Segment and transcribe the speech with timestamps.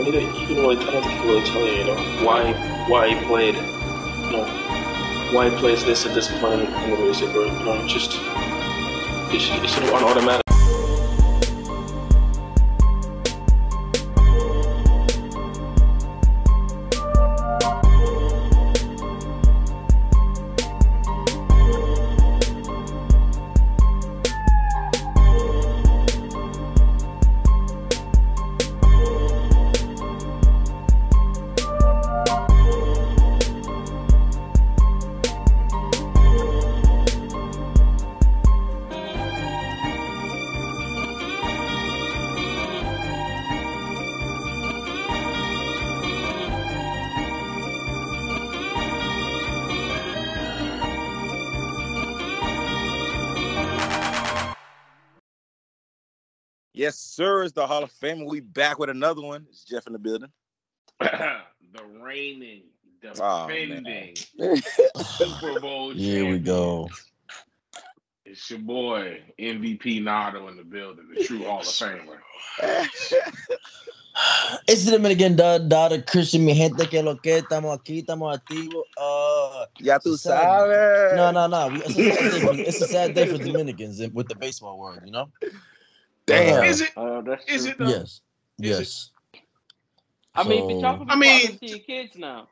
[0.00, 2.24] mean, he didn't, he didn't really, I don't think he really tell you, you know,
[2.24, 2.52] why
[2.88, 4.44] why he played, you know,
[5.32, 8.18] why he plays this at this point in, the music, or you know, just
[9.32, 10.47] it's, it's sort of automatic.
[57.48, 57.62] Sir.
[57.62, 58.24] The Hall of Fame.
[58.24, 59.46] We back with another one.
[59.48, 60.30] It's Jeff in the building.
[61.00, 61.40] the
[62.00, 62.62] reigning,
[63.20, 66.88] Oh, defending Super Bowl Here we go.
[68.24, 72.18] It's your boy MVP Nardo in the building, the true Hall of Famer.
[74.66, 78.84] It's the Dominican da- dada Christian, mi gente que lo que estamos aquí, estamos activos.
[78.98, 81.16] Uh, ya tú sabes.
[81.16, 81.70] no, no, no.
[81.86, 85.00] It's a, sad day for, it's a sad day for Dominicans with the baseball world,
[85.04, 85.30] you know?
[86.28, 86.60] Damn.
[86.60, 86.90] Uh, Is it?
[86.96, 87.78] Uh, Is it?
[87.78, 87.88] though?
[87.88, 88.02] Yes.
[88.02, 88.20] Is
[88.58, 89.10] Yes.
[90.34, 92.48] I mean, but y'all So- can I mean- to your kids now.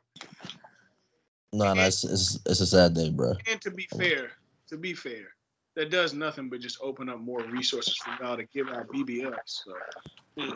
[1.53, 3.33] No, no, it's, it's, it's a sad day, bro.
[3.49, 4.31] And to be fair,
[4.67, 5.29] to be fair,
[5.75, 9.33] that does nothing but just open up more resources for y'all to give out BBLs.
[9.45, 9.73] So.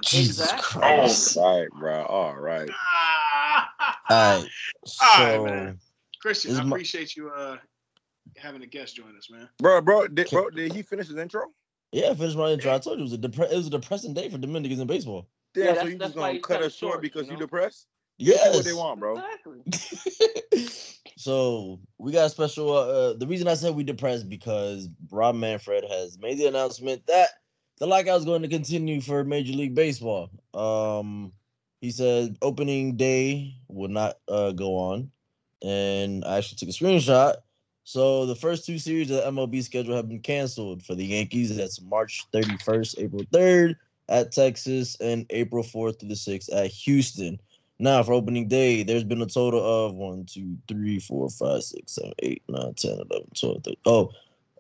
[0.02, 0.82] Jesus Exactly.
[0.82, 1.38] Christ.
[1.38, 2.04] All right, bro.
[2.06, 2.70] All right.
[4.10, 4.48] All right.
[4.86, 5.80] So, right, man.
[6.22, 7.58] Christian, I is my- appreciate you uh
[8.38, 9.48] having a guest join us, man.
[9.60, 11.46] Bro, bro, did, bro, did he finish his intro?
[11.92, 12.74] Yeah, finish my intro.
[12.74, 14.88] I told you it was a depre- it was a depressing day for Dominicans in
[14.88, 15.28] baseball.
[15.54, 17.38] Damn, Yeah, so you that's just gonna cut cut us short short, because you you
[17.40, 17.42] know?
[17.46, 17.88] depressed?
[18.20, 18.56] Give them Yes.
[18.56, 19.18] what they want, bro.
[19.18, 20.68] Exactly.
[21.18, 22.72] so we got a special.
[22.74, 27.30] Uh, the reason I said we depressed because Rob Manfred has made the announcement that
[27.80, 30.30] the lockout is going to continue for Major League Baseball.
[30.54, 31.34] Um,
[31.82, 35.12] he said opening day will not uh, go on,
[35.64, 37.36] and I actually took a screenshot.
[37.92, 41.54] So the first two series of the MLB schedule have been canceled for the Yankees.
[41.54, 43.76] That's March 31st, April 3rd
[44.08, 47.38] at Texas, and April 4th through the 6th at Houston.
[47.80, 51.92] Now, for opening day, there's been a total of 1, 2, 3, 4, 5, 6,
[51.92, 53.08] 7, 8, 9, 10, 11,
[53.38, 53.76] 12, 13.
[53.86, 54.12] Oh,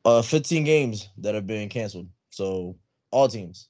[0.03, 2.09] uh, 15 games that have been canceled.
[2.31, 2.75] So,
[3.11, 3.69] all teams.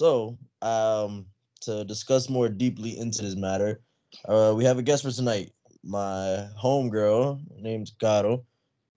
[0.00, 1.26] So, um,
[1.62, 3.80] to discuss more deeply into this matter,
[4.28, 5.50] uh, we have a guest for tonight.
[5.82, 8.44] My homegirl, named Caro.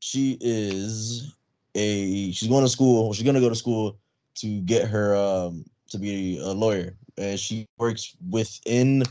[0.03, 1.33] She is
[1.75, 3.97] a, she's going to school, she's going to go to school
[4.35, 6.97] to get her, um, to be a lawyer.
[7.17, 9.03] And she works within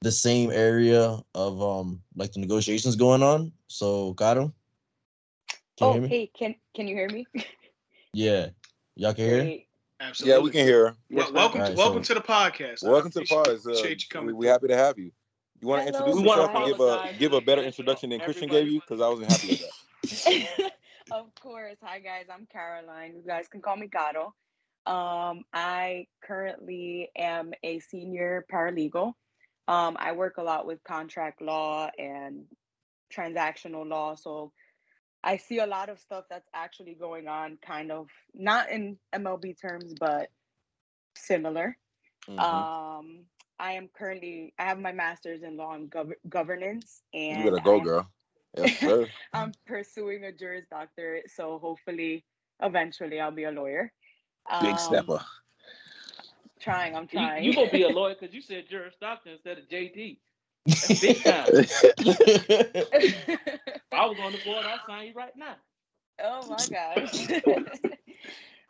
[0.00, 3.52] the same area of um like the negotiations going on.
[3.68, 4.52] So Caro,
[5.78, 7.26] can Oh, hey, can can you hear me?
[8.12, 8.48] Yeah,
[8.96, 9.42] y'all can hear.
[9.42, 9.68] Great.
[10.00, 10.36] Absolutely.
[10.36, 10.96] Yeah, we can hear her.
[11.10, 12.82] Well, welcome, Alright, to, welcome so- to the podcast.
[12.82, 13.44] Welcome to the podcast.
[13.44, 13.48] pod.
[13.48, 14.36] Uh, Appreciate you we, coming.
[14.36, 15.12] we happy to have you.
[15.60, 18.66] You want to introduce yourself and give a give a better introduction than Christian gave
[18.68, 19.83] you because I wasn't happy with that.
[21.10, 21.76] of course.
[21.82, 23.14] Hi guys, I'm Caroline.
[23.16, 24.34] You guys can call me Gato.
[24.86, 29.14] Um, I currently am a senior paralegal.
[29.66, 32.44] Um, I work a lot with contract law and
[33.14, 34.52] transactional law, so
[35.22, 39.58] I see a lot of stuff that's actually going on, kind of not in MLB
[39.58, 40.28] terms, but
[41.16, 41.78] similar.
[42.28, 42.38] Mhm.
[42.38, 43.24] Um,
[43.58, 47.62] I am currently I have my master's in law and gov- governance, and You better
[47.62, 48.10] go, I'm- girl.
[48.56, 49.06] Yes, sir.
[49.32, 52.24] I'm pursuing a Juris Doctorate, so hopefully,
[52.62, 53.92] eventually, I'll be a lawyer.
[54.60, 55.20] Big Um, stepper.
[56.60, 57.44] Trying, I'm trying.
[57.44, 60.18] you gonna be a lawyer because you said Juris Doctor instead of JD.
[60.66, 61.46] That's big time.
[63.92, 65.56] I was on the board, I'd sign you right now.
[66.22, 67.28] oh my gosh.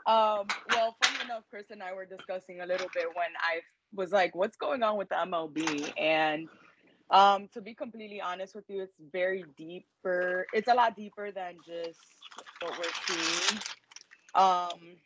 [0.07, 3.61] um, well, funny enough, Chris and I were discussing a little bit when I
[3.95, 6.49] was like, "What's going on with the MLB?" And
[7.11, 10.47] um, to be completely honest with you, it's very deeper.
[10.53, 11.99] It's a lot deeper than just
[12.61, 13.61] what we're seeing.
[14.35, 14.97] Um,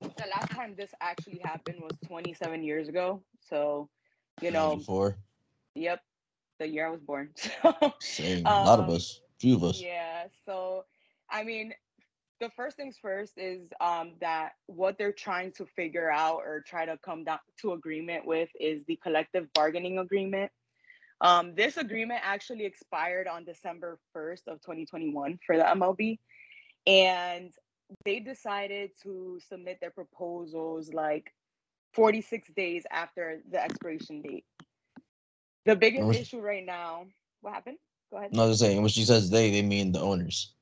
[0.00, 3.22] the last time this actually happened was 27 years ago.
[3.40, 3.88] So,
[4.40, 5.16] you know, before
[5.74, 6.00] yep,
[6.58, 7.30] the year I was born.
[7.62, 9.80] So, same, a lot of um, us, few of us.
[9.80, 10.26] yeah.
[10.44, 10.84] So,
[11.30, 11.72] I mean,
[12.40, 16.86] the first things first is um, that what they're trying to figure out or try
[16.86, 20.50] to come down to agreement with is the collective bargaining agreement.
[21.20, 26.18] Um, this agreement actually expired on December 1st of 2021 for the MLB.
[26.86, 27.52] And
[28.04, 31.32] they decided to submit their proposals like
[31.94, 34.44] 46 days after the expiration date.
[35.64, 37.06] the biggest Which- issue right now.
[37.40, 37.78] What happened?
[38.10, 38.32] Go ahead.
[38.32, 40.54] No, I was just saying when she says they, they mean the owners.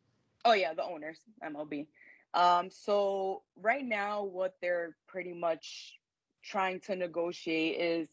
[0.44, 1.87] Oh yeah, the owners, MLB.
[2.35, 5.94] Um, so right now, what they're pretty much
[6.44, 8.09] trying to negotiate is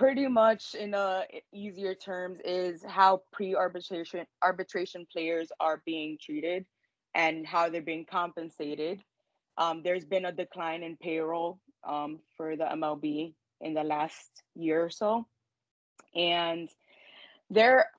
[0.00, 6.64] pretty much in a easier terms is how pre-arbitration arbitration players are being treated
[7.14, 9.02] and how they're being compensated.
[9.58, 14.82] Um, there's been a decline in payroll um, for the MLB in the last year
[14.82, 15.26] or so,
[16.14, 16.70] and
[17.50, 17.90] there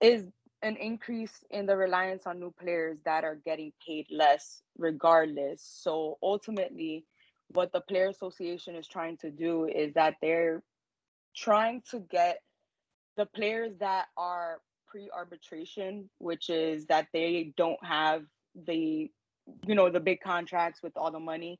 [0.00, 0.24] is
[0.62, 5.60] an increase in the reliance on new players that are getting paid less regardless.
[5.62, 7.04] So ultimately,
[7.48, 10.62] what the Player Association is trying to do is that they're
[11.36, 12.40] trying to get
[13.16, 18.22] the players that are pre-arbitration, which is that they don't have
[18.66, 19.10] the
[19.66, 21.58] you know the big contracts with all the money.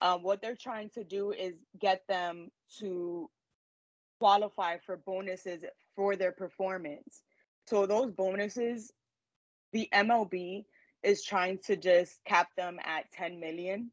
[0.00, 3.28] Um, what they're trying to do is get them to
[4.18, 5.64] qualify for bonuses
[5.96, 7.22] for their performance.
[7.66, 8.92] So those bonuses,
[9.72, 10.64] the MLB
[11.02, 13.90] is trying to just cap them at 10 million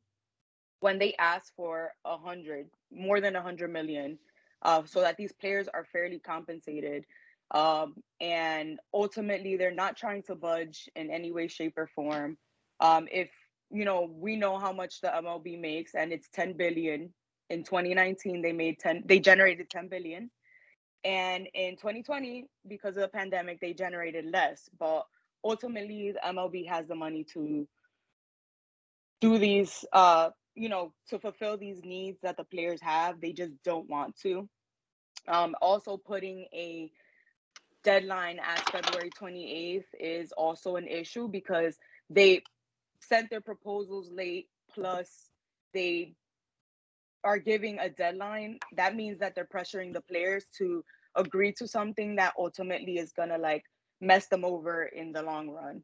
[0.80, 4.20] when they ask for a hundred, more than a hundred million,
[4.66, 7.06] uh, so that these players are fairly compensated.
[7.52, 12.38] Um, and ultimately, they're not trying to budge in any way, shape, or form.
[12.80, 13.30] Um, if
[13.72, 17.14] you know, we know how much the MLB makes, and it's 10 billion.
[17.52, 19.04] In 2019, they made 10.
[19.06, 20.32] They generated 10 billion.
[21.04, 24.68] And in 2020, because of the pandemic, they generated less.
[24.80, 25.06] But
[25.44, 27.68] ultimately, the MLB has the money to
[29.22, 33.22] do these, uh, you know, to fulfill these needs that the players have.
[33.22, 34.50] They just don't want to.
[35.28, 36.92] Um, also, putting a
[37.84, 41.78] deadline as February 28th is also an issue because
[42.10, 42.44] they
[43.00, 45.30] sent their proposals late, plus
[45.74, 46.16] they
[47.24, 50.84] are giving a deadline, that means that they're pressuring the players to
[51.16, 53.64] agree to something that ultimately is gonna like
[54.00, 55.84] mess them over in the long run.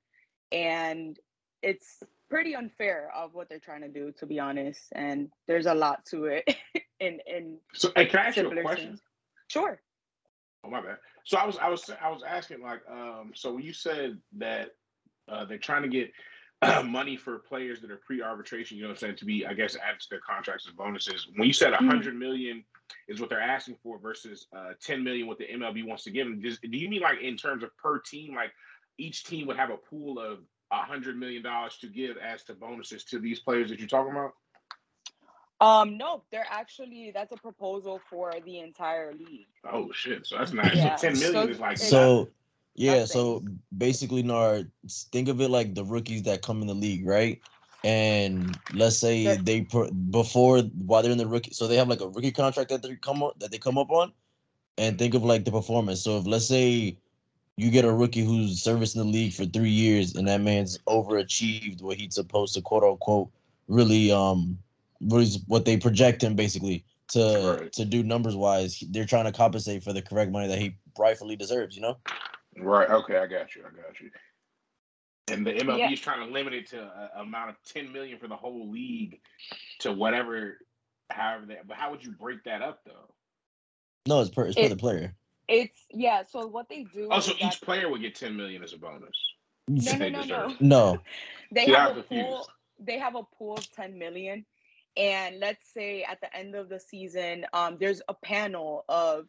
[0.51, 1.17] And
[1.63, 4.81] it's pretty unfair of what they're trying to do, to be honest.
[4.93, 6.55] And there's a lot to it
[6.99, 8.87] in in So, can I ask you a question?
[8.89, 9.01] terms.
[9.51, 9.81] Sure.
[10.63, 10.95] Oh my bad.
[11.25, 14.69] So I was I was I was asking like um so when you said that
[15.29, 16.09] uh they're trying to get
[16.61, 19.53] uh, money for players that are pre-arbitration, you know what I'm saying, to be I
[19.53, 21.27] guess added to their contracts as bonuses.
[21.35, 21.87] When you said a Mhm.
[21.87, 22.63] hundred million
[23.09, 26.27] is what they're asking for versus uh 10 million what the MLB wants to give
[26.27, 28.53] them, does, do you mean like in terms of per team, like
[28.97, 30.39] each team would have a pool of
[30.71, 34.13] a hundred million dollars to give as to bonuses to these players that you're talking
[34.13, 34.31] about?
[35.61, 39.45] Um, no, they're actually that's a proposal for the entire league.
[39.71, 40.25] Oh shit!
[40.25, 40.75] So that's nice.
[40.75, 40.95] Yeah.
[40.95, 42.29] So 10 million So is like it's- So
[42.75, 43.07] yeah, nothing.
[43.07, 43.43] so
[43.77, 44.71] basically, Nard,
[45.11, 47.39] think of it like the rookies that come in the league, right?
[47.83, 51.87] And let's say That- they put before while they're in the rookie, so they have
[51.87, 54.11] like a rookie contract that they come up that they come up on,
[54.79, 56.01] and think of like the performance.
[56.01, 56.97] So if let's say
[57.57, 60.79] you get a rookie who's serviced in the league for three years and that man's
[60.87, 63.29] overachieved what he's supposed to quote unquote
[63.67, 64.57] really um
[65.01, 67.73] what is what they project him basically to Right.
[67.73, 71.35] to do numbers wise, they're trying to compensate for the correct money that he rightfully
[71.35, 71.97] deserves, you know?
[72.57, 72.89] Right.
[72.89, 73.63] Okay, I got you.
[73.65, 74.11] I got you.
[75.27, 75.91] And the MLB Yeah.
[75.91, 79.19] is trying to limit it to a amount of ten million for the whole league
[79.79, 80.59] to whatever,
[81.09, 81.67] however that.
[81.67, 83.13] But how would you break that up though?
[84.07, 85.15] No, it's per it's per the player.
[85.47, 86.23] It's yeah.
[86.23, 87.07] So what they do?
[87.11, 89.15] Oh, so each player would get ten million as a bonus.
[89.67, 90.55] no, no, no, no.
[90.59, 91.01] No.
[91.53, 92.47] They See, have I'm a pool.
[92.79, 94.45] They have a pool of ten million,
[94.95, 99.27] and let's say at the end of the season, um, there's a panel of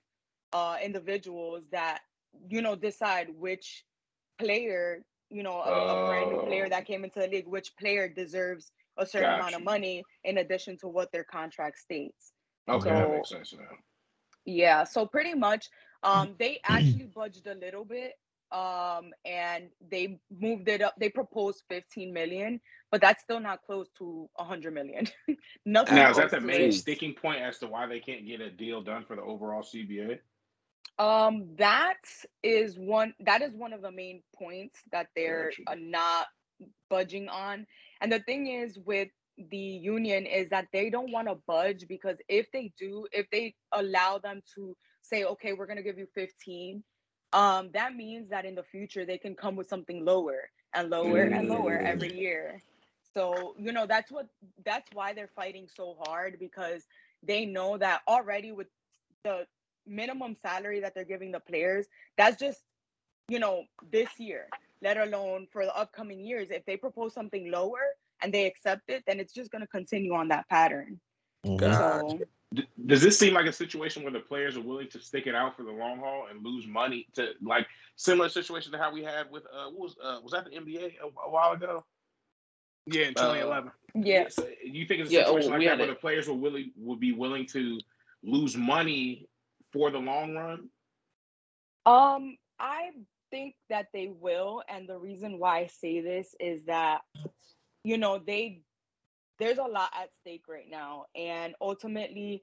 [0.53, 2.01] uh individuals that
[2.49, 3.85] you know decide which
[4.39, 6.69] player, you know, a, a brand new player Oh.
[6.69, 10.39] that came into the league, which player deserves a certain Got amount of money in
[10.39, 12.33] addition to what their contract states.
[12.69, 13.79] Okay, that makes sense now.
[14.45, 15.69] Yeah, so pretty much
[16.03, 18.13] um they actually budged a little bit
[18.53, 20.95] um and they moved it up.
[20.99, 22.61] They proposed 15 million,
[22.93, 25.09] but that's still not close to 100 million.
[25.67, 26.85] Nothing Now, is that the main it.
[26.85, 30.21] sticking point as to why they can't get a deal done for the overall CBA?
[30.99, 31.99] Um that
[32.43, 36.27] is one that is one of the main points that they're uh, not
[36.91, 37.67] budging on.
[38.01, 39.09] And the thing is with
[39.39, 43.55] the union is that they don't want to budge because if they do, if they
[43.73, 46.85] allow them to say, okay, we're gonna give you 15,
[47.33, 51.25] um, that means that in the future they can come with something lower and lower
[51.25, 51.85] and lower Mm.
[51.85, 52.63] every year.
[53.15, 54.27] So, you know, that's what
[54.65, 56.87] that's why they're fighting so hard because
[57.23, 58.69] they know that already with
[59.25, 59.47] the
[59.87, 62.61] minimum salary that they're giving the players, that's just,
[63.29, 64.47] you know, this year,
[64.83, 66.49] let alone for the upcoming years.
[66.51, 67.81] If they propose something lower
[68.23, 71.01] and they accept it, then it's just going to continue on that pattern.
[71.45, 71.59] Mhm.
[71.59, 72.19] Got So,
[72.87, 75.57] does this seem like a situation where the players are willing to stick it out
[75.57, 77.67] for the long haul and lose money to like
[77.97, 80.97] similar situation to how we had with uh what was uh was that the NBA
[81.03, 81.85] a, a while ago?
[82.87, 83.71] Yeah, in 2011.
[83.95, 84.37] Yes.
[84.37, 85.95] So you think it's a Yeah, oh, situation we like that where it.
[85.95, 87.79] the players will willing would be willing to
[88.23, 89.29] lose money
[89.73, 90.69] for the long run?
[91.85, 92.91] Um, I
[93.31, 97.01] think that they will, and the reason why I say this is that,
[97.85, 98.61] you know, they
[99.39, 102.43] there's a lot at stake right now, and ultimately,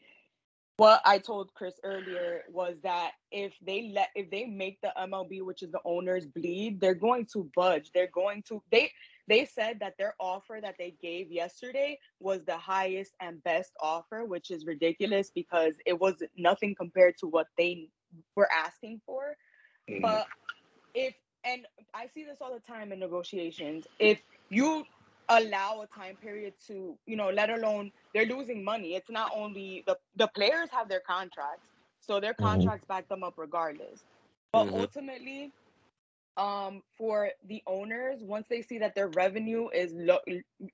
[0.78, 5.42] what I told Chris earlier was that if they let if they make the MLB,
[5.42, 7.92] which is the owners, bleed, they're going to budge.
[7.94, 8.92] They're going to they
[9.30, 14.26] they said that their offer that they gave yesterday was the highest and best offer,
[14.26, 17.90] which is ridiculous because it was nothing compared to what they
[18.36, 19.36] were asking for.
[20.02, 20.28] But
[20.96, 24.86] if and I see this all the time in negotiations, if you
[25.30, 28.96] allow a time period to, you know, let alone they're losing money.
[28.96, 31.70] It's not only the the players have their contracts,
[32.00, 32.74] so their Mhm.
[32.74, 34.04] contracts back them up regardless.
[34.52, 34.74] But Mhm.
[34.74, 35.54] ultimately,
[36.40, 40.20] um, for the owners, once they see that their revenue is lo-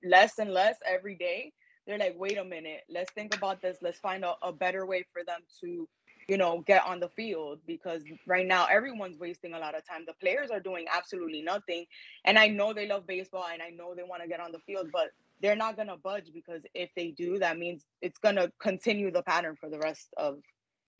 [0.03, 1.51] less and less every day,
[1.87, 3.77] they're like, wait a minute, let's think about this.
[3.81, 5.87] Let's find a, a better way for them to,
[6.27, 10.03] you know, get on the field because right now everyone's wasting a lot of time.
[10.05, 11.85] The players are doing absolutely nothing.
[12.25, 14.59] And I know they love baseball and I know they want to get on the
[14.59, 15.09] field, but
[15.41, 19.11] they're not going to budge because if they do, that means it's going to continue
[19.11, 20.37] the pattern for the rest of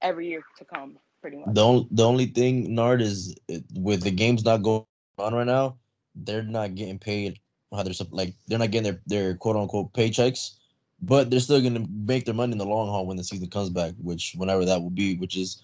[0.01, 1.55] every year to come, pretty much.
[1.55, 3.36] The only the only thing Nard is
[3.74, 4.86] with the games not going
[5.17, 5.77] on right now,
[6.13, 7.39] they're not getting paid
[7.74, 10.51] how they're like they're not getting their their quote unquote paychecks,
[11.01, 13.72] but they're still gonna make their money in the long haul when the season comes
[13.72, 15.63] back, which whenever that will be, which is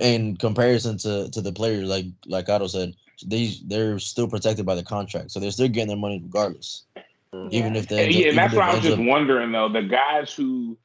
[0.00, 4.74] in comparison to to the players like like Otto said, they they're still protected by
[4.74, 6.82] the contract, so they're still getting their money regardless,
[7.32, 7.48] mm.
[7.52, 9.06] even if they And, up, yeah, and that's if what I was ends just up-
[9.06, 9.68] wondering though.
[9.68, 10.76] The guys who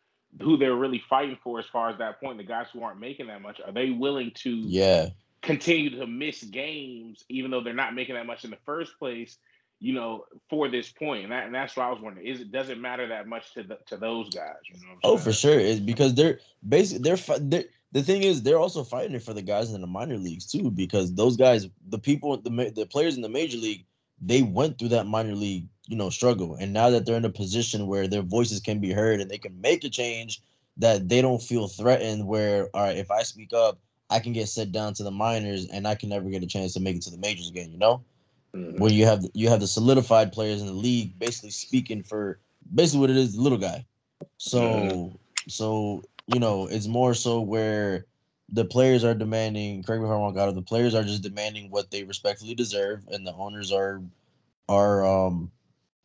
[0.41, 3.27] who they're really fighting for as far as that point, the guys who aren't making
[3.27, 5.09] that much, are they willing to yeah.
[5.41, 9.37] continue to miss games even though they're not making that much in the first place?
[9.81, 12.27] You know, for this point, and, that, and that's what I was wondering.
[12.27, 14.57] Is it doesn't matter that much to the, to those guys?
[14.67, 15.57] You know what I'm Oh, for sure.
[15.57, 19.41] It's because they're basically they're, they're the thing is they're also fighting it for the
[19.41, 23.21] guys in the minor leagues too because those guys, the people, the the players in
[23.21, 23.85] the major league,
[24.21, 27.29] they went through that minor league you know struggle, and now that they're in a
[27.29, 30.41] position where their voices can be heard and they can make a change,
[30.77, 32.27] that they don't feel threatened.
[32.27, 35.67] Where all right, if I speak up, I can get sent down to the minors
[35.69, 37.71] and I can never get a chance to make it to the majors again.
[37.71, 38.03] You know
[38.53, 38.77] Mhm.
[38.77, 42.39] where you have you have the solidified players in the league basically speaking for
[42.73, 43.85] basically what it is, the little guy.
[44.37, 48.05] So so you know it's more so where
[48.51, 49.83] the players are demanding.
[49.83, 53.07] Correct me if I'm wrong, Gato, The players are just demanding what they respectfully deserve,
[53.09, 54.01] and the owners are
[54.69, 55.51] are um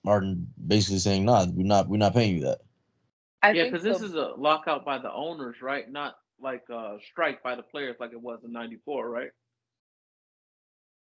[0.07, 0.23] are
[0.67, 2.61] basically saying, "Nah, we're not we're not paying you that."
[3.43, 5.91] I yeah, think because this is a lockout by the owners, right?
[5.91, 9.31] Not like a strike by the players like it was in '94, right?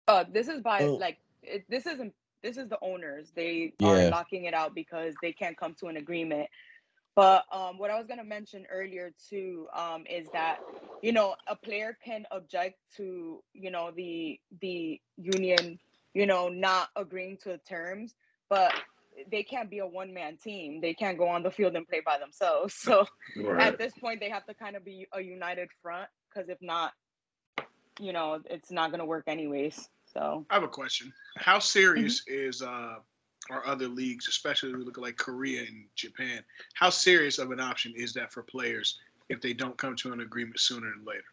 [0.07, 0.97] Uh, this is by Oh.
[0.97, 2.13] like it, this isn't
[2.43, 3.31] this is the owners.
[3.35, 3.83] They Yeah.
[3.83, 6.49] are locking it out because they can't come to an agreement.
[7.15, 10.59] But um, what I was gonna mention earlier too um, is that
[11.01, 15.79] you know a player can object to you know the the union
[16.13, 18.15] you know not agreeing to the terms,
[18.49, 18.73] but
[19.31, 20.81] they can't be a one man team.
[20.81, 22.75] They can't go on the field and play by themselves.
[22.83, 23.05] So
[23.37, 23.67] Right.
[23.67, 26.93] at this point, they have to kind of be a united front because if not,
[27.99, 29.89] you know, it's not gonna work anyways.
[30.13, 30.45] So.
[30.49, 31.13] I have a question.
[31.37, 32.95] How serious is uh
[33.49, 36.43] our other leagues, especially we look at like Korea and Japan?
[36.73, 38.99] How serious of an option is that for players
[39.29, 41.25] if they don't come to an agreement sooner than later?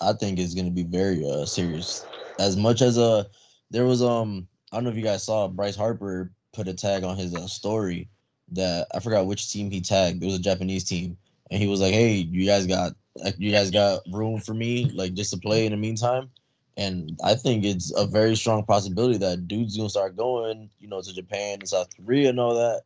[0.00, 2.04] I think it's gonna be very uh serious.
[2.38, 3.24] As much as uh
[3.70, 7.04] there was um I don't know if you guys saw Bryce Harper put a tag
[7.04, 8.08] on his uh, story
[8.52, 10.22] that I forgot which team he tagged.
[10.22, 11.16] It was a Japanese team,
[11.50, 12.92] and he was like, "Hey, you guys got
[13.38, 16.30] you guys got room for me like just to play in the meantime."
[16.76, 21.00] And I think it's a very strong possibility that dudes gonna start going, you know,
[21.02, 22.82] to Japan and South Korea and all that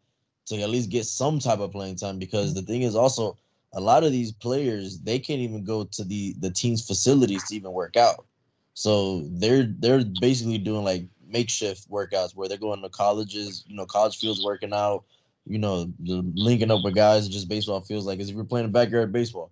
[0.46, 2.18] to at least get some type of playing time.
[2.18, 3.36] Because the thing is also
[3.72, 7.54] a lot of these players they can't even go to the the team's facilities to
[7.56, 8.26] even work out.
[8.74, 13.86] So they're they're basically doing like makeshift workouts where they're going to colleges you know
[13.86, 15.04] college fields working out
[15.46, 18.66] you know the linking up with guys just baseball feels like as if you're playing
[18.66, 19.50] a backyard baseball.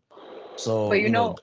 [0.56, 1.36] So But you know,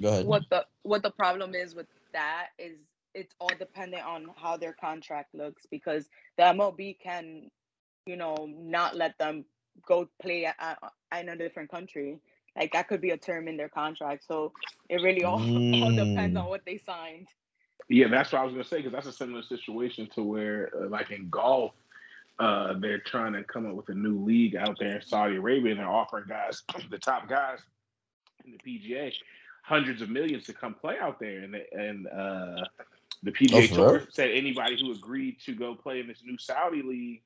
[0.00, 0.26] go ahead.
[0.26, 2.78] what the what the problem is with that is
[3.14, 7.50] it's all dependent on how their contract looks because the MLB can,
[8.06, 9.44] you know, not let them
[9.86, 12.18] go play at, at, in a different country.
[12.56, 14.24] Like that could be a term in their contract.
[14.26, 14.52] So
[14.90, 15.40] it really all,
[15.82, 16.42] all depends Mm.
[16.42, 17.28] on what they signed.
[17.88, 20.88] Yeah, that's what I was gonna say because that's a similar situation to where, uh,
[20.88, 21.72] like in golf,
[22.38, 25.70] uh, they're trying to come up with a new league out there in Saudi Arabia,
[25.72, 27.60] and they're offering guys, the top guys
[28.44, 29.12] in the PGA,
[29.66, 31.40] hundreds of millions to come play out there.
[31.40, 32.64] And and uh,
[33.22, 34.06] the PGA for Tour real?
[34.10, 37.22] said anybody who agreed to go play in this new Saudi league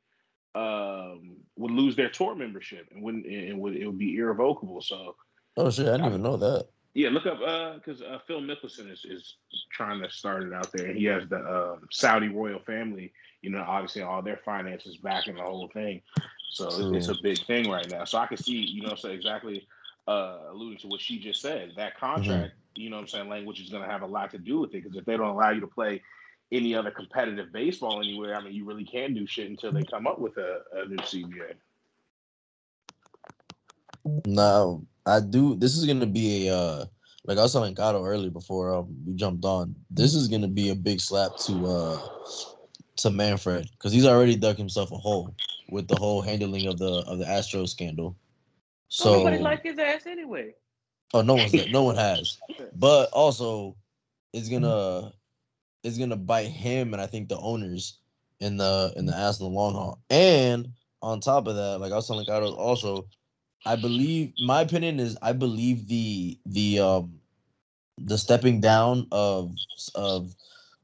[0.54, 4.80] um, would lose their tour membership and wouldn't and would it would be irrevocable.
[4.80, 5.16] So
[5.56, 6.68] Oh shit, I didn't even know that.
[6.94, 7.38] yeah, look up
[7.76, 9.36] because uh, Phil Mickelson is, is
[9.70, 10.86] trying to start it out there.
[10.86, 15.34] And He has the uh, Saudi royal family, you know, obviously all their finances backing
[15.36, 16.00] the whole thing.
[16.50, 18.04] So it- it's a big thing right now.
[18.04, 19.68] So I can see, you know, so exactly
[20.10, 21.72] uh, alluding to what she just said.
[21.76, 24.38] That contract, you know, what I'm saying language is going to have a lot to
[24.38, 26.02] do with it because if they don't allow you to play
[26.50, 30.08] any other competitive baseball anywhere, I mean, you really can't do shit until they come
[30.08, 31.54] up with a, a new CBA.
[34.24, 35.54] Now I do.
[35.54, 36.84] This is gonna be a uh,
[37.24, 39.76] like I was telling Gato earlier before um, we jumped on.
[39.90, 41.98] This is gonna be a big slap to uh
[42.96, 45.34] to Manfred because he's already dug himself a hole
[45.70, 48.16] with the whole handling of the of the Astro scandal.
[48.90, 50.52] So Nobody like his ass anyway.
[51.14, 52.38] oh, no one's no one has,
[52.74, 53.76] but also
[54.32, 55.12] it's gonna
[55.84, 57.98] it's gonna bite him and I think the owners
[58.40, 60.00] in the in the ass in the long haul.
[60.10, 60.70] And
[61.02, 63.06] on top of that, like I was telling Gato also,
[63.64, 67.20] I believe my opinion is I believe the the um
[67.96, 69.54] the stepping down of
[69.94, 70.34] of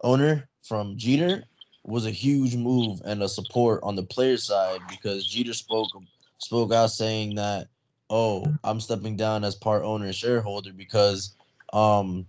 [0.03, 1.45] owner from Jeter
[1.83, 5.91] was a huge move and a support on the player side because Jeter spoke
[6.39, 7.69] spoke out saying that
[8.11, 11.35] oh I'm stepping down as part owner and shareholder because
[11.73, 12.27] um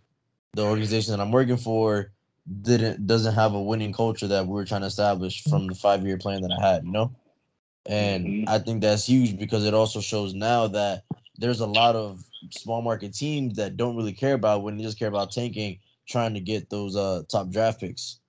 [0.54, 2.12] the organization that I'm working for
[2.62, 6.06] didn't doesn't have a winning culture that we were trying to establish from the five
[6.06, 7.12] year plan that I had, you know?
[7.86, 8.44] And Mhm.
[8.48, 11.04] I think that's huge because it also shows now that
[11.38, 15.00] there's a lot of small market teams that don't really care about when they just
[15.00, 18.20] care about tanking, trying to get those uh top draft picks.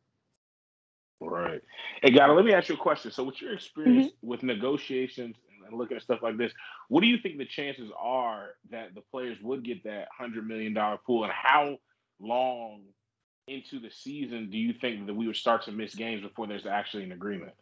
[1.21, 1.63] Right.
[2.03, 3.11] Hey, Gata, let me ask you a question.
[3.11, 5.37] So, with your experience with negotiations
[5.69, 6.53] and looking at stuff like this,
[6.89, 10.77] what do you think the chances are that the players would get that $100 million
[11.07, 11.25] pool?
[11.25, 11.79] And how
[12.21, 12.83] long
[13.47, 16.67] into the season do you think that we would start to miss games before there's
[16.67, 17.55] actually an agreement?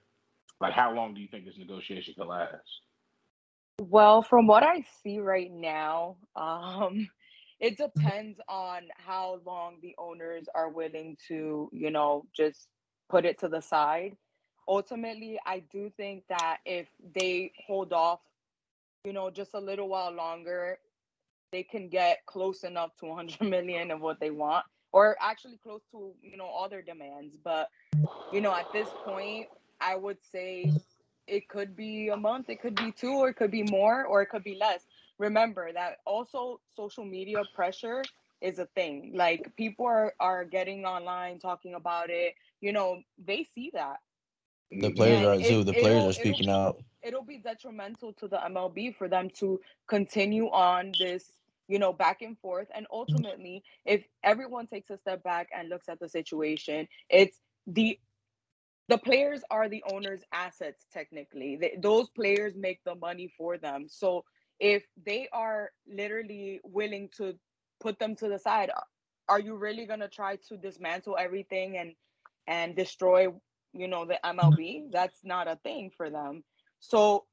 [0.61, 2.81] Like, how long do you think this negotiation could last?
[3.79, 7.09] Well, from what I see right now, um,
[7.61, 12.69] it depends on how long the owners are willing to, you know, just
[13.09, 14.17] put it to the side.
[14.69, 18.21] Ultimately, I do think that if they hold off,
[19.05, 20.79] you know, just a little while longer,
[21.53, 25.83] they can get close enough to 100 million of what they want, or actually close
[25.93, 27.37] to, you know, all their demands.
[27.43, 27.69] But,
[28.33, 29.47] you know, at this point,
[29.81, 30.75] I would say
[31.27, 34.23] it could be a month, it could be two, or it could be more, or
[34.23, 34.85] it could be less.
[35.19, 38.03] Remember that also social media pressure
[38.41, 39.13] is a thing.
[39.15, 42.35] Like people are, are getting online talking about it.
[42.61, 43.99] You know, they see that.
[44.71, 45.65] The players And are it- too.
[45.65, 46.83] The it'll- players it'll are speaking out.
[47.03, 51.31] It'll be detrimental to the MLB for them to continue on this,
[51.69, 52.69] you know, back and forth.
[52.75, 57.99] And ultimately, if everyone takes a step back and looks at the situation, it's the
[58.89, 63.89] the players are the owner's assets technically Th- those players make the money for them
[63.89, 64.25] so
[64.61, 67.35] if they are literally willing to
[67.81, 68.71] put them to the side
[69.29, 71.95] are you really going to try to dismantle everything and
[72.47, 73.27] and destroy
[73.79, 74.91] you know the mlb mm-hmm.
[74.91, 76.43] that's not a thing for them.
[76.81, 77.25] So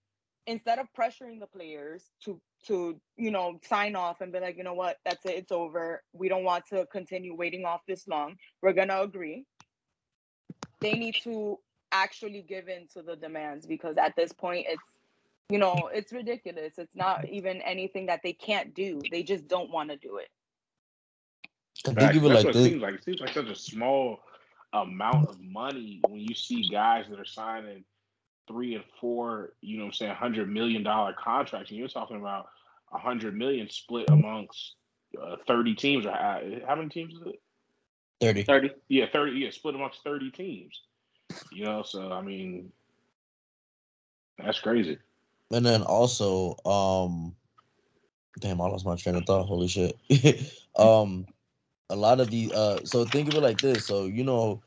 [0.45, 4.63] instead of pressuring the players to to you know sign off and be like you
[4.63, 4.97] know what?
[5.05, 5.35] That's it.
[5.35, 6.03] It's over.
[6.13, 8.35] We don't want to continue waiting off this long.
[8.61, 9.45] We're going to agree.
[10.79, 11.59] They need to
[11.91, 14.81] actually give in to the demands because at this point it's
[15.49, 16.73] you know it's ridiculous.
[16.77, 19.01] It's not even anything that they can't do.
[19.11, 20.29] They just don't want to do it.
[21.85, 22.13] And Facts.
[22.13, 22.55] think of it like this.
[22.55, 22.95] it seems like.
[22.95, 24.19] It seems like such a small
[24.73, 27.83] amount of money when you see guys that are signing
[28.47, 32.17] three and four, you know what I'm saying, hundred million dollar contracts, and you're talking
[32.17, 32.47] about
[32.91, 34.75] a hundred million split amongst
[35.21, 36.05] uh, thirty teams.
[36.05, 37.41] Or how, how many teams is it?
[38.21, 38.43] 30.
[38.43, 38.71] 30.
[38.89, 39.39] Yeah, thirty.
[39.39, 40.81] Yeah, split amongst thirty teams.
[41.51, 42.71] You know, so I mean,
[44.37, 44.97] that's crazy.
[45.51, 47.35] And then also, um,
[48.39, 49.45] damn, I lost my train of thought.
[49.45, 49.97] Holy shit.
[50.75, 51.27] um,
[51.93, 53.85] a lot of the uh, so think of it like this.
[53.85, 54.61] So you know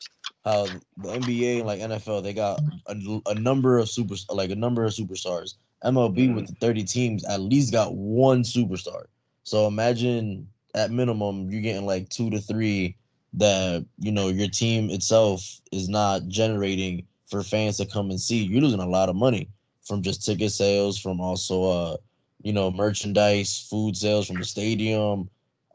[0.44, 4.56] how the NBA and like NFL they got a, a number of super like a
[4.56, 5.54] number of superstars.
[5.84, 9.06] MLB with the thirty teams at least got one superstar.
[9.42, 12.96] So imagine at minimum you're getting like two to three
[13.34, 18.44] that you know your team itself is not generating for fans to come and see.
[18.44, 19.50] You're losing a lot of money
[19.82, 21.96] from just ticket sales, from also uh,
[22.42, 25.28] you know, merchandise, food sales from the stadium.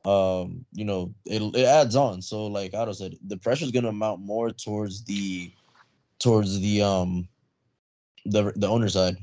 [0.05, 2.21] Um, you know, it, it adds on.
[2.21, 5.51] So like Otto said, the pressure is gonna amount more towards the
[6.19, 7.27] towards the um
[8.25, 9.17] the the owner side.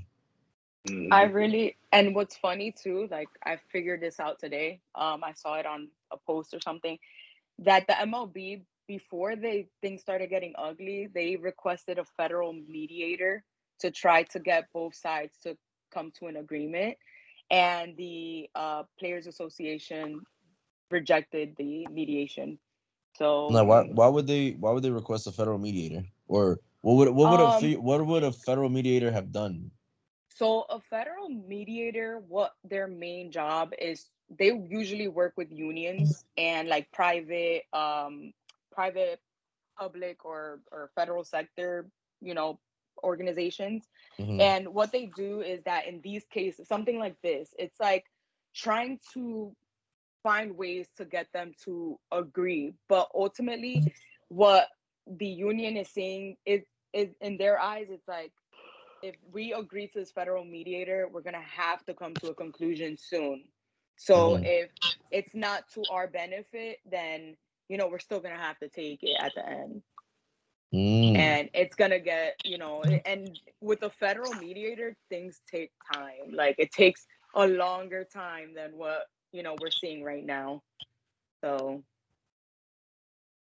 [1.11, 4.81] I really and what's funny too, like I figured this out today.
[4.95, 6.99] Um, I saw it on a post or something
[7.59, 13.45] that the MLB before they things started getting ugly, they requested a federal mediator
[13.81, 15.57] to try to get both sides to
[15.93, 16.97] come to an agreement,
[17.51, 20.21] and the uh, Players Association
[20.91, 22.59] rejected the mediation.
[23.17, 26.95] So Now, why why would they why would they request a federal mediator or what
[26.95, 29.73] would what would a Um, fe- what would a federal mediator have done?
[30.29, 36.69] So a federal mediator, what their main job is, they usually work with unions and
[36.69, 38.33] like private, um,
[38.73, 39.21] private,
[39.79, 42.61] public or or federal sector, you know,
[43.03, 43.89] organizations.
[44.19, 44.39] Mhm.
[44.39, 48.05] And what they do is that in these cases, something like this, it's like
[48.55, 49.55] trying to
[50.29, 52.75] find ways to get them to agree.
[52.89, 53.87] But ultimately,
[54.29, 54.69] what
[55.07, 56.63] the union is saying is,
[56.93, 58.33] is in their eyes, it's like
[59.03, 62.97] if we agree to this federal mediator, we're gonna have to come to a conclusion
[62.99, 63.45] soon.
[63.97, 64.43] So Mhm.
[64.43, 64.71] if
[65.11, 67.37] it's not to our benefit, then
[67.69, 69.83] you know we're still gonna have to take it at the end
[70.75, 71.39] Mm.
[71.39, 76.57] and it's gonna get you know and with a federal mediator things take time like
[76.59, 80.63] it takes a longer time than what you know we're seeing right now
[81.43, 81.83] so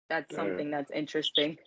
[0.09, 0.35] that's Yeah.
[0.35, 1.57] something that's interesting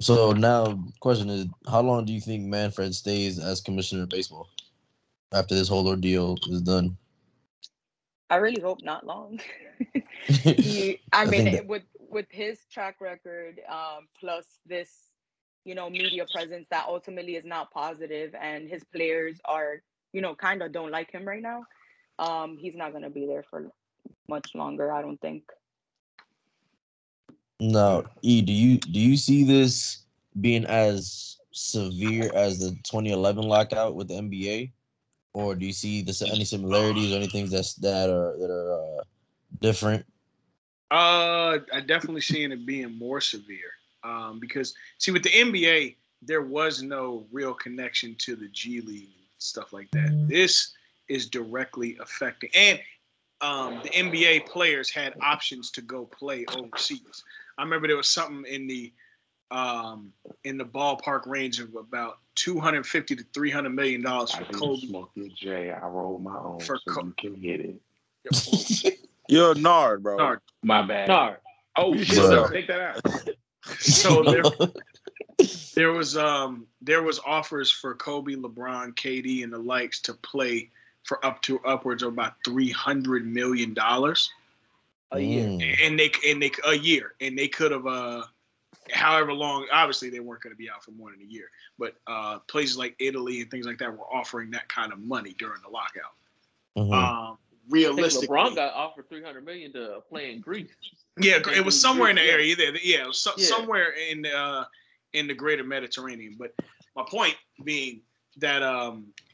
[0.00, 4.48] So now, question is, how long do you think Manfred stays as commissioner of baseball
[5.32, 6.96] after this whole ordeal is done?
[8.30, 9.38] i really hope not long
[10.58, 15.10] he, i, I mean that- with with his track record um plus this
[15.64, 19.82] you know media presence that ultimately is not positive and his players are
[20.12, 21.64] you know kind of don't like him right now
[22.18, 23.70] um he's not going to be there for
[24.28, 25.44] much longer i don't think
[27.60, 30.04] No, E, do you do you see this
[30.40, 34.72] being as severe as the 2011 lockout with the NBA,
[35.32, 39.02] or do you see this any similarities or anything that's that are that are uh,
[39.60, 40.04] different?
[40.90, 43.72] Uh, I definitely seeing it being more severe.
[44.02, 49.04] Um, because see, with the NBA, there was no real connection to the G League
[49.04, 50.26] and stuff like that.
[50.28, 50.72] This
[51.14, 52.80] is directly affecting, and
[53.40, 57.24] um, the NBA players had options to go play overseas.
[57.58, 58.92] I remember there was something in the
[59.50, 60.12] um,
[60.44, 64.86] in the ballpark range of about 250 to 300 million dollars I for didn't Kobe.
[64.86, 65.70] smoke your J.
[65.70, 68.98] I rolled my own, For so Co- you can hit it.
[69.28, 70.16] You're a nard, bro.
[70.16, 70.40] Nard.
[70.62, 71.08] My bad.
[71.08, 71.36] No,
[71.76, 72.16] Oh shit!
[72.16, 72.48] Bro.
[72.50, 73.00] Take that out.
[73.80, 74.42] So there,
[75.74, 80.70] there was um there was offers for Kobe, LeBron, KD, and the likes to play
[81.04, 84.30] for up to upwards of about three hundred million dollars,
[85.12, 85.46] a year.
[85.46, 85.86] Mm.
[85.86, 88.24] and they and they a year, and they could have uh
[88.92, 89.66] however long.
[89.72, 92.76] Obviously, they weren't going to be out for more than a year, but uh places
[92.76, 96.14] like Italy and things like that were offering that kind of money during the lockout.
[96.76, 96.92] Mhm.
[96.92, 97.38] Um, I think
[97.70, 100.68] realistically, LeBron got offered three hundred million to play in Greece.
[101.20, 102.76] Yeah, it was somewhere in the area there.
[102.78, 103.46] Yeah, it was so, Yeah.
[103.46, 104.64] somewhere in uh
[105.12, 106.34] in the greater Mediterranean.
[106.38, 106.54] But
[106.96, 108.00] my point being
[108.38, 109.33] that um I-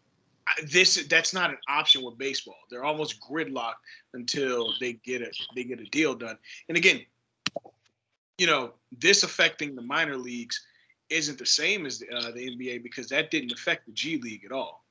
[0.64, 2.56] this that's not an option with baseball.
[2.70, 3.82] They're almost gridlocked
[4.14, 6.38] until they get a they get a deal done.
[6.68, 7.00] And again,
[8.38, 10.60] you know, this affecting the minor leagues
[11.10, 14.44] isn't the same as the, uh, the NBA because that didn't affect the G League
[14.44, 14.84] at all,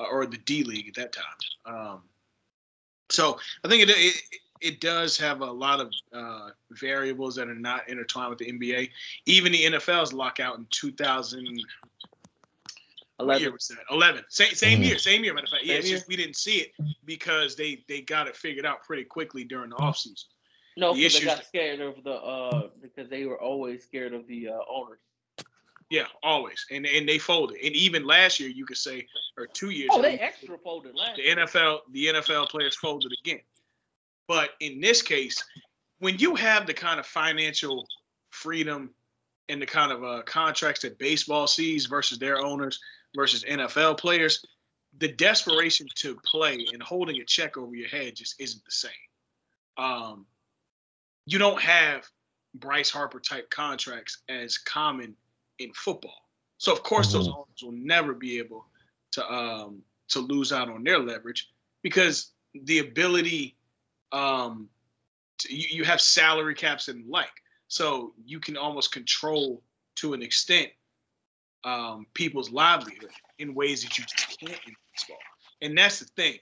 [0.00, 1.24] uh, or the D League at that time.
[1.66, 2.02] Um,
[3.10, 4.22] so I think it, it
[4.60, 8.90] it does have a lot of uh, variables that are not intertwined with the NBA.
[9.26, 11.62] Even the NFL's lockout in 2000.
[13.18, 13.78] What year was that?
[13.90, 14.24] 11.
[14.28, 14.96] Same, same year.
[14.98, 15.34] Same year.
[15.34, 16.72] Matter of fact, yeah, it's just we didn't see it
[17.04, 20.24] because they they got it figured out pretty quickly during the offseason.
[20.76, 24.50] No, The they got scared of the uh because they were always scared of the
[24.50, 25.00] uh, owners.
[25.90, 26.64] Yeah, always.
[26.70, 27.56] And and they folded.
[27.64, 29.88] And even last year, you could say, or two years.
[29.92, 31.16] Oh, ago, they extra folded last.
[31.16, 31.36] the year.
[31.36, 33.40] NFL the NFL players folded again.
[34.28, 35.42] But in this case,
[35.98, 37.86] when you have the kind of financial
[38.30, 38.90] freedom
[39.48, 42.78] and the kind of uh, contracts that baseball sees versus their owners
[43.14, 44.44] versus NFL players,
[44.98, 48.90] the desperation to play and holding a check over your head just isn't the same.
[49.76, 50.26] Um,
[51.26, 52.06] you don't have
[52.54, 55.14] Bryce Harper type contracts as common
[55.58, 56.28] in football.
[56.58, 57.36] So of course those Mhm.
[57.36, 58.66] owners will never be able
[59.12, 61.50] to um, to lose out on their leverage
[61.82, 63.56] because the ability
[64.12, 64.70] um,
[65.38, 67.30] to, you, you have salary caps and the like,
[67.68, 69.62] so you can almost control
[69.96, 70.70] to an extent
[71.64, 75.18] um, people's livelihood in ways that you just can't in baseball.
[75.60, 76.38] And that's the thing.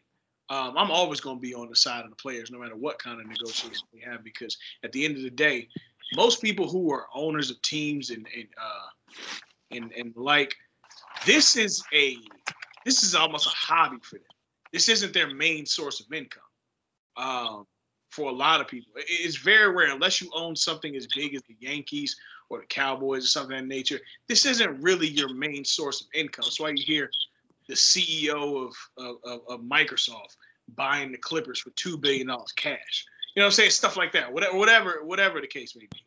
[0.49, 2.99] Um, I'm always going to be on the side of the players, no matter what
[3.01, 5.69] kind of negotiation we have, because at the end of the day,
[6.15, 9.13] most people who are owners of teams and and uh,
[9.73, 10.55] and, and like,
[11.25, 12.17] this is a
[12.85, 14.25] this is almost a hobby for them.
[14.73, 16.43] This isn't their main source of income.
[17.17, 17.67] Um,
[18.11, 21.43] for a lot of people, it's very rare unless you own something as big as
[21.43, 22.17] the Yankees
[22.49, 24.01] or the Cowboys or something of that nature.
[24.29, 26.45] This isn't really your main source of income.
[26.45, 27.11] That's why you hear
[27.69, 30.37] the CEO of of, of, of Microsoft
[30.75, 33.05] buying the Clippers for two billion dollars cash.
[33.35, 33.71] You know what I'm saying?
[33.71, 34.33] Stuff like that.
[34.33, 35.99] Whatever, whatever, whatever the case may be.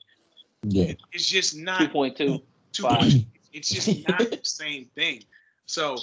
[0.64, 0.94] Yeah.
[1.12, 2.42] It's just Two not point two.
[2.72, 3.14] too Five.
[3.54, 5.24] It's just not the same thing.
[5.66, 5.98] So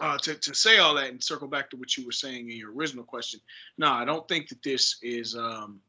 [0.00, 2.56] uh, to, to say all that and circle back to what you were saying in
[2.56, 3.40] your original question,
[3.78, 5.80] no, I don't think that this is um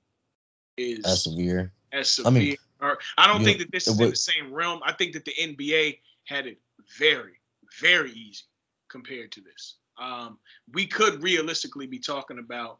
[0.78, 1.72] is as severe.
[1.94, 2.28] as severe.
[2.28, 4.80] I mean, or I don't you- think that this is in the same realm.
[4.86, 6.60] I think that the NBA had it
[6.98, 7.40] very,
[7.80, 8.44] very easy
[8.90, 9.76] compared to this.
[9.98, 10.40] Um,
[10.74, 12.80] we could realistically be talking about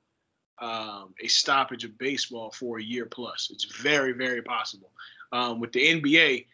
[0.60, 3.50] um, a stoppage of baseball for a year plus.
[3.52, 4.92] It's very, very possible.
[5.32, 6.46] Um, with the NBA,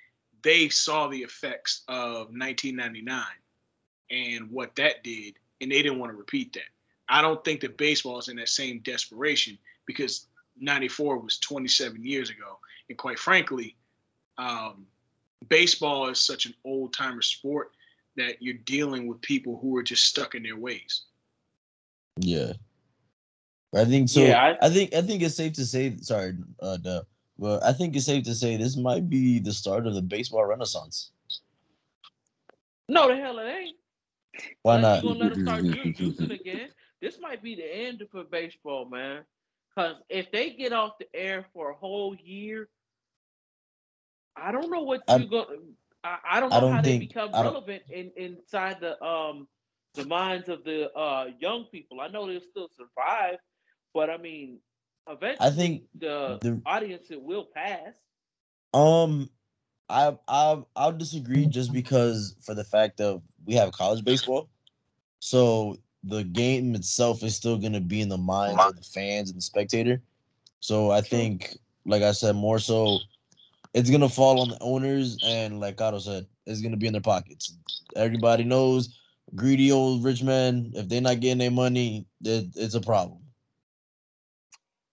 [0.44, 3.24] they saw the effects of 1999
[4.12, 6.70] and what that did, and they didn't want to repeat that.
[7.10, 10.28] I don't think that baseball is in that same desperation because
[10.60, 12.60] 94 was 27 years ago.
[12.90, 13.76] And quite frankly,
[14.38, 14.86] um,
[15.50, 17.72] baseball is such an old timer sport
[18.16, 21.04] that you're dealing with people who are just stuck in their ways.
[22.18, 22.54] Yeah.
[23.74, 24.22] I think so.
[24.22, 25.96] Yeah, I, think I think it's safe to say.
[26.02, 27.04] Sorry, uh, Duh.
[27.38, 30.46] Well, I think it's safe to say this might be the start of the baseball
[30.46, 31.12] renaissance.
[32.90, 33.78] No, the hell it ain't.
[34.64, 34.90] Why not?
[34.90, 36.70] You gonna let them start juicing again?
[37.02, 39.26] This might be the end for baseball, man.
[39.70, 42.70] Because if they get off the air for a whole year,
[44.36, 45.46] I don't know what I'm- you go.
[46.04, 49.48] I, I don't know I don't how they become relevant in inside the um
[49.96, 52.02] the minds of the uh young people.
[52.02, 53.38] I know they'll still survive,
[53.94, 54.60] but I mean,
[55.08, 57.94] eventually, I think the, the audience it will pass.
[58.74, 59.30] Um,
[59.92, 64.50] I I I'll disagree just because for the fact of we have college baseball,
[65.20, 69.38] so the game itself is still gonna be in the minds of the fans and
[69.38, 70.02] the spectator.
[70.62, 73.00] So I think, like I said, more so,
[73.74, 77.02] it's gonna fall on the owners and like Otto said, it's gonna be in their
[77.02, 77.58] pockets.
[77.96, 78.98] Everybody knows
[79.36, 80.72] greedy old rich men.
[80.76, 83.20] If they're not getting their money, it, it's a problem.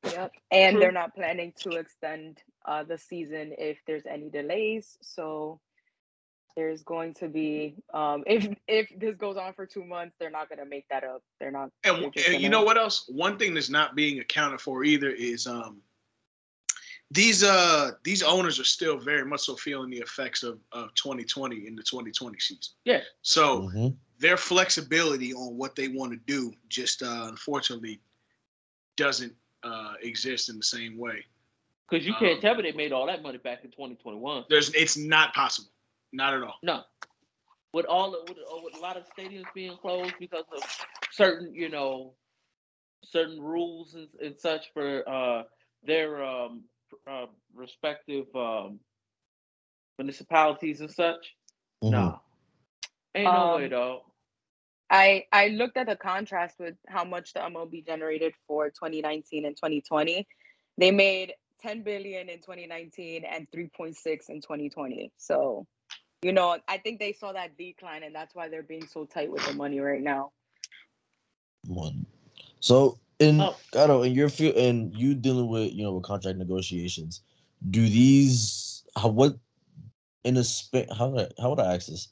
[0.05, 0.33] Yep.
[0.51, 4.99] And they're not planning to extend uh, the season if there's any delays.
[5.01, 5.61] So
[6.57, 10.49] there's going to be um, if if this goes on for two months, they're not
[10.51, 11.23] gonna make that up.
[11.41, 11.71] They're not.
[11.85, 12.97] And, they're and you gonna- know what else?
[13.09, 15.81] One thing that's not being accounted for either is um
[17.11, 21.67] these uh these owners are still very much so feeling the effects of, of 2020
[21.67, 22.61] in the 2020 season.
[22.85, 23.01] Yeah.
[23.23, 23.97] So Mhm.
[24.19, 28.01] their flexibility on what they want to do just uh, unfortunately
[28.97, 31.25] doesn't uh, exist in the same way.
[31.89, 34.45] Because you can't Um, tell me they made all that money back in 2021.
[34.51, 35.71] There's it's not possible,
[36.13, 36.57] not at all.
[36.63, 36.83] No.
[37.73, 40.63] With all the, with, with a lot of stadiums being closed because of
[41.13, 42.15] certain, you know,
[43.05, 45.43] certain rules and, and such for uh,
[45.83, 46.65] their um,
[47.07, 48.81] uh, respective um,
[49.99, 51.35] municipalities and such.
[51.83, 51.91] Mhm.
[51.91, 52.19] Nah,
[53.15, 54.01] ain't no way, Um, dog.
[54.91, 59.57] I I looked at the contrast with how much the MLB generated for 2019 and
[59.57, 60.27] 2020.
[60.79, 65.13] They made 10 billion in 2019 and 3.6 in 2020.
[65.17, 65.67] So,
[66.23, 69.31] you know, I think they saw that decline, and that's why they're being so tight
[69.31, 70.33] with the money right now.
[71.67, 72.07] One.
[72.61, 73.57] So in Oh.
[73.73, 77.23] Gato, in your field and you dealing with you know with contract negotiations,
[77.71, 79.37] do these how what
[80.25, 82.09] in a span how would I, how would I ask this?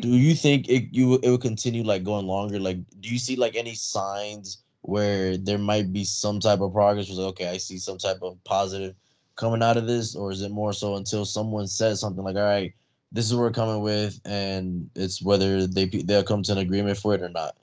[0.00, 2.58] Do you think it you it would continue like going longer?
[2.58, 7.08] Like, do you see like any signs where there might be some type of progress?
[7.08, 8.94] Was like, okay, I see some type of positive
[9.36, 12.42] coming out of this, or is it more so until someone says something like, all
[12.42, 12.74] right,
[13.12, 16.98] this is what we're coming with, and it's whether they they'll come to an agreement
[16.98, 17.56] for it or not.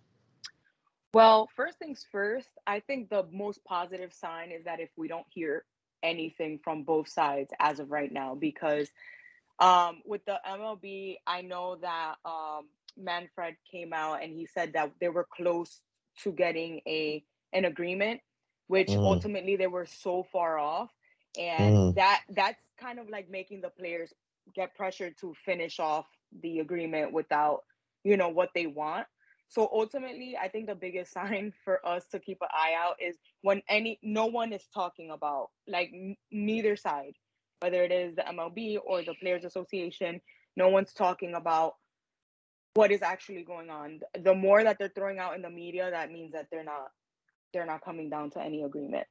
[1.14, 5.26] Well, first things first, I think the most positive sign is that if we don't
[5.30, 5.64] hear
[6.04, 8.90] anything from both sides as of right now, because
[9.60, 12.66] um, with the MLB, I know that um,
[12.98, 15.82] Manfred came out and he said that they were close
[16.24, 18.22] to getting a an agreement,
[18.68, 19.02] which Mhm.
[19.04, 20.92] ultimately they were so far off,
[21.38, 21.96] and Mhm.
[21.96, 24.14] that that's kind of like making the players
[24.56, 26.06] get pressured to finish off
[26.42, 27.62] the agreement without
[28.04, 29.08] you know what they want.
[29.50, 33.18] So ultimately, I think the biggest sign for us to keep an eye out is
[33.42, 37.14] when any no one is talking about like n- neither side,
[37.60, 40.22] whether it is the MLB or the Players Association,
[40.56, 41.74] no one's talking about
[42.74, 44.02] what is actually going on.
[44.22, 46.92] The more that they're throwing out in the media, that means that they're not
[47.54, 49.08] they're not coming down to any agreement.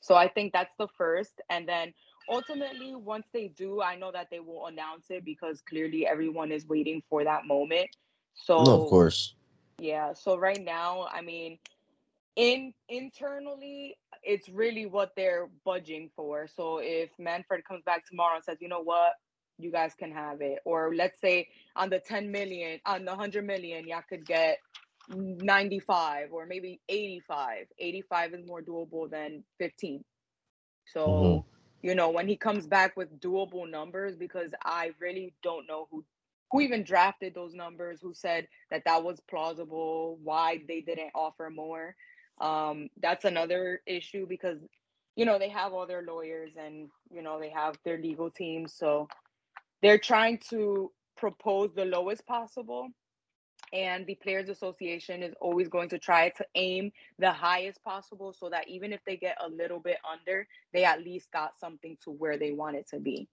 [0.00, 1.92] So I think that's the first, and then
[2.28, 6.66] ultimately, once they do, I know that they will announce it because clearly everyone is
[6.66, 7.88] waiting for that moment.
[8.34, 9.34] So no, of course.
[9.78, 10.12] yeah.
[10.14, 11.58] So right now, I mean,
[12.36, 16.46] in internally, it's really what they're budging for.
[16.46, 19.14] So if Manfred comes back tomorrow and says, you know what,
[19.62, 23.44] you guys can have it, or let's say on the 10 million, on the 100
[23.44, 24.58] million, y'all could get
[25.08, 27.66] 95 or maybe 85.
[27.78, 30.04] 85 is more doable than 15.
[30.86, 31.44] So, Mhm.
[31.82, 36.04] you know, when he comes back with doable numbers, because I really don't know who
[36.50, 41.50] who even drafted those numbers, who said that that was plausible, why they didn't offer
[41.50, 41.94] more.
[42.40, 44.58] Um, that's another issue because,
[45.16, 48.66] you know, they have all their lawyers and, you know, they have their legal team.
[48.66, 49.08] So
[49.82, 52.88] they're trying to propose the lowest possible
[53.72, 58.48] and the players association is always going to try to aim the highest possible so
[58.48, 62.10] that even if they get a little bit under they at least got something to
[62.10, 63.28] where they want it to be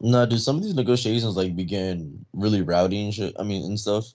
[0.00, 3.34] Nah, dude, some of these negotiations like begin really rowdy and shit.
[3.38, 4.06] I mean, and stuff.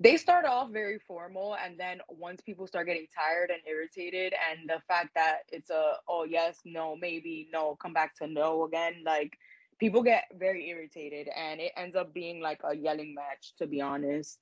[0.00, 4.68] they start off very formal and then once people start getting tired and irritated and
[4.68, 8.94] the fact that it's a oh yes no maybe no come back to no again
[9.04, 9.38] like
[9.80, 13.80] people get very irritated and it ends up being like a yelling match to be
[13.80, 14.38] honest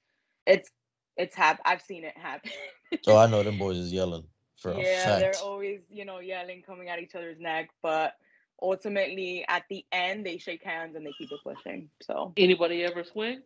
[0.46, 0.70] it's
[1.16, 2.50] it's hap- i've seen it happen
[3.06, 4.24] Oh, I know them boys is yelling
[4.58, 8.14] for yeah a they're always you know yelling coming at each other's neck but
[8.60, 13.04] ultimately at the end they shake hands and they keep it pushing so Anybody ever
[13.04, 13.42] swing?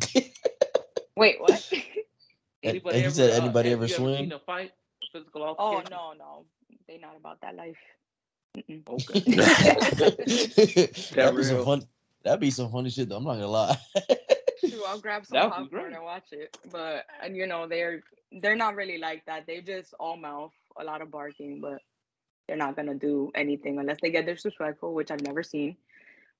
[1.16, 1.82] wait what And-
[2.62, 3.14] Anybody and he ever?
[3.14, 4.16] said, uh, anybody have ever you swing?
[4.18, 4.72] seen a fight?
[5.02, 6.44] A physical oh no no
[6.86, 7.78] they not about that life
[8.56, 8.88] Mm-mm.
[8.88, 9.20] Okay.
[11.14, 11.64] that'd be some real.
[11.64, 11.82] fun.
[12.24, 13.08] That'd be some funny shit.
[13.08, 13.16] Though.
[13.16, 13.78] I'm not gonna lie.
[14.60, 16.56] Shoot, I'll grab some That would popcorn and watch it.
[16.70, 19.46] But and you know, they're they're not really like that.
[19.46, 21.80] They just all mouth, a lot of barking, but
[22.46, 25.76] they're not gonna do anything unless they get disrespectful, which I've never seen.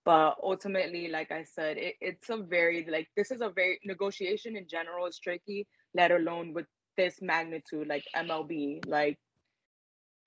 [0.05, 4.57] But ultimately, like I said, it, it's a very like this is a very negotiation
[4.57, 8.87] in general is tricky, let alone with this magnitude, like MLB.
[8.87, 9.19] Like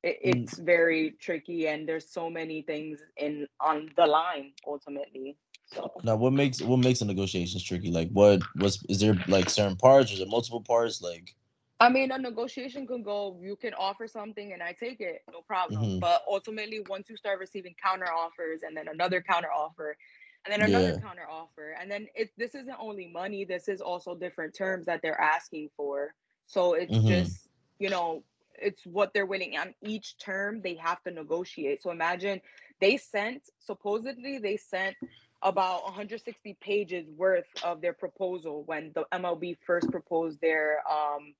[0.04, 0.44] it, Mm.
[0.44, 5.38] it's very tricky and there's so many things in on the line ultimately.
[5.66, 7.92] So now, what makes what makes the negotiations tricky?
[7.92, 10.12] Like, what was is there like certain parts?
[10.12, 11.02] Is there multiple parts?
[11.02, 11.34] Like,
[11.80, 15.42] I mean, a negotiation can go, you can offer something and I take it, no
[15.42, 15.82] problem.
[15.82, 16.00] Mhm.
[16.00, 19.98] But ultimately, once you start receiving counter offers and then another counter offer
[20.46, 21.00] and then another Yeah.
[21.00, 25.02] counter offer, and then it, this isn't only money, this is also different terms that
[25.02, 26.14] they're asking for.
[26.46, 27.08] So it's Mhm.
[27.08, 27.48] just,
[27.80, 28.24] you know,
[28.64, 31.84] it's what they're willing on each term they have to negotiate.
[31.84, 32.42] So imagine
[32.80, 34.96] they sent, supposedly, they sent
[35.42, 41.34] about 160 pages worth of their proposal when the MLB first proposed their um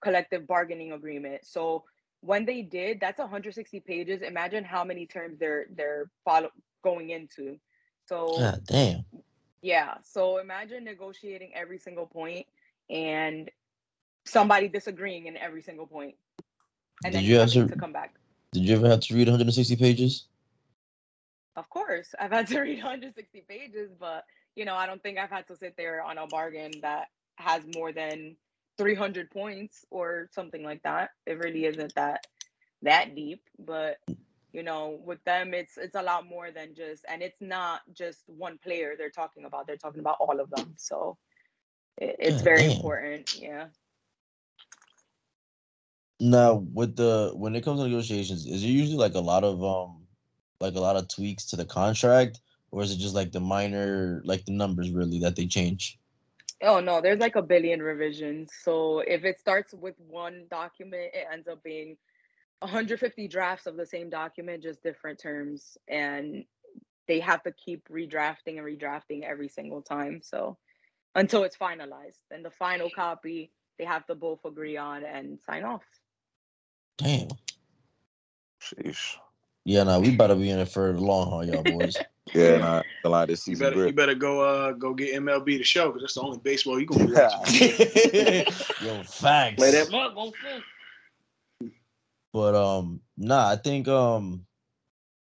[0.00, 1.44] collective bargaining agreement.
[1.44, 1.84] So
[2.20, 4.22] when they did, that's 160 pages.
[4.22, 6.50] Imagine how many terms they're they're follow
[6.82, 7.58] going into.
[8.06, 9.04] So damn.
[9.60, 12.46] yeah, so imagine negotiating every single point
[12.90, 13.50] and
[14.24, 16.14] somebody disagreeing in every single point,
[17.04, 17.66] and Did then you have to?
[17.66, 18.14] to come back.
[18.52, 20.26] Did you ever have to read 160 pages?
[21.56, 24.24] Of course, I've had to read 160 pages, but
[24.56, 27.62] you know, I don't think I've had to sit there on a bargain that has
[27.74, 28.36] more than
[28.78, 31.10] 300 points or something like that.
[31.26, 32.26] It really isn't that
[32.82, 33.98] that deep, but
[34.52, 38.28] you know, with them it's it's a lot more than just and it's not just
[38.28, 39.66] one player they're talking about.
[39.66, 40.74] They're talking about all of them.
[40.76, 41.16] So
[41.98, 42.72] it, it's God very damn.
[42.72, 43.34] important.
[43.40, 43.66] Yeah.
[46.24, 49.64] Now, with the when it comes to negotiations, is it usually like a lot of
[49.64, 50.06] um,
[50.60, 54.22] like a lot of tweaks to the contract, or is it just like the minor,
[54.24, 55.98] like the numbers really that they change?
[56.62, 58.52] Oh no, there's like a billion revisions.
[58.62, 61.96] So if it starts with one document, it ends up being
[62.60, 65.76] 150 drafts of the same document, just different terms.
[65.88, 66.44] And
[67.08, 70.20] they have to keep redrafting and redrafting every single time.
[70.22, 70.56] So
[71.16, 72.20] until it's finalized.
[72.30, 75.82] Then the final copy they have to both agree on and sign off.
[77.02, 77.28] Damn.
[78.60, 79.16] Sheesh.
[79.64, 81.96] Yeah, nah, we better be in it for the long haul, y'all boys.
[82.34, 85.14] Yeah, nah, a lot of this You season better you better go uh go get
[85.16, 87.68] MLB to show because that's the only baseball you gonna be watching.
[88.86, 89.56] Yo, facts.
[89.56, 90.32] Play that mug on.
[92.32, 94.46] But um, nah, I think um,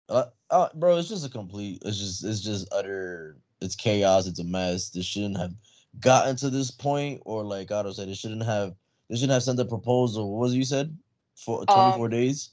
[0.08, 1.82] uh, uh, bro, it's just a complete.
[1.84, 3.36] It's just it's just utter.
[3.60, 4.26] It's chaos.
[4.26, 4.90] It's a mess.
[4.90, 5.54] This shouldn't have
[6.00, 8.74] gotten to this point, or like Otto said, it shouldn't have.
[9.08, 10.32] They shouldn't have sent a proposal.
[10.32, 10.96] What was it you said?
[11.44, 12.52] For twenty four Um, days,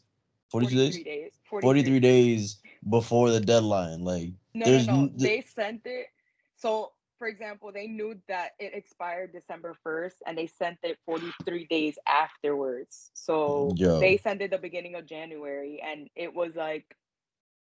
[0.49, 1.33] forty two 43 days, days.
[1.59, 2.57] forty three days
[2.87, 4.03] before the deadline.
[4.03, 5.09] Like No, there's no, no.
[5.17, 6.07] th- They sent it.
[6.55, 11.65] So, for example, they knew that it expired December 1st and they sent it 43
[11.67, 13.11] days afterwards.
[13.13, 13.99] So, Yo.
[13.99, 16.95] they sent it the beginning of January and it was like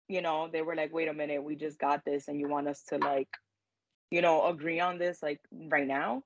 [0.07, 2.67] you know, they were like, wait a minute, we just got this and you want
[2.67, 3.29] us to like,
[4.11, 6.23] you know, agree on this like right now.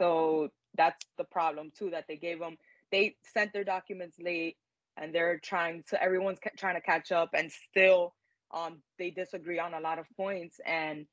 [0.00, 2.56] So that's the problem too that they gave them.
[2.92, 4.56] They sent their documents late
[4.96, 8.14] and they're trying to everyone's ca- trying to catch up and still
[8.52, 11.06] um they disagree on a lot of points and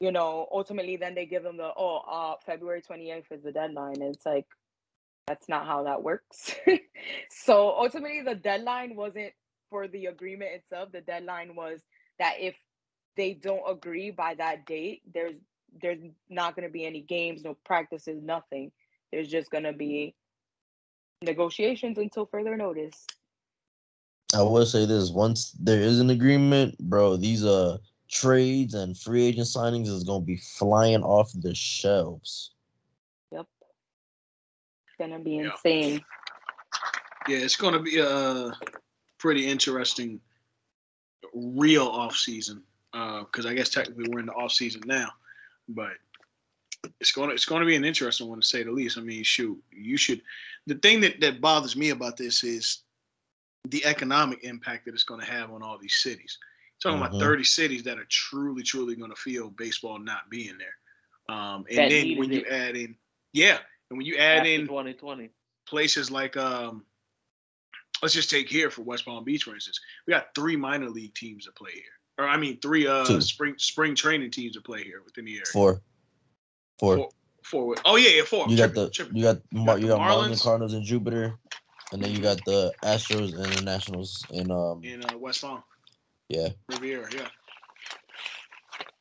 [0.00, 4.00] you know ultimately then they give them the oh uh February 28th is the deadline
[4.02, 4.46] and it's like
[5.26, 6.54] that's not how that works.
[7.30, 9.32] so ultimately the deadline wasn't
[9.70, 10.92] for the agreement itself.
[10.92, 11.80] The deadline was
[12.18, 12.54] that if
[13.16, 15.36] they don't agree by that date, there's
[15.80, 18.72] there's not going to be any games, no practices, nothing.
[19.12, 20.14] There's just going to be
[21.22, 23.06] negotiations until further notice.
[24.34, 27.78] I will say this: once there is an agreement, bro, these uh
[28.10, 32.52] trades and free agent signings is gonna be flying off the shelves.
[33.30, 33.46] Yep.
[34.86, 35.50] It's going to be Yeah.
[35.50, 36.04] insane.
[37.28, 38.52] Yeah, it's going to be a
[39.18, 40.20] pretty interesting
[41.34, 42.62] real off season
[42.92, 45.08] because I guess technically we're in the off season now,
[45.68, 45.92] but
[47.00, 48.98] it's going to it's going to be an interesting one to say the least.
[48.98, 50.20] I mean, shoot, you should.
[50.66, 52.82] The thing that that bothers me about this is
[53.68, 56.38] the economic impact that it's going to have on all these cities.
[56.80, 57.06] talking Mhm.
[57.06, 60.76] about 30 cities that are truly, truly going to feel baseball not being there.
[61.28, 62.48] Um, and That then needed when you it.
[62.48, 62.96] add in,
[63.32, 65.30] yeah, and when you add After in 2020.
[65.66, 66.84] places like um
[68.02, 69.78] let's just take here for West Palm Beach for instance.
[70.08, 72.00] We got three minor league teams that play here.
[72.18, 73.20] Or I mean three uh Two.
[73.20, 75.44] spring spring training teams that play here within the area.
[75.52, 75.82] Four,
[76.80, 76.96] four.
[76.96, 77.10] Four.
[77.42, 77.76] Four.
[77.84, 78.48] Oh yeah, yeah, four.
[78.48, 79.16] You got Tripping, the tripping.
[79.16, 80.42] you got Mar- the you got Marlins, and Marlins.
[80.42, 81.34] Cardinals, and Jupiter,
[81.92, 85.62] and then you got the Astros and the Nationals in um in uh, West Palm,
[86.28, 87.28] yeah Riviera, yeah.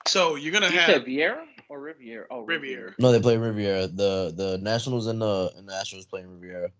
[0.08, 2.26] So you're gonna You have said Viera or Riviera?
[2.30, 2.94] Oh, Riviera.
[3.00, 6.72] no they play Riviera the the Nationals and the and the Astros playing Riviera.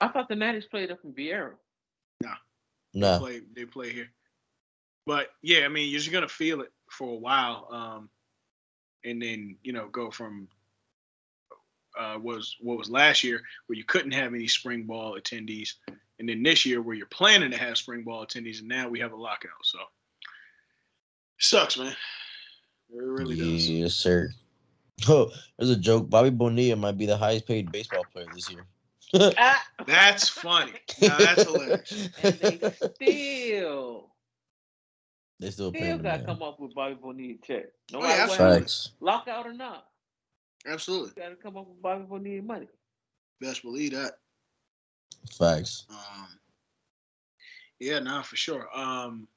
[0.00, 1.52] I thought the Natties played up in Viera.
[2.22, 2.30] No.
[2.94, 4.10] Nah, play they play here.
[5.06, 7.68] But yeah, I mean you're just gonna feel it for a while.
[7.70, 8.10] Um
[9.04, 10.48] and then, you know, go from
[11.98, 15.74] uh was what was last year where you couldn't have any spring ball attendees.
[16.18, 19.00] And then this year where you're planning to have spring ball attendees and now we
[19.00, 19.50] have a lockout.
[19.62, 19.78] So
[21.38, 21.94] sucks, man.
[22.92, 23.68] It really does.
[23.68, 24.30] yes sir.
[25.08, 26.08] Oh, there's a joke.
[26.08, 28.64] Bobby Bonilla might be the highest paid baseball player this year.
[29.38, 30.72] Ah, That's funny.
[31.00, 32.08] Now that's hilarious.
[32.22, 32.60] and they
[32.96, 34.10] still,
[35.40, 37.64] they still still paying got to come up with Bobby Bonilla check.
[37.90, 38.90] No Oh, matter yeah, what Facts.
[39.00, 39.86] lockout or not,
[40.66, 41.12] Absolutely.
[41.16, 42.68] got to come up with Bobby Bonilla money.
[43.40, 44.18] Best believe that.
[45.30, 45.86] Facts.
[45.90, 46.38] Um
[47.78, 48.68] yeah, nah, for sure.
[48.76, 49.28] Um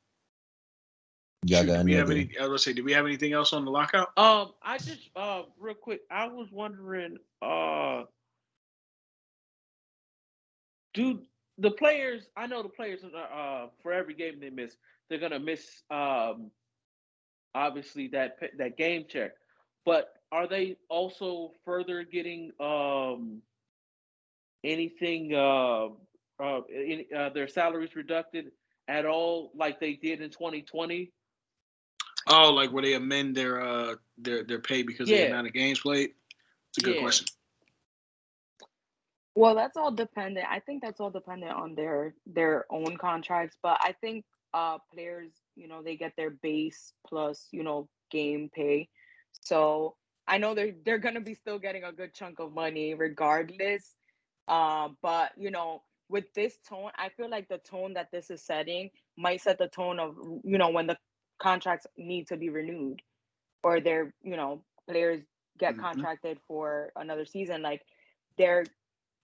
[1.46, 3.34] Y'all Shoot, got do we have any, I was gonna say, did we have anything
[3.34, 4.10] else on the lockout?
[4.18, 8.04] Um, I just uh real quick, I was wondering, uh,
[10.94, 11.22] do
[11.58, 12.30] the players?
[12.36, 14.76] I know the players are uh for every game they miss,
[15.10, 16.52] they're gonna miss um
[17.56, 19.32] obviously that that game check,
[19.86, 23.42] but are they also further getting um
[24.64, 25.88] anything uh
[26.42, 28.52] uh, any, uh their salaries reducted
[28.88, 31.12] at all like they did in 2020?
[32.28, 35.54] Oh, like where they amend their uh their their pay because of the amount of
[35.54, 36.12] games played.
[36.70, 36.98] It's a good Yeah.
[36.98, 37.28] question.
[39.36, 40.48] Well, that's all dependent.
[40.50, 45.34] I think that's all dependent on their their own contracts, but I think uh players,
[45.56, 48.90] you know, they get their base plus, you know, game pay.
[49.42, 52.94] So, I know they're they're going to be still getting a good chunk of money
[52.94, 53.96] regardless.
[54.48, 58.44] Uh, but, you know, with this tone, I feel like the tone that this is
[58.44, 60.98] setting might set the tone of, you know, when the
[61.40, 63.02] contracts need to be renewed
[63.64, 65.24] or they're, you know, players
[65.58, 65.78] get Mhm.
[65.78, 67.82] contracted for another season like
[68.38, 68.64] they're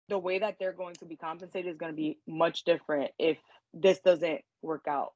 [0.10, 3.38] the way that they're going to be compensated is going to be much different if
[3.74, 5.14] this doesn't work out.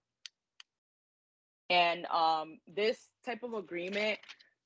[1.70, 4.20] And um, this type of agreement,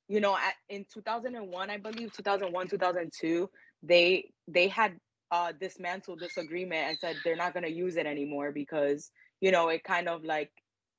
[0.08, 3.50] you know, at, in 2001, I believe 2001, 2002,
[3.84, 5.00] they they had
[5.32, 9.10] uh, dismantled this agreement and said they're not going to use it anymore because
[9.40, 10.52] you know it kind of like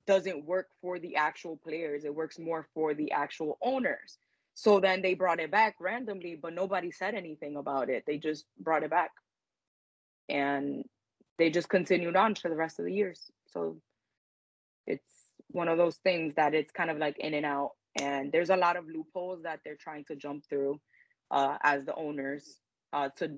[0.07, 2.05] doesn't work for the actual players.
[2.05, 4.19] It works more for the actual owners.
[4.55, 8.05] So then they brought it back randomly, but nobody said anything about it.
[8.07, 9.11] They just brought it back.
[10.29, 10.85] And
[11.39, 13.31] they just continued on for the rest of the years.
[13.53, 13.77] So
[14.87, 17.73] it's one of those things that it's kind of like in and out.
[18.01, 20.81] And there's a lot of loopholes that they're trying to jump through
[21.31, 22.59] uh, as the owners
[22.93, 23.33] uh, to,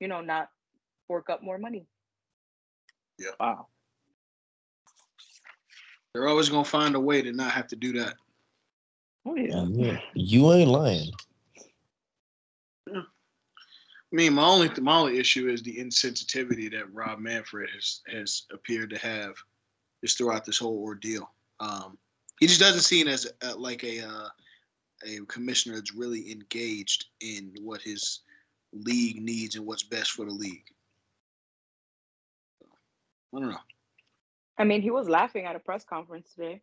[0.00, 0.48] you know, not
[1.06, 1.86] fork up more money.
[3.18, 3.30] Yeah.
[3.38, 3.66] Wow.
[6.12, 8.14] They're always gonna find a way to not have to do that.
[9.24, 9.64] Oh yeah.
[9.64, 11.10] You, you ain't lying.
[12.94, 18.42] I mean, my only my only issue is the insensitivity that Rob Manfred has has
[18.52, 19.34] appeared to have
[20.02, 21.30] just throughout this whole ordeal.
[21.60, 21.96] Um,
[22.40, 24.28] he just doesn't seem as uh, like a uh,
[25.06, 28.20] a commissioner that's really engaged in what his
[28.72, 30.64] league needs and what's best for the league.
[33.34, 33.56] I don't know.
[34.58, 36.60] I mean, he was laughing at a press conference today.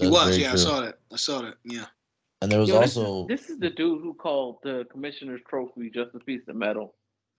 [0.00, 0.98] He was, very yeah, I saw that.
[1.12, 1.54] I saw that.
[1.64, 1.86] Yeah.
[2.40, 5.40] And there was Yo, this, also is, this is the dude who called the commissioner's
[5.48, 6.94] trophy just a piece of metal.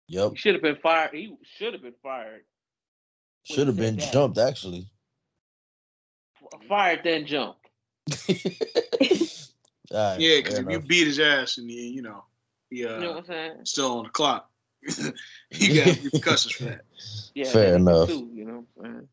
[0.08, 1.12] yep He should have been fired.
[1.14, 2.44] He should have been fired.
[3.44, 4.12] should have been that.
[4.12, 4.90] jumped actually.
[6.68, 7.58] Fired then jump.
[9.92, 12.24] All right, Yeah, because fair if you beat his ass and you, you know,
[12.70, 13.54] he uh, You know what I'm saying?
[13.66, 14.50] still on the clock,
[15.50, 16.82] he got repercussions for that.
[17.34, 17.52] Yeah.
[17.52, 18.08] Fair then enough.
[18.08, 19.08] Too, you know what I'm saying?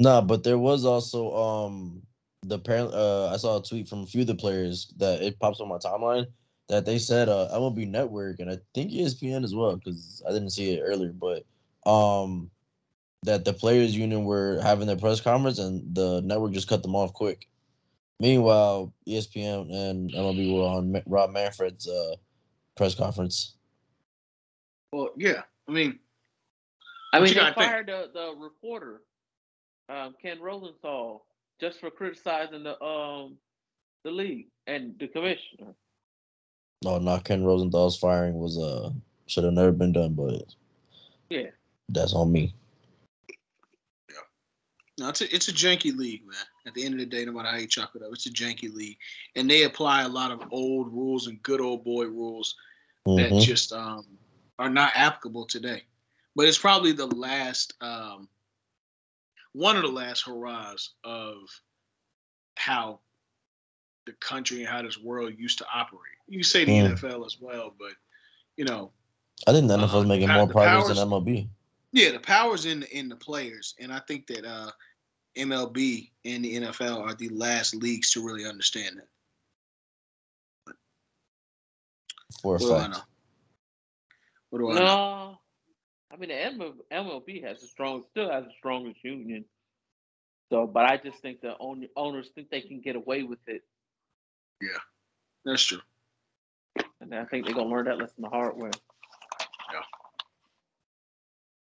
[0.00, 2.02] Nah, but there was also um
[2.42, 5.38] the parent uh I saw a tweet from a few of the players that it
[5.38, 6.26] pops on my timeline
[6.68, 10.50] that they said uh MLB Network and I think ESPN as well because I didn't
[10.50, 11.44] see it earlier, but
[11.90, 12.50] um
[13.22, 16.96] that the players union were having their press conference and the network just cut them
[16.96, 17.48] off quick.
[18.18, 22.16] Meanwhile, ESPN and MLB were on Rob Manfred's uh
[22.76, 23.54] press conference.
[24.92, 25.42] Well, yeah.
[25.68, 25.98] I mean,
[27.12, 29.02] I mean, you they fired the, the reporter,
[29.88, 31.24] um, Ken Rosenthal,
[31.60, 33.36] just for criticizing the um
[34.04, 35.74] the league and the commissioner.
[36.82, 38.90] No, not Ken Rosenthal's firing was uh
[39.26, 40.42] should have never been done, but
[41.28, 41.50] Yeah.
[41.90, 42.54] that's on me.
[45.00, 46.36] No, it's a, it's a janky league, man.
[46.66, 48.30] At the end of the day, no matter how you chop it up, it's a
[48.30, 48.98] janky league,
[49.34, 52.54] and they apply a lot of old rules and good old boy rules
[53.06, 53.42] that Mhm.
[53.42, 54.06] just um,
[54.58, 55.84] are not applicable today.
[56.36, 58.28] But it's probably the last, um,
[59.52, 61.38] one of the last hurrahs of
[62.56, 63.00] how
[64.04, 66.12] the country and how this world used to operate.
[66.28, 66.92] You say the Mm.
[66.92, 67.92] NFL as well, but
[68.56, 68.92] you know,
[69.46, 71.48] I think the NFL Uh, making the more the progress powers- than MLB.
[71.92, 74.70] yeah, the powers in in the players, and I think that uh,
[75.36, 80.74] MLB and the NFL are the last leagues to really understand that.
[82.42, 83.02] For a What do I know?
[84.50, 84.80] What do I know?
[84.80, 85.38] No,
[86.12, 89.44] I mean the ML MLB has the strong, still has the strongest union.
[90.50, 93.62] So, but I just think the own, owners think they can get away with it,
[94.60, 94.78] Yeah,
[95.44, 95.80] That's true.
[97.00, 98.70] and I think they're gonna learn that lesson the hard way.
[99.72, 99.80] Yeah.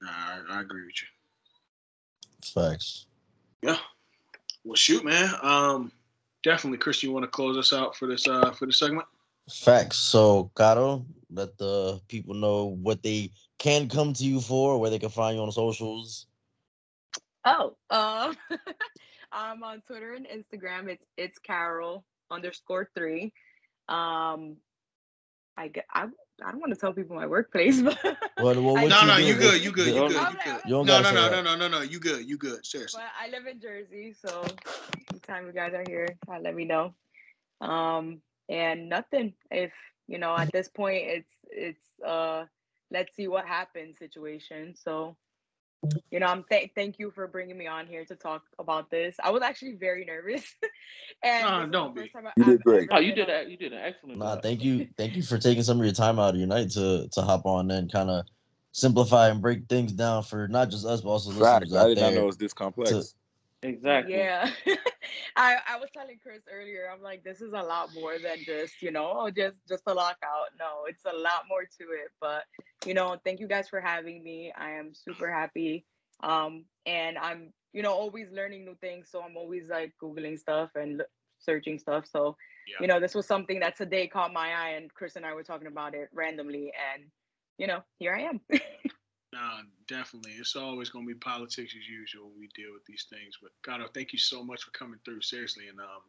[0.03, 1.09] Nah, I, I agree with you.
[2.55, 3.07] Facts.
[3.63, 3.77] Yeah.
[4.65, 5.35] Well, shoot, man.
[5.43, 5.93] Um,
[6.43, 7.03] definitely, Chris.
[7.03, 9.07] You want to close us out for this uh for the segment?
[9.51, 9.99] Facts.
[9.99, 14.99] So, Caro, let the people know what they can come to you for, where they
[14.99, 16.27] can find you on the socials.
[17.45, 18.37] Oh, um,
[19.33, 20.89] I'm on Twitter and Instagram.
[20.89, 23.33] It's it's Carol underscore three.
[23.89, 24.57] Um,
[25.57, 26.07] I get I
[26.45, 29.17] I don't want to tell people my workplace, but What, what, I- what No, no,
[29.17, 30.55] do you is- good, you good, you Don't- good, you Okay, good.
[30.57, 30.63] okay.
[30.69, 31.45] You don't No, no, no, that.
[31.45, 31.81] no, no, no, no.
[31.83, 32.65] You good, you good.
[32.65, 33.01] Seriously.
[33.03, 34.45] but I live in Jersey, so
[35.11, 36.95] anytime you guys are here, uh, let me know.
[37.61, 39.35] Um, and nothing.
[39.51, 39.73] If
[40.09, 42.47] you know, at this point, it's it's uh,
[42.91, 44.75] let's see what happens situation.
[44.77, 45.17] So,
[46.11, 49.17] you know, I'm th- thank you for bringing me on here to talk about this.
[49.23, 50.45] I was actually very nervous,
[51.23, 52.01] and Nah, this is the don't be.
[52.03, 52.89] first I- You did great.
[52.93, 54.43] Oh, you did on- a, you did an excellent Nah, job.
[54.43, 57.09] thank you, thank you for taking some of your time out of your night to
[57.13, 58.27] to hop on and kind of
[58.73, 61.73] simplify and break things down for not just us but also Facts.
[61.73, 63.15] listeners I out did not know it was this complex.
[63.63, 64.15] Exactly.
[64.15, 64.51] Yeah.
[65.37, 68.83] I, I was telling Chris earlier, I'm like, this is a lot more than just,
[68.83, 70.49] you know, just just a lockout.
[70.59, 72.11] No, it's a lot more to it.
[72.21, 72.45] But,
[72.85, 74.53] you know, thank you guys for having me.
[74.57, 75.85] I am super happy.
[76.23, 79.09] Um, and I'm, you know, always learning new things.
[79.11, 81.07] So I'm always like Googling stuff and l-
[81.39, 82.07] searching stuff.
[82.07, 82.37] So,
[82.67, 82.77] Yeah.
[82.81, 85.45] you know, this was something that today caught my eye and Chris and I were
[85.45, 87.05] talking about it randomly and
[87.59, 88.41] you know, here I am.
[89.33, 90.33] Nah, definitely.
[90.33, 93.39] It's always gonna be politics as usual when we deal with these things.
[93.41, 95.21] But God, thank you so much for coming through.
[95.23, 96.03] Seriously, and um,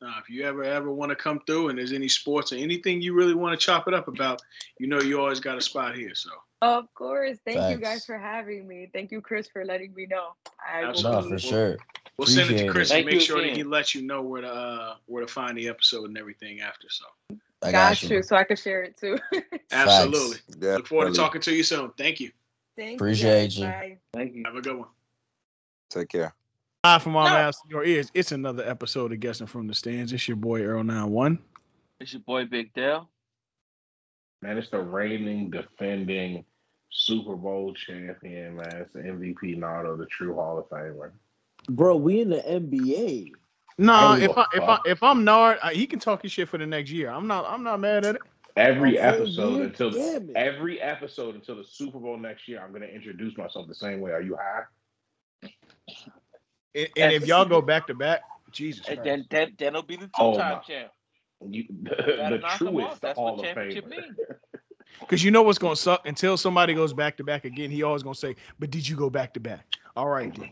[0.00, 3.02] nah, if you ever ever want to come through and there's any sports or anything
[3.02, 4.40] you really want to chop it up about,
[4.78, 6.14] you know you always got a spot here.
[6.14, 6.30] So
[6.62, 7.38] of course.
[7.44, 8.88] Thank you guys for having me.
[8.92, 10.34] Thank you, Chris, for letting me know.
[10.66, 11.30] I will Absolutely.
[11.30, 11.76] No, for sure.
[12.16, 12.72] we'll send it Appreciate to it.
[12.72, 15.24] Chris Thank and make you sure that he lets you know where to uh where
[15.24, 16.88] to find the episode and everything after.
[16.88, 17.04] So
[17.62, 18.16] I got, got you.
[18.16, 18.22] you.
[18.22, 19.18] so I could share it too.
[19.72, 20.38] absolutely.
[20.60, 20.76] Yeah.
[20.76, 21.90] Look forward to talking to you soon.
[21.98, 22.30] Thank you.
[22.76, 23.64] Thank Appreciate you.
[23.64, 23.70] you.
[23.70, 23.98] Bye.
[24.12, 24.42] Thank you.
[24.46, 24.88] Have a good one.
[25.90, 26.34] Take care.
[26.84, 27.34] Live from our No.
[27.34, 28.10] mouths to your ears.
[28.14, 30.12] It's another episode of Guessing from the Stands.
[30.12, 31.38] It's your boy Earl Nine One.
[31.98, 33.10] It's your boy Big Dell.
[34.42, 36.44] Man, it's the reigning, defending
[36.90, 38.76] Super Bowl champion, man.
[38.76, 41.10] It's the MVP Nardo, the true Hall of Famer.
[41.68, 43.32] Bro, we in the NBA.
[43.78, 46.48] No, Hey, if I if I if I'm Nard, uh, he can talk his shit
[46.48, 47.10] for the next year.
[47.10, 48.22] I'm not I'm not mad at it.
[48.56, 53.36] Every episode until the, every episode until the Super Bowl next year, I'm gonna introduce
[53.38, 54.10] myself the same way.
[54.10, 54.62] Are you high?
[56.74, 59.04] And, and if y'all go back to back, Jesus And Christ.
[59.04, 60.58] then then then it'll be the Oh, two-time my.
[60.60, 60.90] champ.
[61.48, 63.00] You, the, Gotta the truest off.
[63.00, 63.90] That's Hall what of championship Famer.
[63.90, 64.18] means.
[65.00, 67.70] Because you know what's gonna suck until somebody goes back to back again.
[67.70, 69.64] He always gonna say, "But did you go back to back?"
[69.96, 70.50] All right, then.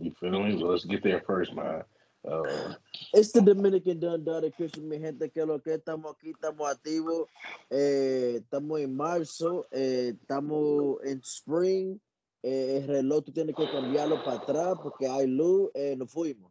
[0.00, 0.56] You feel me?
[0.58, 1.82] So let's get there first, man.
[2.22, 2.74] Uh,
[3.14, 7.28] It's the Dominican Don Dada Christian, mi gente, que lo que estamos aquí, estamos activos,
[7.70, 11.98] eh, estamos en marzo, eh, estamos en spring,
[12.42, 16.50] eh, el reloj tú tienes que cambiarlo para atrás porque hay luz, eh, nos fuimos.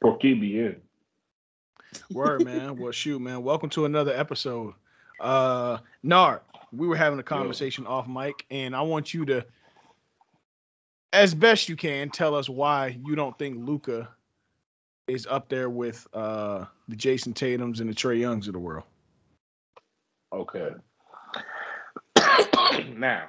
[0.00, 0.80] por qué bien?
[2.12, 2.78] Word, man.
[2.78, 3.42] Well, shoot, man.
[3.42, 4.74] Welcome to another episode.
[5.20, 6.40] Uh, Nard,
[6.70, 9.44] we were having a conversation off mic, and I want you to,
[11.12, 14.08] as best you can, tell us why you don't think Luka
[15.06, 18.84] is up there with uh the Jayson Tatum's and the Trey Youngs of the world.
[20.32, 20.70] Okay.
[22.96, 23.28] now,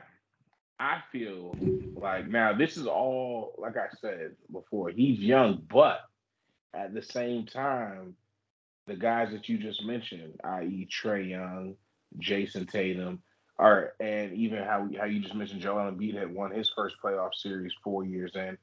[0.80, 1.56] I feel
[1.96, 4.90] like now this is all like I said before.
[4.90, 6.02] He's young, but
[6.74, 8.16] at the same time,
[8.88, 11.76] the guys that you just mentioned, i.e., Trey Young,
[12.20, 13.22] Jayson Tatum,
[13.60, 17.36] are and even how how you just mentioned Joel Embiid had won his first playoff
[17.36, 18.58] series four years in.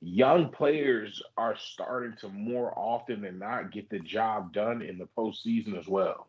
[0.00, 5.08] Young players are starting to more often than not get the job done in the
[5.16, 6.28] postseason as well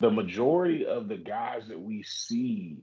[0.00, 2.78] the majority of the guys that we see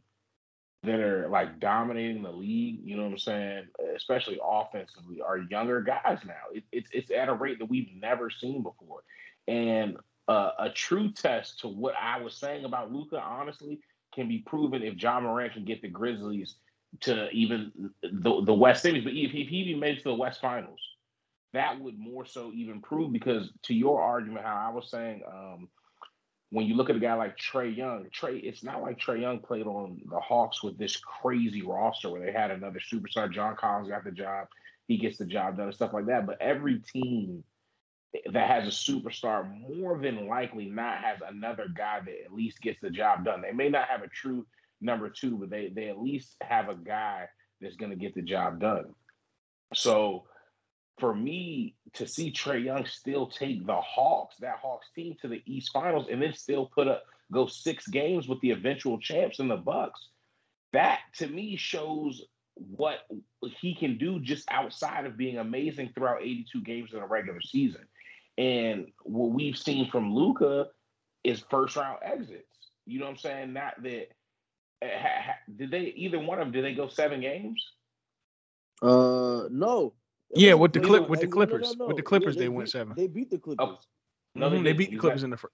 [0.83, 5.81] that are like dominating the league, you know what I'm saying, especially offensively, are younger
[5.81, 6.33] guys now.
[6.53, 9.03] It, it's it's at a rate that we've never seen before,
[9.47, 9.97] and
[10.27, 13.79] uh, a true test to what I was saying about Luka, honestly,
[14.13, 16.55] can be proven if Ja Morant can get the Grizzlies
[17.01, 20.79] to even the the West Series, but if, if he even to the West Finals,
[21.53, 25.21] that would more so even prove because to your argument, how I was saying.
[25.27, 25.69] um
[26.51, 29.39] when you look at a guy like Trey Young, Trey, it's not like Trey Young
[29.39, 33.31] played on the Hawks with this crazy roster where they had another superstar.
[33.31, 34.47] John Collins got the job,
[34.87, 36.25] he gets the job done and stuff like that.
[36.25, 37.43] But every team
[38.31, 42.79] that has a superstar more than likely not has another guy that at least gets
[42.81, 43.41] the job done.
[43.41, 44.45] They may not have a true
[44.81, 47.27] number two, but they they at least have a guy
[47.61, 48.93] that's going to get the job done.
[49.73, 50.25] So
[50.99, 55.41] for me to see Trey Young still take the Hawks, that Hawks team to the
[55.45, 59.47] East Finals, and then still put up go six games with the eventual champs in
[59.47, 60.09] the Bucks,
[60.73, 62.23] that to me shows
[62.55, 62.99] what
[63.59, 67.81] he can do just outside of being amazing throughout 82 games in a regular season.
[68.37, 70.67] And what we've seen from Luka
[71.23, 72.43] is first round exits.
[72.85, 73.53] You know what I'm saying?
[73.53, 74.07] Not that
[74.83, 77.63] ha- ha- did they either one of them did they go seven games?
[78.81, 79.93] Uh, no.
[80.31, 81.37] It Yeah, wasn't with the clip with the exit.
[81.37, 81.75] No, no, Clippers.
[81.77, 81.87] no.
[81.87, 82.93] With the Yeah, Clippers, they went seven.
[82.95, 83.87] They beat the Clippers.
[84.35, 84.99] No, Mhm, they beat the didn't.
[84.99, 85.53] Clippers in the first.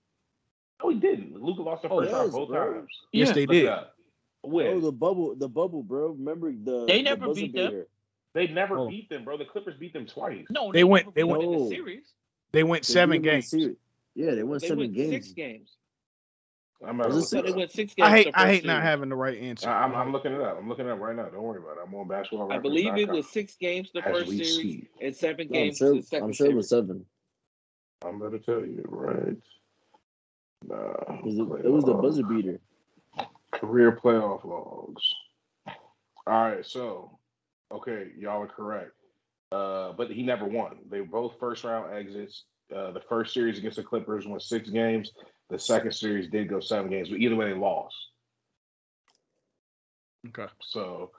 [0.82, 1.39] No, he didn't.
[1.39, 2.73] Luca lost the Oh, first round yes, both bro.
[2.73, 2.89] times.
[3.11, 3.34] Yes, Yeah.
[3.36, 3.65] they did.
[3.67, 3.95] up.
[4.43, 6.07] Oh, the bubble, the bubble, bro.
[6.09, 7.69] Remember the They never buzzer beat them.
[7.71, 7.88] beater.
[8.34, 8.88] They never Oh.
[8.89, 9.38] beat them, bro.
[9.38, 10.45] The Clippers beat them twice.
[10.49, 12.13] No, They they, went- they went- them in the series.
[12.54, 13.49] They went They seven them in the games.
[13.49, 13.76] series.
[14.16, 15.10] Yeah, they won They seven went games.
[15.10, 15.70] six games.
[16.86, 18.08] I'm not Was it it they went six games.
[18.08, 19.70] I hate I first hate not having the right answer.
[19.70, 20.58] I- I'm, I'm looking it up.
[20.58, 21.26] I'm looking it up right now.
[21.30, 21.84] Don't worry about it.
[21.86, 22.52] I'm on basketball.
[22.52, 24.89] I believe it was six games the As first series speak.
[24.99, 25.93] and seven No, games sure.
[25.95, 27.06] the 2nd I'm sure it was seven.
[28.04, 29.38] I'm going to tell you right.
[30.68, 32.60] Nah, It was, the- it was the buzzer beater.
[33.52, 35.04] Career playoff logs.
[36.28, 37.20] All right, so
[37.72, 38.91] okay, y'all are correct.
[39.52, 40.78] Uh, but he never won.
[40.89, 42.45] They were both first round exits.
[42.74, 45.12] Uh, the first series against the Clippers went six games.
[45.49, 47.95] The second series did go seven games, but either way they lost.
[50.30, 50.47] Okay.
[50.62, 51.12] So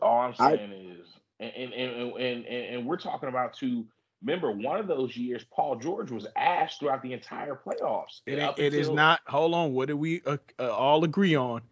[0.00, 1.06] all I'm I- saying is,
[1.40, 3.86] and and, and and and and we're talking about two.
[4.22, 8.20] Remember, one of those years, Paul George was asked throughout the entire playoffs.
[8.26, 9.20] It, Up it is until- not.
[9.26, 9.72] Hold on.
[9.72, 11.62] What do we uh, uh, all agree on?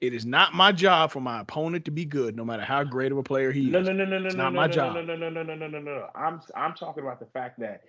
[0.00, 3.12] It is not my job for my opponent to be good, no matter how great
[3.12, 3.72] of a player he is.
[3.72, 4.94] No, no, no, no, no, not no, my no, job.
[4.94, 6.08] No, no, no, no, no, no, no, no.
[6.14, 7.82] I'm I'm talking about the fact that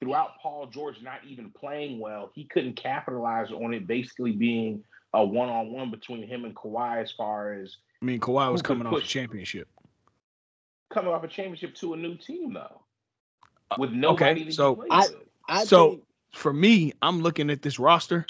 [0.00, 3.88] throughout Paul George not even playing well, he couldn't capitalize on it.
[3.88, 8.62] Basically, being a one-on-one between him and Kawhi, as far as I mean, Kawhi was
[8.62, 9.68] coming off a championship.
[10.92, 12.82] Coming off a championship to a new team though,
[13.76, 14.42] with nobody.
[14.42, 15.08] Okay, so I,
[15.48, 16.02] I so think...
[16.32, 18.24] for me, I'm looking at this roster,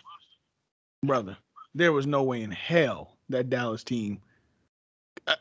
[1.05, 1.37] brother.
[1.75, 4.21] There was no way in hell that Dallas team.
[5.27, 5.35] Uh,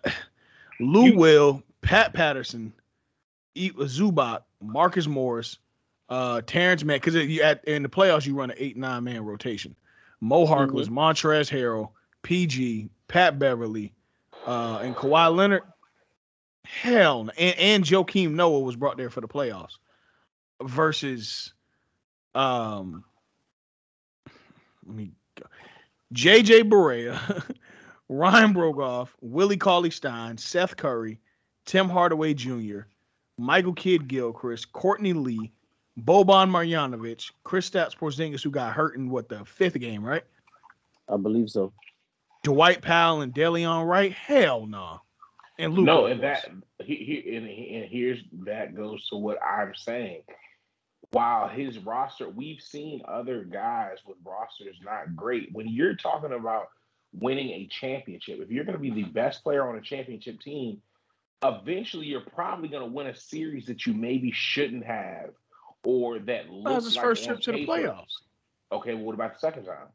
[0.79, 2.73] Lou You- Will, Pat Patterson,
[3.55, 5.57] Zubac, Marcus Morris,
[6.09, 6.97] uh, Terrence Mann.
[6.97, 9.75] Because in the playoffs, you run an eight nine man rotation.
[10.21, 11.91] Mo Harkless, Montrezl Harrell,
[12.23, 13.93] PG, Pat Beverley,
[14.47, 15.61] uh, and Kawhi Leonard.
[16.65, 19.77] Hell, and and Joakim Noah was brought there for the playoffs
[20.63, 21.53] versus
[22.33, 23.03] um
[24.85, 25.45] let me go.
[26.13, 27.43] JJ Barea,
[28.09, 31.19] Ryan Broekhoff, Willie Cauley Stein, Seth Curry,
[31.65, 32.81] Tim Hardaway Jr.,
[33.37, 35.51] Michael Kidd Gilchrist, Courtney Lee,
[35.99, 40.23] Boban Marjanovic, Kristaps Porzingis, who got hurt in what the fifth game, right?
[41.09, 41.73] I believe so.
[42.43, 44.11] Dwight Powell and Delon Wright.
[44.11, 45.01] Hell no.
[45.57, 45.85] And Luka.
[45.85, 46.47] No, and that
[46.83, 50.21] he, he and, and here's that goes to what I'm saying.
[51.11, 55.49] While his roster, we've seen other guys with rosters not great.
[55.53, 56.67] When you're talking about
[57.19, 60.81] winning a championship, if you're going to be the best player on a championship team,
[61.43, 65.29] eventually you're probably going to win a series that you maybe shouldn't have,
[65.83, 68.13] or that That looks was his like first trip to the playoffs.
[68.71, 69.87] Okay, well, what about the second time?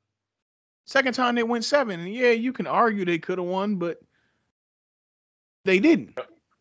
[0.87, 2.01] Second time they went seven.
[2.01, 3.99] And yeah, you can argue they could have won, but
[5.65, 6.19] they didn't.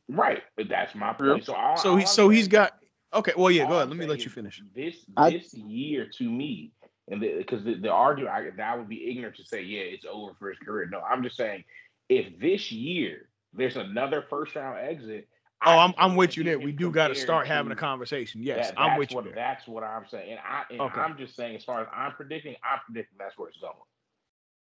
[0.08, 1.46] Right, that's my point.
[1.46, 2.74] So, all, So all he I'm so he's saying- got
[3.14, 3.34] okay.
[3.38, 3.90] Well, yeah, go ahead.
[3.90, 4.62] Let me let you finish.
[4.76, 6.72] This I- this year to me,
[7.10, 10.34] and because the, the, argument I, that would be ignorant to say, yeah, it's over
[10.38, 10.88] for his career.
[10.92, 11.64] No, I'm just saying,
[12.08, 15.28] if this year there's another first round exit.
[15.66, 16.60] Oh, I I'm I'm with you there.
[16.60, 18.42] We do got to start having a conversation.
[18.44, 19.34] Yes, that- I'm with you there.
[19.34, 21.02] That's what I'm saying, and I and Okay.
[21.02, 23.74] I'm just saying, as far as I'm predicting, I'm predicting that's where it's going.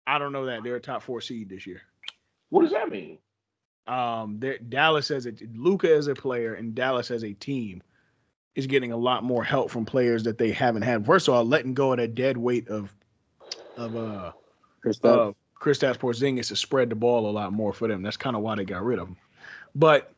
[0.07, 1.81] I don't know that they're a top four seed this year.
[2.49, 3.17] What does that mean?
[3.87, 7.81] Um, Dallas as a Luka as a player and Dallas as a team
[8.55, 11.05] is getting a lot more help from players that they haven't had.
[11.05, 12.93] First of all, letting go of that dead weight of
[13.77, 14.31] of uh
[14.83, 15.29] Kristaps.
[15.29, 18.01] uh Kristaps Porzingis to spread the ball a lot more for them.
[18.01, 19.17] That's kind of why they got rid of him.
[19.73, 20.13] But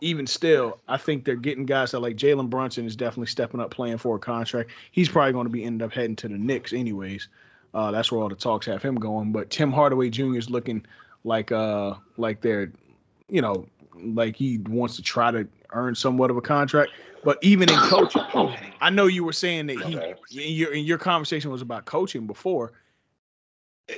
[0.00, 3.70] even still, I think they're getting guys that like Jalen Brunson is definitely stepping up
[3.70, 4.70] playing for a contract.
[4.92, 7.28] He's probably going to be end up heading to the Knicks anyways.
[7.72, 9.30] Uh, that's where all the talks have him going.
[9.32, 10.36] But Tim Hardaway Jr.
[10.36, 10.84] is looking
[11.24, 12.72] like uh like they're
[13.28, 13.66] you know
[14.02, 16.92] like he wants to try to earn somewhat of a contract.
[17.22, 18.22] But even in coaching,
[18.80, 20.14] I know you were saying that he Okay.
[20.30, 22.72] in your in your conversation was about coaching before.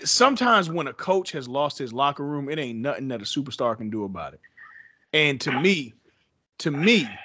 [0.04, 3.76] Sometimes when a coach has lost his locker room, it ain't nothing that a superstar
[3.76, 4.40] can do about it.
[5.12, 5.94] And to me,
[6.58, 7.20] to me,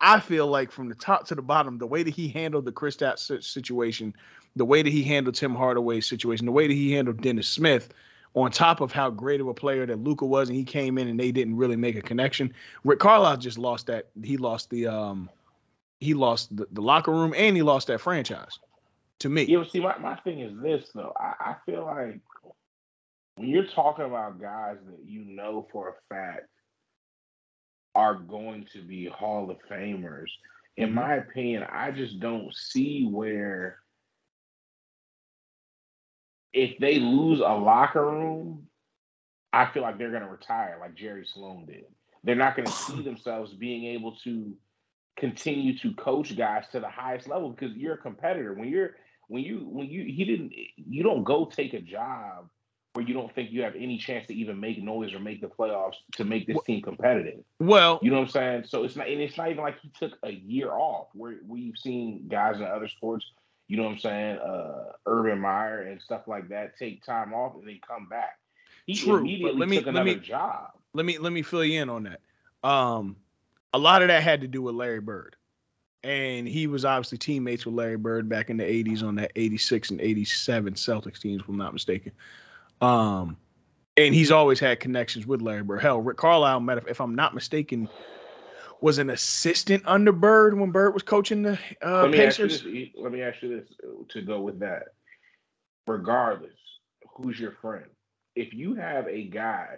[0.00, 2.72] I feel like from the top to the bottom, the way that he handled the
[2.72, 4.14] Kristaps si- situation,
[4.56, 7.92] the way that he handled Tim Hardaway's situation, the way that he handled Dennis Smith,
[8.34, 11.08] on top of how great of a player that Luka was, and he came in
[11.08, 12.52] and they didn't really make a connection.
[12.84, 14.08] Rick Carlisle just lost that.
[14.22, 15.28] He lost the um,
[16.02, 18.58] he lost the, the locker room and he lost that franchise.
[19.20, 21.12] To me, Yeah, but see, my, my thing is this though.
[21.18, 22.20] I, I feel like
[23.36, 26.48] when you're talking about guys that you know for a fact
[27.94, 30.28] are going to be Hall of Famers,
[30.76, 30.94] in Mhm.
[30.94, 33.78] my opinion, I just don't see where
[36.52, 38.66] if they lose a locker room,
[39.52, 41.84] I feel like they're going to retire like Jerry Sloan did.
[42.24, 44.52] They're not going to see themselves being able to
[45.16, 48.54] continue to coach guys to the highest level because you're a competitor.
[48.54, 48.96] When you're
[49.28, 52.48] when you when you he didn't you don't go take a job
[52.94, 55.46] where you don't think you have any chance to even make noise or make the
[55.46, 57.42] playoffs to make this team competitive.
[57.58, 58.64] well, You know what I'm saying?
[58.66, 61.76] So it's not and it's not even like he took a year off where we've
[61.78, 63.24] seen guys in other sports,
[63.68, 67.54] you know what I'm saying, uh Urban Meyer and stuff like that take time off
[67.54, 68.38] and then come back.
[68.86, 70.70] He True, immediately let me- took let another me- job.
[70.92, 72.20] let me let me fill you in on that.
[72.68, 73.16] Um,
[73.72, 75.36] a lot of that had to do with Larry Bird,
[76.02, 79.90] and he was obviously teammates with Larry Bird back in the '80s on that '86
[79.90, 82.12] and '87 Celtics teams, if I'm not mistaken.
[82.80, 83.36] Um,
[83.96, 85.82] and he's always had connections with Larry Bird.
[85.82, 87.88] Hell, Rick Carlisle, met, if I'm not mistaken,
[88.80, 92.46] was an assistant under Bird when Bird was coaching the uh, let me ask you
[92.46, 92.62] Pacers.
[92.62, 92.88] this.
[92.96, 94.88] Let me ask you this uh, to go with that.
[95.86, 96.52] Regardless,
[97.16, 97.86] who's your friend?
[98.34, 99.76] If you have a guy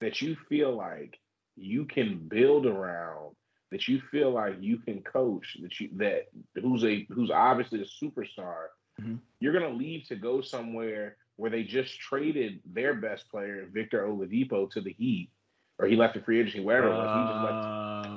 [0.00, 1.18] that you feel like
[1.56, 3.34] you can build around,
[3.70, 6.28] that you feel like you can coach, that you that
[6.60, 8.66] who's a who's obviously a superstar,
[9.00, 9.18] Mhm.
[9.40, 14.70] you're gonna leave to go somewhere where they just traded their best player, Victor Oladipo,
[14.70, 15.30] to the Heat,
[15.78, 17.10] or he left the free agency, wherever it was.
[17.10, 17.66] He just left.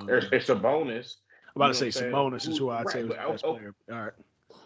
[0.01, 1.17] Um, There's, it's a bonus.
[1.55, 3.75] I'm about to say Sabonis is who I'd say was the but- best oh, player.
[3.91, 4.13] All right.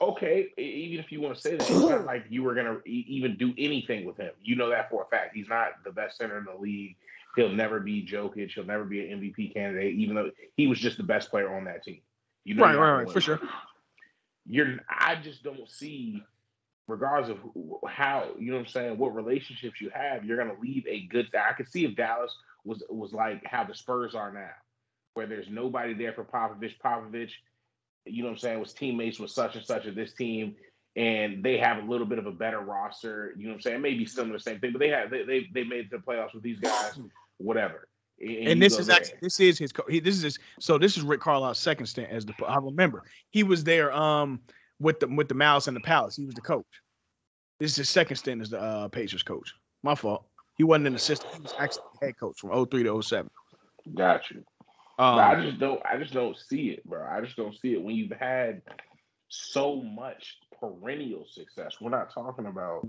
[0.01, 3.05] okay, even if you want to say that, it's not like you were gonna e-
[3.07, 4.32] even do anything with him.
[4.43, 5.34] You know that for a fact.
[5.36, 6.95] He's not the best center in the league.
[7.36, 8.51] He'll never be Jokic.
[8.51, 11.65] He'll never be an MVP candidate, even though he was just the best player on
[11.65, 12.01] that team.
[12.43, 13.39] You know, Right, right, right, for sure.
[14.45, 14.79] You're.
[14.89, 16.21] I just don't see,
[16.88, 20.59] regardless of who- how you know what I'm saying, what relationships you have, you're gonna
[20.59, 21.34] leave a good.
[21.34, 24.51] I could see if Dallas was was like how the Spurs are now,
[25.13, 26.77] where there's nobody there for Popovich.
[26.84, 27.31] Popovich
[28.05, 30.55] you know what I'm saying, was teammates with such and such of this team,
[30.95, 33.34] and they have a little bit of a better roster.
[33.38, 33.81] You know what I'm saying?
[33.81, 36.59] Maybe similar, same thing, but they have they they, they made the playoffs with these
[36.59, 36.99] guys,
[37.44, 37.88] whatever.
[38.22, 38.96] And, and this is there.
[38.96, 42.10] actually this is his he, this is his so this is Rick Carlisle's second stint
[42.12, 44.39] as the I remember he was there um
[44.80, 46.66] with the with the Mouse and the Palace he was the coach.
[47.60, 49.54] This is his second stint as the uh, Pacers coach.
[49.84, 50.26] My fault.
[50.58, 51.34] He wasn't an assistant.
[51.36, 53.30] He was actually the head coach from 03 to 07.
[53.96, 54.44] Got you.
[54.98, 55.82] But I Um, just don't.
[55.86, 57.06] I just don't see it, bro.
[57.10, 58.62] I just don't see it when you've had
[59.28, 61.78] so much perennial success.
[61.82, 62.88] We're not talking about,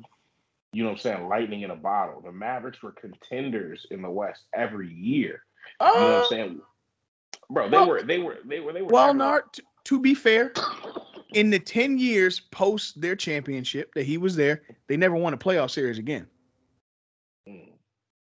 [0.74, 2.20] you know, what I'm saying lightning in a bottle.
[2.20, 5.44] The Mavericks were contenders in the West every year.
[5.80, 6.60] You know what I'm uh, saying,
[7.50, 7.70] bro?
[7.70, 8.02] They well- were.
[8.02, 8.38] They were.
[8.44, 8.72] They were.
[8.72, 8.88] They were.
[8.88, 10.52] well, never- Nard, t- to be fair,
[11.34, 15.38] in the 10 years post their championship that he was there, they never won a
[15.38, 16.26] playoff series again.
[17.48, 17.70] Mm.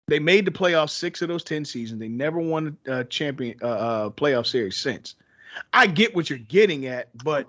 [0.08, 2.00] They made the playoffs six of those 10 seasons.
[2.00, 5.16] They never won a uh, champion uh, uh, playoff series since.
[5.74, 7.48] I get what you're getting at, but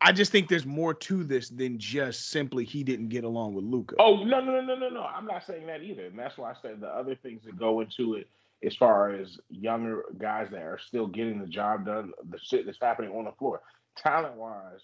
[0.00, 3.64] I, just think there's more to this than just simply he didn't get along with
[3.64, 3.96] Luka.
[3.98, 5.02] Oh no no no no no no!
[5.02, 7.80] I'm not saying that either, and that's why I said the other things that go
[7.80, 8.28] into it,
[8.64, 12.78] as far as younger guys that are still getting the job done, the shit that's
[12.80, 13.62] happening on the floor,
[13.96, 14.80] talent wise,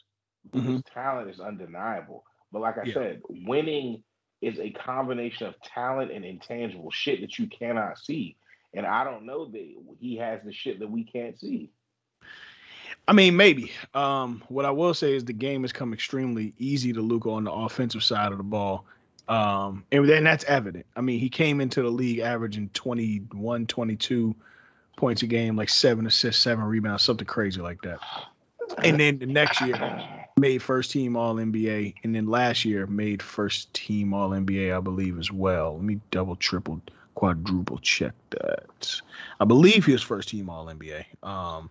[0.50, 0.82] Mhm.
[0.92, 2.24] talent is undeniable.
[2.52, 2.94] But like I Yeah.
[2.94, 4.04] said, winning
[4.42, 8.36] is a combination of talent and intangible shit that you cannot see,
[8.74, 11.70] and I don't know that he has the shit that we can't see.
[13.08, 13.72] I mean, maybe.
[13.94, 17.44] Um, what I will say is the game has come extremely easy to Luka on
[17.44, 18.84] the offensive side of the ball.
[19.28, 20.86] Um, and then that's evident.
[20.96, 24.34] I mean, he came into the league averaging 21, 22
[24.96, 27.98] points a game, like seven assists, seven rebounds, something crazy like that.
[28.82, 29.76] And then the next year,
[30.38, 34.80] made first team All NBA, and then last year made first team All NBA, I
[34.80, 35.74] believe as well.
[35.74, 36.80] Let me double, triple,
[37.14, 39.00] quadruple check that.
[39.40, 41.70] I believe he was first team All NBA um,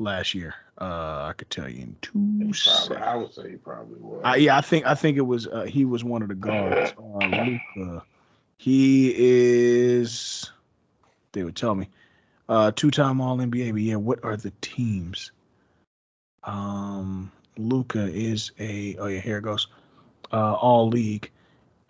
[0.00, 0.54] last year.
[0.80, 2.96] Uh, I could tell you in two He probably.
[2.96, 4.22] I would say he probably was.
[4.24, 6.94] Uh, yeah, I think I think it was uh, he was one of the guards.
[6.98, 7.26] Uh,
[7.76, 8.02] Luka,
[8.56, 10.50] he is.
[11.32, 11.88] They would tell me,
[12.48, 13.72] uh, two-time All NBA.
[13.72, 15.32] But yeah, what are the teams?
[16.44, 18.96] Um, Luka is a.
[18.98, 19.68] Oh yeah, here it goes.
[20.32, 21.30] Uh, All League.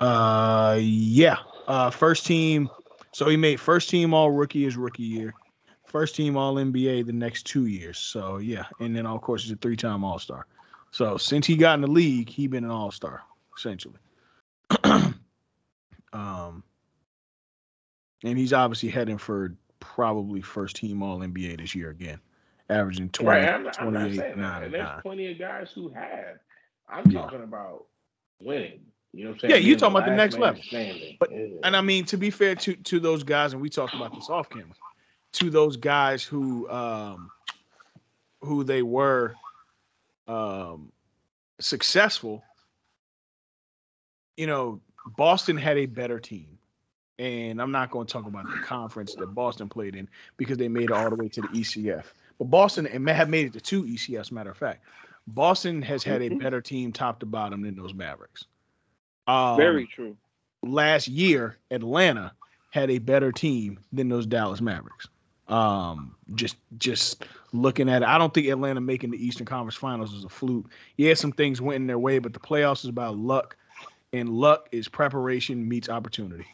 [0.00, 1.36] Uh, yeah.
[1.68, 2.68] Uh, first team.
[3.12, 5.34] So he made first team All Rookie his rookie year.
[5.90, 7.98] First team All NBA the next two years.
[7.98, 10.46] So yeah, and then of course he's a three-time All Star.
[10.92, 13.22] So since he got in the league, he been an all star
[13.56, 13.98] essentially.
[16.12, 16.62] um,
[18.24, 22.20] and he's obviously heading for probably first team All NBA this year again,
[22.68, 24.38] averaging 20, Right, I'm not, I'm not 28, that.
[24.38, 25.00] 9, And there's nine.
[25.02, 26.38] plenty of guys who have.
[26.88, 27.86] I'm talking about
[28.40, 28.80] winning.
[29.12, 29.50] You know what I'm saying?
[29.52, 30.62] Yeah, you're talking about the next level.
[30.62, 31.16] standing.
[31.18, 31.46] But- Yeah.
[31.64, 34.28] And I mean, to be fair to to those guys, and we talked about this
[34.28, 34.66] off camera,
[35.32, 37.30] to those guys who um
[38.42, 39.34] who they were
[40.26, 40.92] um
[41.60, 42.42] successful,
[44.36, 44.80] you know,
[45.16, 46.58] Boston had a better team.
[47.18, 50.08] And I'm not going to talk about the conference that Boston played in
[50.38, 52.04] because they made it all the way to the ECF.
[52.38, 54.84] But Boston and may have made it to two ECFs, matter of fact.
[55.26, 56.38] Boston has had a Mhm.
[56.40, 58.46] better team top to bottom than those Mavericks.
[59.26, 60.16] Um, Very true.
[60.62, 62.32] last year, Atlanta
[62.70, 65.06] had a better team than those Dallas Mavericks.
[65.50, 70.14] Um, just just looking at it, I don't think Atlanta making the Eastern Conference Finals
[70.14, 70.70] is a fluke.
[70.96, 73.56] Yeah, some things went in their way, but the playoffs is about luck,
[74.12, 76.46] and luck is preparation meets opportunity.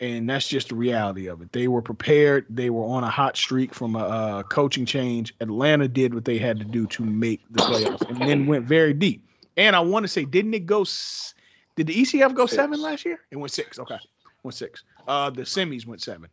[0.00, 1.52] And that's just the reality of it.
[1.52, 2.46] They were prepared.
[2.50, 5.34] They were on a hot streak from a, uh coaching change.
[5.40, 8.92] Atlanta did what they had to do to make the playoffs, and then went very
[8.92, 9.24] deep.
[9.56, 10.82] And I want to say, didn't it go?
[10.82, 11.34] s-
[11.76, 13.20] Did the ECF go seven last year?
[13.30, 13.78] It went six.
[13.78, 13.98] Okay,
[14.42, 14.82] went six.
[15.06, 16.28] Uh, the semis went seven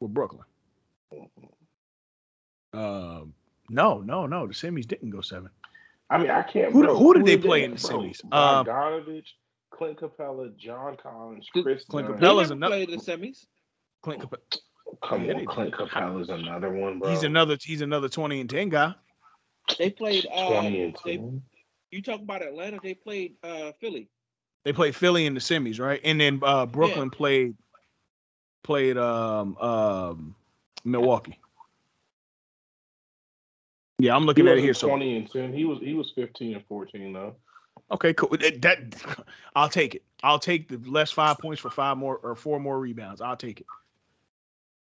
[0.00, 0.42] with Brooklyn.
[2.72, 3.34] Um,
[3.70, 4.46] no, no, no.
[4.46, 5.50] The semis didn't go seven.
[6.10, 6.72] I mean, I can't.
[6.72, 8.20] Who- bro, who did they did play in the bro, semis?
[8.30, 9.24] Uh, Bogdanovic,
[9.70, 11.84] Clint Capela, John Collins, Clint Chris.
[11.84, 12.20] Clint Dunn.
[12.20, 13.46] They Capela's another- played the semis.
[14.02, 14.38] Clint, Capela,
[15.02, 17.10] Come on, they Clint Capela's another one, bro.
[17.10, 17.56] he's another.
[17.60, 18.94] He's another twenty and ten guy.
[19.78, 20.26] They played.
[20.32, 21.42] Uh, twenty and they, ten.
[21.90, 22.78] you talk about Atlanta.
[22.82, 24.08] They played uh, Philly.
[24.64, 26.00] They played Philly in the semis, right?
[26.04, 27.54] And then uh, Brooklyn played
[28.62, 30.34] played um, um,
[30.86, 31.38] Milwaukee.
[33.98, 34.74] Yeah, I'm He looking at it wasn't here.
[34.74, 35.52] So twenty and ten.
[35.52, 37.36] He was he was fifteen and fourteen though.
[37.90, 38.30] Okay, cool.
[38.30, 39.24] That, that-
[39.54, 40.02] I'll take it.
[40.22, 43.20] I'll take the less five points for five more or four more rebounds.
[43.20, 43.66] I'll take it.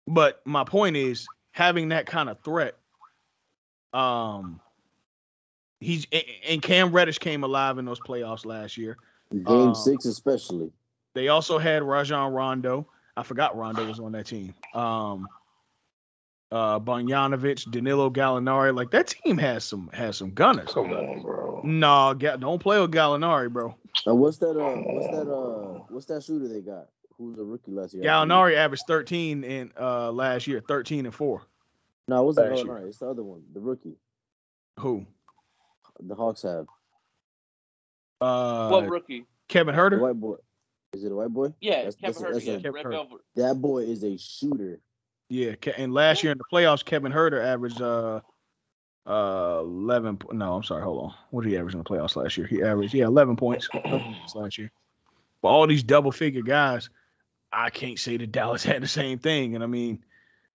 [0.07, 2.76] But my point is having that kind of threat.
[3.93, 4.61] Um,
[5.80, 6.07] he's
[6.49, 8.99] and Cam Reddish came alive in those playoffs last year.
[9.32, 10.70] Game Um, six, especially.
[11.14, 12.87] They also had Rajon Rondo.
[13.16, 14.55] I forgot Rondo was on that team.
[14.74, 15.26] Um,
[16.53, 18.74] uh, Bogdanovic, Danilo Gallinari.
[18.74, 20.72] Like that team has some has some gunners.
[20.72, 21.61] Come on, bro.
[21.64, 23.74] No, Ga- don't play with Gallinari, bro.
[24.07, 24.51] And what's that?
[24.59, 25.30] Uh, what's that?
[25.32, 26.86] Uh, what's that shooter they got?
[27.18, 28.05] Who's a rookie last year?
[28.05, 28.07] I?
[28.07, 31.42] Gallinari averaged 13 in uh last year, 13 and 4.
[32.09, 32.78] No, it wasn't last year.
[32.86, 33.97] It's the other one, the rookie.
[34.78, 35.07] Who?
[36.01, 36.66] The Hawks have
[38.20, 39.24] Uh what rookie?
[39.49, 40.01] Kevin the Huerter?
[40.01, 40.36] white boy.
[40.92, 41.53] Is it a white boy?
[41.61, 42.34] Yeah, That's- Kevin that's a- Hurd.
[42.34, 44.80] that's a- Yeah, Kevin Red That boy is a shooter.
[45.28, 48.20] Yeah, and last year in the playoffs, Kevin Huerter averaged uh
[49.06, 50.18] uh eleven.
[50.32, 50.82] No, I'm sorry.
[50.82, 51.14] Hold on.
[51.30, 52.46] What did he average in the playoffs last year?
[52.46, 54.70] He averaged yeah eleven points 11 points last year.
[55.42, 56.90] But all these double figure guys,
[57.52, 59.54] I can't say that Dallas had the same thing.
[59.54, 60.04] And I mean,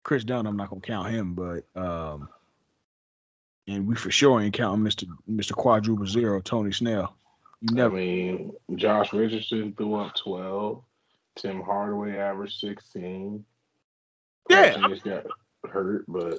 [0.02, 2.28] Kris Dunn, I'm not gonna count him, but um,
[3.66, 7.14] and we for sure ain't counting Mister Mister Quadruple Zero, Tony Snell.
[7.60, 7.96] You never.
[7.96, 10.82] I mean, Josh Richardson threw up 12.
[11.36, 13.44] Tim Hardaway averaged 16.
[14.48, 15.26] Yeah, Carson just got
[15.70, 16.38] hurt, but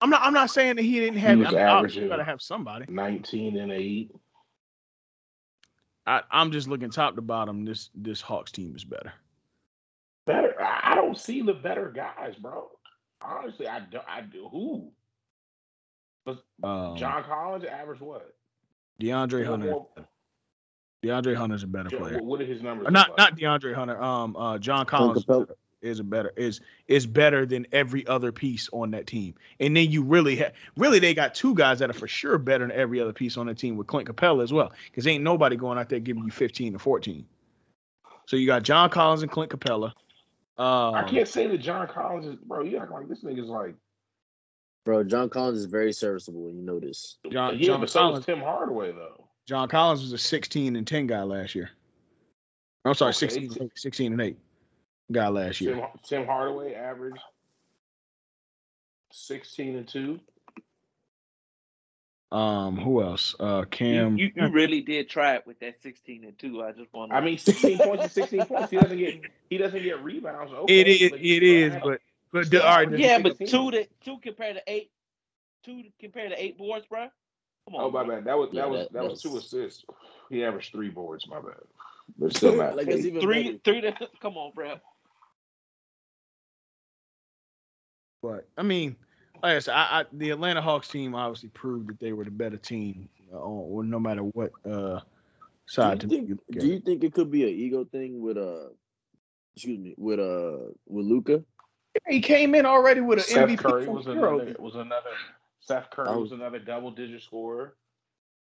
[0.00, 0.22] I'm not.
[0.22, 1.36] I'm not saying that he didn't have.
[1.38, 2.86] He was I mean, obviously averaging- gotta have somebody.
[2.88, 4.10] 19 and 8.
[6.06, 7.64] I, I'm just looking top to bottom.
[7.64, 9.12] This this Hawks team is better.
[10.26, 10.54] Better.
[10.62, 12.68] I I don't see the better guys, bro.
[13.20, 13.98] Honestly, I do.
[14.08, 14.48] I do.
[14.50, 14.92] Who?
[16.24, 18.34] Was Um, John Collins averaged what?
[19.00, 19.70] DeAndre One Hunter.
[19.72, 19.88] more-
[21.04, 22.22] DeAndre Hunter's a better player.
[22.22, 22.88] What are his numbers?
[22.90, 23.18] Not like?
[23.18, 24.00] not DeAndre Hunter.
[24.02, 25.48] Um, uh, John Collins Capela.
[25.82, 29.34] Is a better is is better than every other piece on that team.
[29.60, 32.66] And then you really have really they got two guys that are for sure better
[32.66, 34.72] than every other piece on the team with Clint Capela as well.
[34.86, 37.26] Because ain't nobody going out there giving you 15 to 14.
[38.26, 39.92] So you got John Collins and Clint Capela.
[40.58, 42.62] Um, I can't say that John Collins is, bro.
[42.64, 43.74] You act like this nigga's like,
[44.86, 47.16] Bro, John Collins is very serviceable, and you know this.
[47.30, 48.20] John, yeah, John but so Collins.
[48.20, 49.28] is Tim Hardaway though.
[49.44, 51.70] John Collins was a 16 and 10 guy last year.
[52.84, 53.28] I'm sorry, Okay.
[53.28, 54.36] 16, 16 and 8
[55.10, 55.74] guy last year.
[55.74, 57.18] Tim, Tim Hardaway averaged
[59.12, 60.20] 16 and 2.
[62.32, 63.36] Um, who else?
[63.38, 64.18] Uh, Cam.
[64.18, 66.62] You, you, you really did try it with that 16 and 2.
[66.62, 68.70] I just want I mean, 16 points is 16 points.
[68.70, 70.52] He doesn't get he doesn't get rebounds.
[70.52, 71.10] Okay, it is.
[71.10, 71.72] but he It still is.
[71.74, 72.00] had- But
[72.32, 72.98] but the, all right.
[72.98, 73.46] Yeah, but 16.
[73.48, 74.90] two to two compared to eight,
[75.64, 77.06] two compared to eight boards, bro.
[77.66, 77.84] Come on.
[77.84, 78.16] Oh my bro.
[78.16, 78.24] bad.
[78.24, 79.84] That was Yeah, that was that- that, was two assists.
[80.28, 81.26] He averaged three boards.
[81.28, 81.54] My bad.
[82.18, 82.76] But still not.
[82.76, 83.58] Like, that's even Three, better.
[83.64, 84.74] three to come on, bro.
[88.26, 88.96] But I mean,
[89.42, 92.30] like I said, I, I, the Atlanta Hawks team obviously proved that they were the
[92.30, 95.00] better team, uh, on, no matter what uh,
[95.66, 95.98] side.
[96.00, 98.20] Do to you, you think, look do you think it could be an ego thing
[98.20, 98.68] with uh,
[99.54, 101.42] excuse me, with uh, with Luka?
[102.08, 104.38] he came in already with an Seth MVP Curry was Euro.
[104.40, 105.10] another was another
[105.60, 106.20] Seth Curry Oh.
[106.20, 107.74] was another double digit scorer.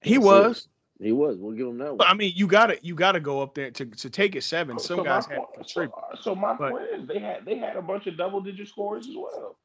[0.03, 0.69] He So- was.
[1.01, 1.37] He was.
[1.39, 3.55] We'll give him that But I mean, you got to you got to go up
[3.55, 4.79] there to to take it seven.
[4.79, 7.57] Some So guys my had point- so, so my but- point is they had they
[7.57, 9.57] had a bunch of double digit scores as well.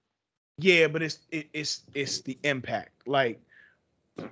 [0.57, 3.07] Yeah, but it's it, it's it's the impact.
[3.07, 3.39] Like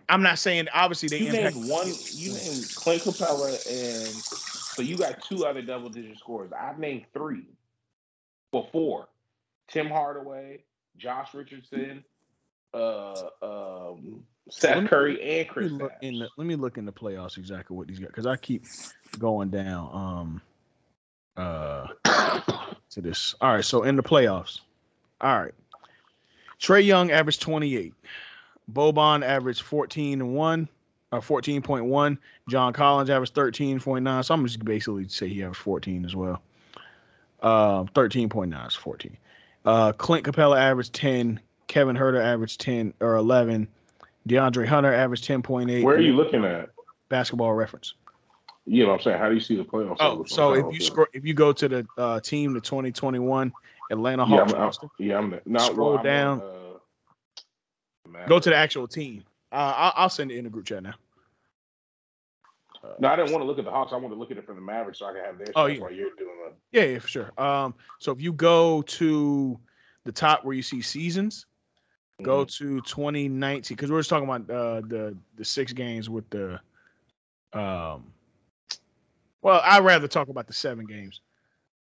[0.09, 1.93] I'm not saying obviously they You impact named one.
[2.13, 6.51] You named Clint Capela, and so you got two other double digit scores.
[6.51, 7.45] I've named three.
[8.51, 9.07] Well, four.
[9.67, 10.63] Tim Hardaway,
[10.97, 12.03] Josh Richardson,
[12.73, 15.71] uh, um, Seth me- Curry, and Let Chris.
[15.71, 18.36] me in the let me look in the playoffs exactly what these guys because I
[18.38, 18.63] keep
[19.17, 19.89] going down
[21.38, 21.88] um uh
[22.91, 23.34] to this.
[23.41, 24.61] All right, so in the playoffs,
[25.21, 25.53] all right.
[26.59, 27.93] Trae Young averaged 28.
[28.71, 30.69] Boban averaged 14 and 1
[31.11, 32.17] or 14.1.
[32.49, 34.25] John Collins averaged 13.9.
[34.25, 36.41] So I'm just basically say he averaged 14 as well.
[37.41, 39.17] Uh 13.9 is 14.
[39.65, 41.39] Uh Clint Capela averaged 10.
[41.67, 43.67] Kevin Huerter averaged 10 or 11.
[44.27, 45.83] DeAndre Hunter averaged 10.8.
[45.83, 46.69] Where are you looking at?
[47.09, 47.93] Basketball reference.
[48.65, 49.19] You know what I'm saying?
[49.19, 49.97] How do you see the playoffs?
[49.99, 53.53] Oh, so if you scroll, if you go to the uh, team, the 2021
[53.89, 55.71] Atlanta yeah, Hawks I'm, I'm, yeah, I'm not.
[55.71, 56.41] Scroll well, I'm down.
[56.41, 59.23] Uh, go to the actual team.
[59.51, 60.93] Uh, I'll, I'll send it in the group chat now.
[62.83, 63.93] Uh, No, I didn't want to look at the Hawks.
[63.93, 65.47] I want to look at it from the Mavericks so I can have their.
[65.55, 65.79] Oh, yeah.
[65.79, 66.31] while you're doing.
[66.71, 67.31] Yeah, yeah, for sure.
[67.39, 69.59] Um, so if you go to
[70.03, 71.45] the top where you see seasons,
[72.21, 72.75] go Mm-hmm.
[72.75, 76.59] to 2019 because we're just talking about uh, the the six games with the.
[77.53, 78.11] Um,
[79.41, 81.21] well, I'd rather talk about the seven games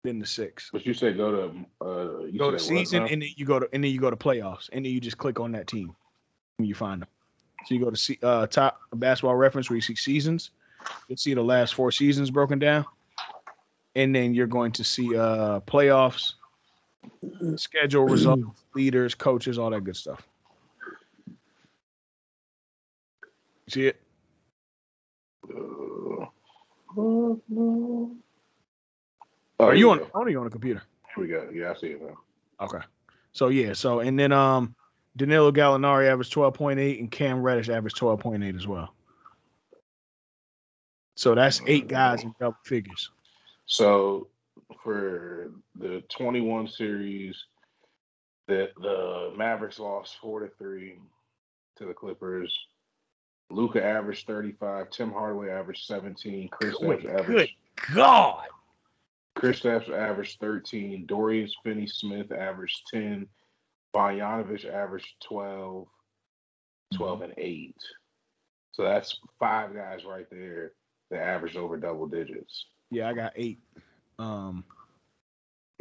[0.06, 0.70] than the six.
[0.72, 1.86] But you say go to.
[1.86, 4.10] Uh, you go to what season and then you go to and then you go
[4.10, 5.94] to playoffs and then you just click on that team
[6.56, 7.08] when you find them.
[7.66, 10.50] So you go to see uh top basketball reference where you see seasons.
[11.08, 12.86] You'll see the last four seasons broken down.
[13.94, 16.34] And then you're going to see uh playoffs,
[17.56, 20.26] schedule results, leaders, coaches, all that good stuff.
[23.68, 24.00] See it?
[29.58, 30.82] Oh, Are you on the phone or you on the computer?
[31.14, 31.48] Here we go.
[31.52, 32.16] Yeah, I see it now.
[32.60, 32.84] Okay.
[33.32, 34.74] So yeah, so and then um
[35.16, 38.94] Danilo Gallinari averaged 12.8 and Cam Reddish averaged 12.8 as well.
[41.14, 43.10] So that's eight guys in double figures.
[43.64, 44.28] So
[44.82, 47.44] for the 21 series,
[48.46, 50.98] the the Mavericks lost four to three
[51.76, 52.56] to the Clippers.
[53.50, 54.90] Luka averaged 35.
[54.90, 56.48] Tim Hardaway averaged 17.
[56.48, 58.46] Chris Good, averaged good God.
[59.36, 61.06] Kristaps averaged 13.
[61.06, 63.26] Dorian Finney Smith averaged 10.
[63.94, 65.86] Bogdanovic averaged 12.
[66.94, 67.74] 12 and 8.
[68.72, 70.72] So that's five guys right there
[71.10, 72.66] that averaged over double digits.
[72.90, 73.58] Yeah, I got eight.
[74.18, 74.64] Um,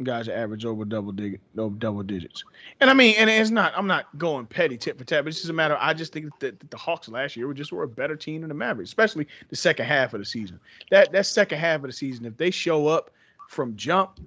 [0.02, 2.42] guys that average over double dig double digits.
[2.80, 3.72] And I mean, and it's not.
[3.76, 5.74] I'm not going petty tit for tat, but it's just a matter.
[5.74, 8.16] Of, I just think that the, the Hawks last year were just were a better
[8.16, 10.58] team than the Mavericks, especially the second half of the season.
[10.90, 13.10] That that second half of the season, if they show up
[13.48, 14.20] from jump,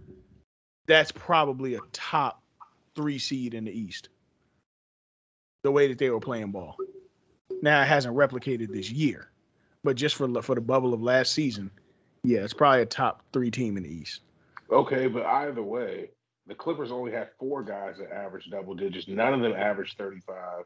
[0.87, 2.41] that's probably a top
[2.95, 4.09] three seed in the East.
[5.63, 6.77] The way that they were playing ball.
[7.61, 9.29] Now it hasn't replicated this year,
[9.83, 11.69] but just for for the bubble of last season,
[12.23, 14.21] yeah, it's probably a top three team in the East.
[14.71, 16.09] Okay, but either way,
[16.47, 19.07] the Clippers only had four guys that averaged double digits.
[19.07, 20.63] None of them averaged 35.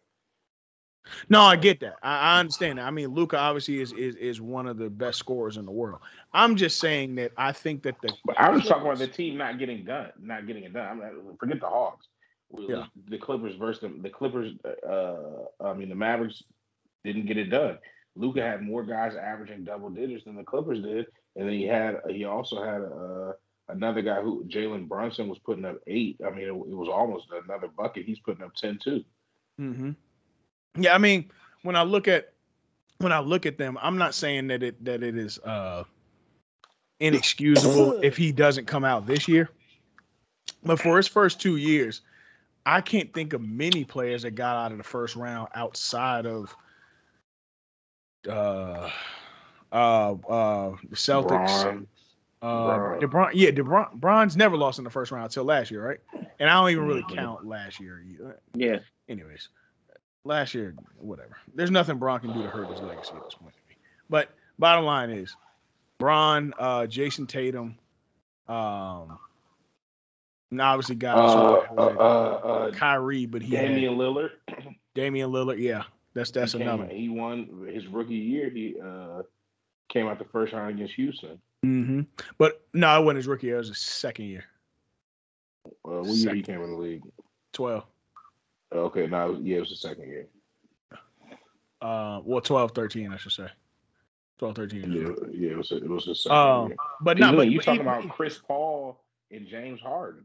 [1.30, 1.96] No, I get that.
[2.02, 2.86] I, I understand that.
[2.86, 6.00] I mean, Luka obviously is, is is one of the best scorers in the world.
[6.34, 9.60] I'm just saying that I think that the I'm just talking about the team not
[9.60, 10.88] getting done, not getting it done.
[10.88, 12.08] I'm not, forget the Hawks.
[12.58, 12.86] Yeah.
[13.10, 14.02] The Clippers versus them.
[14.02, 14.54] The Clippers.
[14.88, 16.44] Uh, I mean, the Mavericks
[17.04, 17.80] didn't get it done.
[18.16, 21.98] Luka had more guys averaging double digits than the Clippers did, and then he had
[22.10, 23.34] he also had uh,
[23.70, 26.18] another guy who Jalen Brunson was putting up eight.
[26.26, 28.06] I mean, it, it was almost another bucket.
[28.06, 29.04] He's putting up ten too.
[29.58, 29.92] hmm
[30.78, 31.30] Yeah, I mean,
[31.62, 32.34] when I look at
[33.00, 35.84] when I look at them, I'm not saying that it that it is uh
[37.00, 39.50] inexcusable if he doesn't come out this year.
[40.64, 42.02] But for his first two years,
[42.66, 46.56] I can't think of many players that got out of the first round outside of
[48.30, 48.90] uh
[49.72, 51.28] uh uh the Celtics.
[51.64, 51.88] Bron,
[52.42, 53.02] Uh, Bron.
[53.02, 56.00] DeBron, yeah, DeBron, Bron's never lost in the first round until last year, right?
[56.40, 58.02] And I don't even really count last year.
[58.06, 58.40] either.
[58.54, 58.80] Yeah.
[59.10, 59.50] Anyways,
[60.24, 61.38] last year, whatever.
[61.56, 63.54] There's nothing Bron can do to hurt his legacy at this point.
[64.10, 65.36] But bottom line is,
[66.00, 67.78] Bron, uh, Jayson Tatum,
[68.48, 69.18] um,
[70.52, 74.30] and obviously guys uh, uh, uh, uh, Kyrie, but he had Damian Lillard.
[74.96, 75.60] Damian Lillard.
[75.60, 78.50] Yeah, that's that's he came- He won his rookie year.
[78.50, 79.24] He uh,
[79.90, 81.40] came out the first round against Houston.
[81.66, 82.02] Mm-hmm.
[82.38, 83.56] But no, I wasn't his rookie year.
[83.56, 84.44] It was his second year,
[85.66, 87.04] Uh, what year he came in the league?
[87.54, 87.86] twelve.
[88.74, 90.28] Okay, no, yeah, it was the second year.
[91.82, 93.48] Uh, well, 12, 13, I should say.
[94.40, 94.92] 12, 13.
[94.92, 96.78] Yeah, yeah, it was it was his second Um, year.
[97.02, 99.00] but No, no, but you but talking even- about Chris Paul
[99.32, 100.24] and James Harden,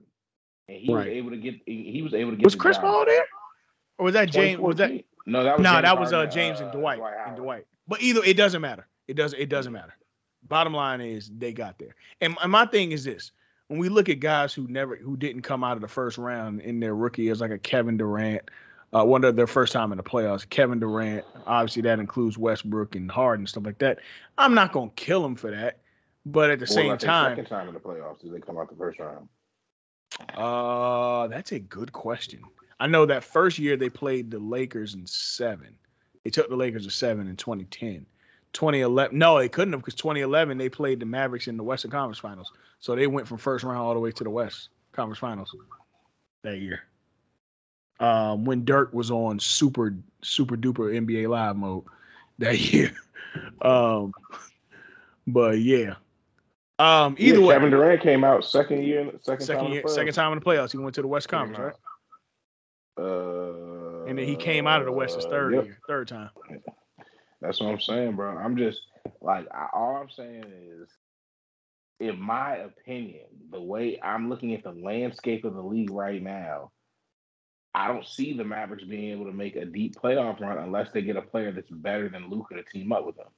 [0.68, 2.84] and he was able to get he he was able to get was Chris job
[2.84, 3.26] Paul there,
[3.98, 4.60] or was that James?
[4.60, 4.92] Was that
[5.26, 5.72] No, that was no?
[5.72, 7.66] James That was uh, Harden, James and uh, Dwight and Dwight.
[7.86, 8.86] But either it doesn't matter.
[9.06, 9.34] It does.
[9.34, 9.94] It doesn't matter.
[10.48, 11.94] Bottom line is they got there.
[12.20, 13.32] And, and my thing is this:
[13.68, 16.60] when we look at guys who never who didn't come out of the first round
[16.62, 18.50] in their rookie years, like a Kevin Durant,
[18.94, 21.24] uh, one of their first time in the playoffs, Kevin Durant.
[21.46, 23.98] Obviously, that includes Westbrook and Harden and stuff like that.
[24.38, 25.78] I'm not gonna kill him for that,
[26.26, 28.58] but at the Or same like time, second time in the playoffs, did they come
[28.58, 29.28] out the first round?
[30.34, 32.40] Uh, that's a good question.
[32.80, 35.76] I know that first year they played the Lakers in seven.
[36.24, 38.06] They took the Lakers to seven in 2010.
[38.52, 42.18] 2011, no, they couldn't have because 2011 they played the Mavericks in the Western Conference
[42.18, 42.52] Finals.
[42.80, 45.54] So they went from first round all the way to the West Conference Finals
[46.42, 46.80] that year.
[48.00, 51.84] Um, when Dirk was on super super duper NBA Live mode
[52.38, 52.92] that year.
[53.62, 54.12] Um,
[55.26, 55.94] but yeah.
[56.78, 60.14] Um, either yeah, way, Kevin Durant came out second year, second, second in year, second
[60.14, 63.04] time in the playoffs, he went to the West Conference, right?
[63.04, 65.64] Uh, And then he came out of the West his third yep.
[65.64, 66.30] year, third time.
[67.40, 68.36] That's what I'm saying, bro.
[68.36, 68.80] I'm just
[69.20, 70.88] like I, all I'm saying is,
[72.00, 76.72] in my opinion, the way I'm looking at the landscape of the league right now,
[77.74, 81.02] I don't see the Mavericks being able to make a deep playoff run unless they
[81.02, 83.28] get a player that's better than Luka to team up with them.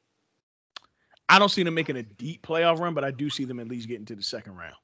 [1.29, 3.69] I don't see them making a deep playoff run, but I do see them at
[3.69, 4.75] least getting to the second round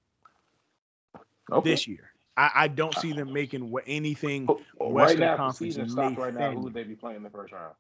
[1.53, 1.71] Okay.
[1.71, 2.11] this year.
[2.37, 4.47] I, I don't uh, see them making anything.
[4.47, 4.59] But
[4.93, 7.53] right now, Conference season stopped right now, who would they be playing in the first
[7.53, 7.75] round?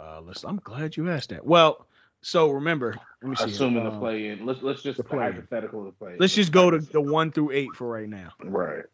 [0.00, 1.44] Uh, listen, I'm glad you asked that.
[1.44, 1.86] Well,
[2.22, 3.44] so remember, let me see.
[3.44, 4.46] Assuming the Uh, play in.
[4.46, 5.32] Let's let's just the play-in.
[5.34, 6.16] hypothetical the play.
[6.18, 8.30] Let's just go to the one through eight for right now.
[8.42, 8.84] right.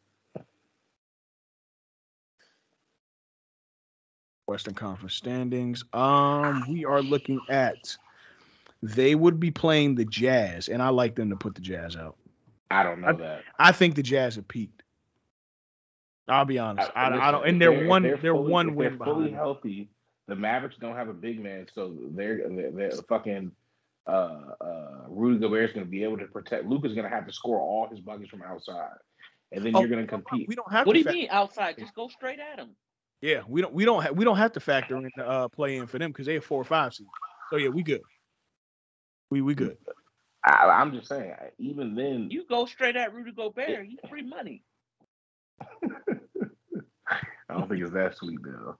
[4.47, 5.85] Western Conference standings.
[5.93, 7.97] Um, we are looking at
[8.83, 12.17] they would be playing the Jazz, and I like them to put the Jazz out.
[12.71, 13.43] I don't know I- that.
[13.59, 14.83] I think the Jazz have peaked.
[16.29, 16.91] I'll be honest.
[16.97, 18.03] I, I, listen, don't, and if they're, one.
[18.03, 19.35] they're They're, fully- one win They're fully behind.
[19.37, 19.89] healthy.
[20.29, 23.53] The Mavericks don't have a big man, so they're they're, they're fucking.
[24.09, 26.65] Uh, uh, Rudy Gobert's going to be able to protect.
[26.67, 28.93] Luka's going to have to score all his buckets from outside,
[29.51, 30.47] and then Oh, you're going to compete.
[30.49, 31.03] We don't have What to.
[31.03, 31.77] do you fa- mean outside?
[31.79, 32.71] Just go straight at him.
[33.21, 33.73] Yeah, we don't.
[33.73, 34.03] We don't.
[34.03, 36.35] Ha- we don't have to factor in the uh, play in for them because they
[36.35, 37.07] have four or five seed.
[37.51, 38.03] So yeah, we good.
[39.31, 39.77] We we good.
[40.45, 44.63] I, I'm just saying, even then, You go straight at Rudy Gobert, he's free money.
[47.49, 48.77] I don't think it's that sweet though.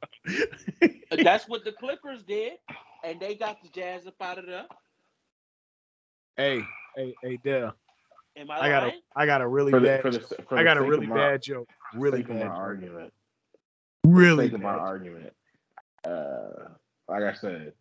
[1.23, 2.55] That's what the Clippers did,
[3.05, 4.65] and they got the Jazz up out of there.
[6.37, 6.63] Hey,
[6.97, 7.73] hey, hey, Dale.
[8.37, 9.01] Am I, I got a, lying?
[9.15, 10.03] I got a really For the, bad.
[10.03, 10.49] for the, joke.
[10.49, 11.69] for I got a really of my- bad joke.
[11.95, 12.43] Really sake my bad.
[12.43, 12.53] joke.
[12.53, 13.13] argument.
[14.05, 14.79] Really sake of my bad.
[14.81, 15.33] argument.
[16.05, 16.69] Uh,
[17.09, 17.73] like I said,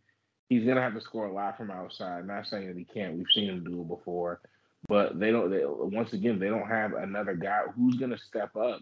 [0.49, 2.25] he's gonna have to score a lot from outside.
[2.27, 3.17] Not saying that he can't.
[3.17, 4.39] We've seen him do it before,
[4.87, 5.49] but they don't.
[5.49, 8.81] They, once again, they don't have another guy who's gonna step up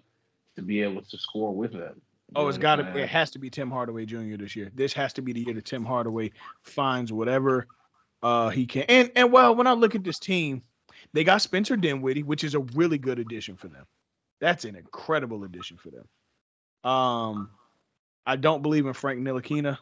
[0.55, 2.01] to be able to score with them.
[2.35, 2.97] Oh, it's got to.
[2.97, 4.38] It has to be Tim Hardaway Jr.
[4.38, 4.71] this year.
[4.73, 6.31] This has to be the year that Tim Hardaway
[6.63, 7.67] finds whatever
[8.23, 8.84] uh, he can.
[8.84, 10.63] And and well, when I look at this team,
[11.13, 13.85] they got Spencer Dinwiddie, which is a really good addition for them.
[14.39, 16.89] That's an incredible addition for them.
[16.89, 17.49] Um,
[18.25, 19.77] I don't believe in Frank Ntilikina.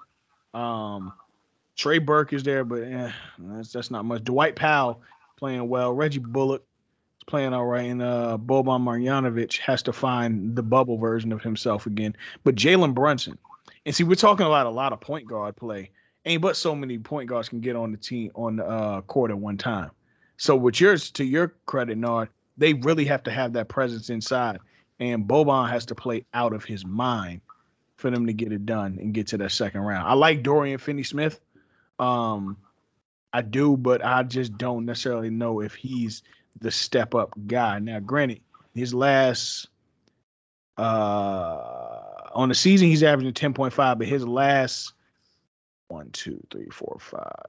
[0.54, 1.14] Um,
[1.78, 4.24] Trey Burke is there, but eh, that's that's not much.
[4.24, 5.02] Dwight Powell
[5.38, 5.94] playing well.
[5.94, 6.66] Reggie Bullock
[7.28, 11.86] playing all right, and uh, Boban Marjanovic has to find the bubble version of himself
[11.86, 12.16] again.
[12.44, 13.38] But Jalen Brunson,
[13.86, 15.92] and see, we're talking about a lot of point guard play.
[16.26, 19.32] Ain't but so many point guards can get on the team on the uh, court
[19.32, 19.92] at one time.
[20.38, 24.60] So, with yours to your credit, Nard, they really have to have that presence inside,
[25.00, 27.42] and Boban has to play out of his mind
[27.96, 30.08] for them to get it done and get to that second round.
[30.08, 31.40] I like Dorian Finney-Smith.
[32.00, 32.58] Um,
[33.32, 36.24] I do, but I just don't necessarily know if he's
[36.60, 37.80] the step up guy.
[37.80, 38.42] Now, granted,
[38.74, 39.68] his last
[40.78, 44.94] uh on the season he's averaging 10.5, but his last
[45.90, 47.46] one, two, three, four, five,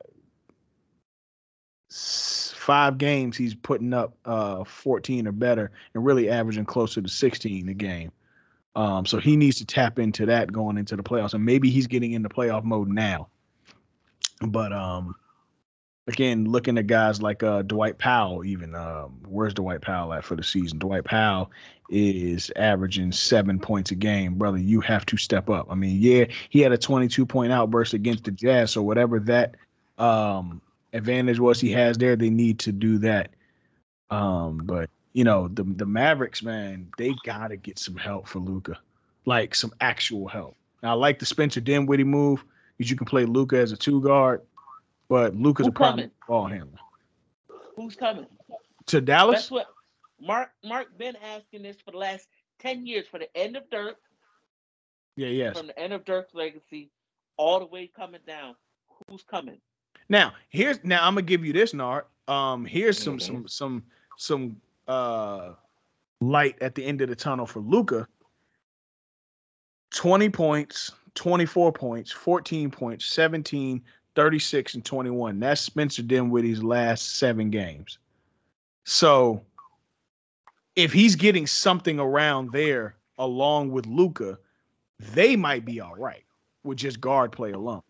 [1.88, 7.68] five games he's putting up uh 14 or better and really averaging closer to 16
[7.68, 8.10] a game.
[8.74, 11.86] Um, so he needs to tap into that going into the playoffs, and maybe he's
[11.86, 13.28] getting into playoff mode now.
[14.40, 15.14] But um,
[16.06, 20.36] again, looking at guys like uh Dwight Powell, even um, where's Dwight Powell at for
[20.36, 20.78] the season?
[20.78, 21.50] Dwight Powell
[21.88, 24.58] is averaging seven points a game, brother.
[24.58, 25.66] You have to step up.
[25.70, 29.56] I mean, yeah, he had a 22 point outburst against the Jazz, so whatever that
[29.98, 30.60] um
[30.92, 33.30] advantage was he has there, they need to do that.
[34.10, 38.78] Um, but you know, the the Mavericks, man, they gotta get some help for Luka,
[39.24, 40.56] like some actual help.
[40.82, 42.44] Now, I like the Spencer Dinwiddie move
[42.76, 44.42] because you can play Luka as a two guard,
[45.12, 46.10] but Luka's Who a coming?
[46.26, 46.78] ball handler.
[47.76, 48.24] Who's coming?
[48.86, 49.66] To Dallas, That's what
[50.18, 52.28] Mark Mark been asking this for the last
[52.58, 53.98] ten years, for the end of Dirk,
[55.16, 55.58] yeah, yes.
[55.58, 56.88] from the end of Dirk's legacy,
[57.36, 58.54] all the way coming down.
[59.06, 59.58] Who's coming?
[60.08, 62.06] Now, here's now I'm gonna give you this, Nard.
[62.26, 63.82] Um, here's some some some
[64.16, 64.56] some
[64.88, 65.50] uh
[66.22, 68.08] light at the end of the tunnel for Luka.
[69.94, 73.82] 20 points, 24 points, 14 points, 17,
[74.14, 75.40] 36, and 21.
[75.40, 77.98] That's Spencer Dinwiddie's last seven games.
[78.84, 79.42] So
[80.76, 84.38] if he's getting something around there along with Luka,
[84.98, 86.24] they might be all right
[86.64, 87.82] with just guard play alone.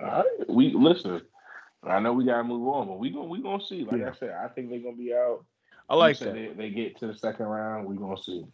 [0.00, 1.20] All right, we listen.
[1.82, 3.84] I know we gotta move on, but we gonna we gonna see.
[3.84, 4.10] Like Yeah.
[4.10, 5.44] I said, I think they're gonna be out.
[5.88, 6.34] I like that.
[6.34, 7.86] They, they get to the second round.
[7.86, 8.44] We gonna see.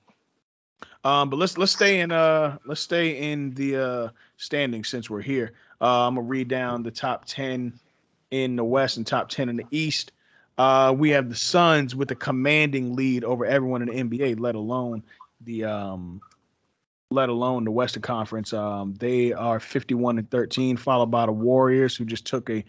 [1.05, 5.23] Um, but let's let's stay in uh let's stay in the uh standings since we're
[5.23, 5.53] here.
[5.81, 7.73] Uh, I'm gonna read down the top ten
[8.31, 10.13] in the West and top ten in the East.
[10.57, 14.55] Uh, we have the Suns with a commanding lead over everyone in the NBA, let
[14.55, 15.03] alone
[15.41, 16.21] the um,
[17.11, 18.53] let alone the Western Conference.
[18.53, 22.65] Um, they are 51 and 13, followed by the Warriors, who just took a,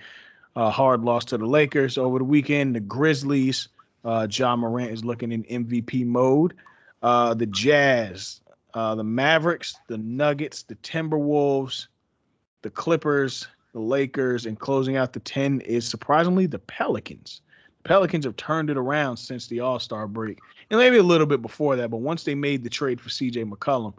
[0.55, 2.75] uh hard loss to the Lakers over the weekend.
[2.75, 3.67] The Grizzlies,
[4.03, 6.53] uh, Ja Morant is looking in MVP mode.
[7.03, 8.41] Uh, the Jazz,
[8.73, 11.87] uh, the Mavericks, the Nuggets, the Timberwolves,
[12.65, 17.41] the Clippers, the Lakers, and closing out the 10 is surprisingly the Pelicans.
[17.83, 20.39] The Pelicans have turned it around since the All Star break,
[20.71, 21.91] and maybe a little bit before that.
[21.91, 23.43] But once they made the trade for C.J.
[23.43, 23.93] McCollum,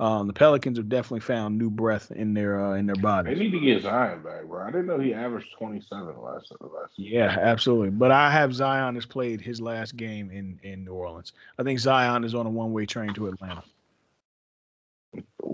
[0.00, 3.38] um, the Pelicans have definitely found new breath in their uh, in their bodies.
[3.38, 4.66] They need to get Zion back, bro.
[4.66, 6.94] I didn't know he averaged 27 last last.
[6.96, 7.90] Yeah, absolutely.
[7.90, 11.34] But I have Zion has played his last game in in New Orleans.
[11.56, 13.62] I think Zion is on a one way train to Atlanta.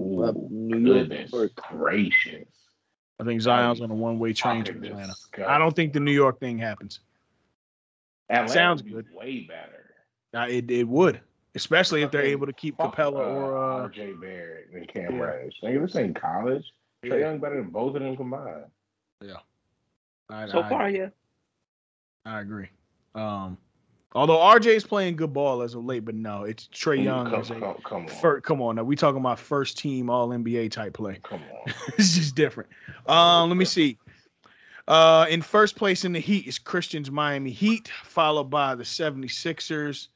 [0.04, 1.54] Ooh, Well, New York, goodness York.
[1.56, 2.46] gracious.
[3.20, 5.06] I think Zion's on a one way train to Atlanta.
[5.08, 5.44] disgusting.
[5.44, 7.00] I don't think the New York thing happens.
[8.28, 9.06] Atlanta sounds would be good.
[9.14, 9.94] Way better.
[10.34, 11.20] Uh, it it would,
[11.54, 15.20] especially if they're able to keep Fuck, Capela or uh, RJ Barrett and Cam yeah.
[15.22, 15.54] Reddish.
[15.62, 16.64] Nigga, this ain't college.
[17.04, 17.16] Trae yeah.
[17.28, 18.64] Young better than both of them combined.
[19.22, 19.34] Yeah.
[20.28, 21.08] I, So I- far, yeah.
[22.26, 22.68] I agree.
[23.14, 23.58] Um,
[24.14, 27.30] although RJ is playing good ball as of late, but no, it's Trae Young.
[27.30, 28.08] come, come, come on.
[28.08, 31.18] fir- come on, now we talking about first team All NBA type play.
[31.22, 31.74] come on.
[31.98, 32.70] it's just different.
[33.06, 33.98] Um, let me see.
[34.86, 40.08] Uh, in first place in the Heat is Christian's Miami Heat, followed by the 76ers,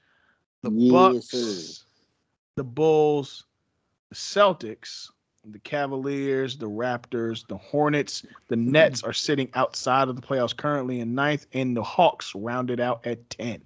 [0.63, 1.85] the Yes, Bucks, sir.
[2.57, 3.47] the Bulls,
[4.11, 5.11] the Celtics,
[5.51, 11.01] the Cavaliers, the Raptors, the Hornets, the Nets are sitting outside of the playoffs currently
[11.01, 13.63] in ninth, and the Hawks rounded out at 10.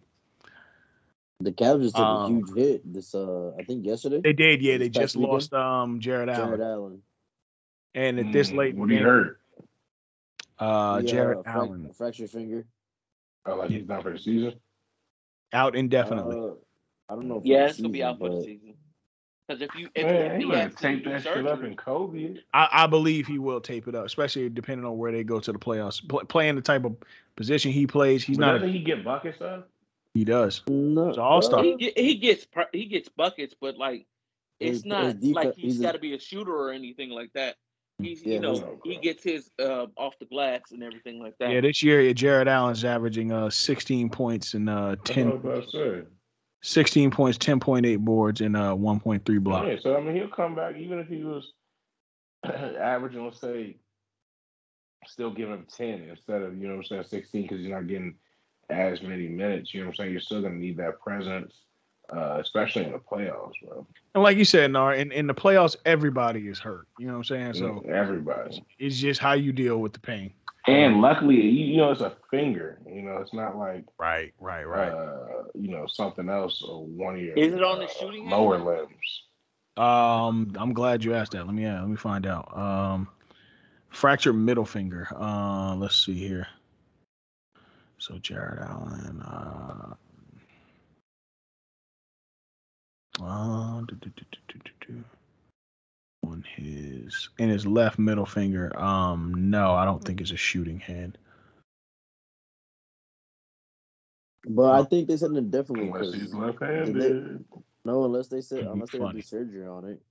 [1.44, 4.20] The Cavs just took Um, a huge hit this uh I think yesterday.
[4.20, 4.78] They did, yeah.
[4.78, 5.32] They just weekend?
[5.32, 6.58] lost um Jarrett Allen.
[6.58, 7.02] Jarrett Allen.
[7.94, 9.40] And at this Mm, late what the he game, hurt?
[10.58, 12.64] uh He, Jared uh, frac- Allen fractured finger.
[13.46, 14.54] Oh, like he's done for the season.
[15.52, 16.36] out indefinitely.
[16.36, 16.54] Uh,
[17.08, 17.40] I don't know.
[17.40, 18.74] For Yeah, the it's gonna be season, out for the season.
[19.48, 21.36] Because if you if, Man, if he he better has to tape do that shit
[21.46, 22.34] up surgery, and Kobe.
[22.54, 25.52] I, I believe he will tape it up, especially depending on where they go to
[25.52, 26.06] the playoffs.
[26.08, 26.96] Pl- playing the type of
[27.36, 28.54] position he plays, he's But not.
[28.54, 29.64] doesn't A, he get buckets though?
[30.14, 30.62] He does.
[30.68, 31.60] no, He's all-star.
[31.60, 34.06] uh, he he gets he gets buckets, but like
[34.60, 36.70] it's His- not his defe- like he's he's a- got to be a shooter or
[36.70, 37.56] anything like that.
[37.98, 41.34] He's Yeah, you know his- he gets his uh, off the glass and everything like
[41.38, 41.50] that.
[41.50, 45.36] Yeah, this year Jarrett Allen's averaging uh 16 points and uh That's 10, what I
[45.36, 46.08] was about to say.
[46.64, 49.66] 16 points, 10.8 boards, and uh 1.3 blocks.
[49.68, 51.52] Yeah, so I mean, he'll come back even if he was
[52.44, 53.76] averaging, let's say,
[55.06, 57.88] still giving him ten instead of you know what I'm saying sixteen because you're not
[57.88, 58.14] getting
[58.70, 59.72] as many minutes.
[59.74, 60.12] You know what I'm saying?
[60.12, 61.52] You're still gonna need that presence,
[62.14, 63.86] uh, especially in the playoffs, bro.
[64.14, 66.86] And like you said, Nar, in, in the playoffs, everybody is hurt.
[66.98, 67.54] You know what I'm saying?
[67.54, 68.64] So everybody.
[68.78, 70.32] it's just how you deal with the pain.
[70.68, 72.78] And luckily, you, you know, it's a finger.
[72.86, 74.90] You know, it's not like Right, right, right.
[74.92, 78.28] uh, you know something else or one of your Is it on the uh, shooting
[78.30, 78.68] lower hand?
[78.68, 79.22] limbs.
[79.76, 81.46] Um, I'm glad you asked that.
[81.46, 82.56] Let me yeah, let me find out.
[82.56, 83.08] Um,
[83.90, 85.08] fractured middle finger.
[85.18, 86.46] Uh, let's see here.
[88.02, 89.22] So Jarrett Allen.
[89.22, 89.94] Uh,
[93.22, 95.04] uh, do, do, do, do, do, do, do.
[96.24, 98.76] on his in his left middle finger.
[98.76, 101.16] Um, no, I don't think it's a shooting hand.
[104.48, 107.44] but I think they said indefinitely Unless because he's left-handed.
[107.84, 110.02] no, unless they said It'd unless they gonna do surgery on it.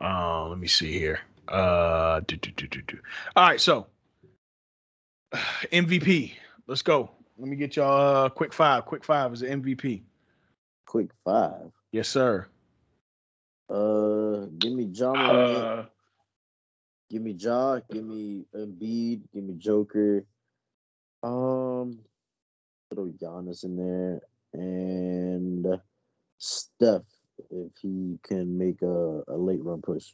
[0.00, 1.22] Uh, let me see here.
[1.48, 2.98] Uh, do, do, do, do, do.
[3.34, 3.86] All right, so
[5.72, 6.32] MVP.
[6.66, 7.10] Let's go.
[7.38, 8.86] Let me get y'all a quick five.
[8.86, 10.02] Quick five is the MVP.
[10.86, 11.70] Quick five.
[11.92, 12.46] Yes, sir.
[13.68, 15.16] Uh, give me John.
[15.16, 15.86] Uh,
[17.10, 17.80] give me Ja.
[17.90, 19.22] Give me Embiid.
[19.32, 20.24] Give me Joker.
[21.22, 21.98] Um,
[22.90, 24.20] little Giannis in there
[24.52, 25.66] and
[26.38, 27.02] Steph
[27.50, 30.12] if he can make a, a late run push.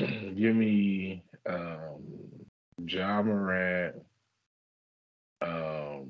[0.36, 2.02] give me um,
[2.86, 3.96] Ja Morant,
[5.42, 6.08] um,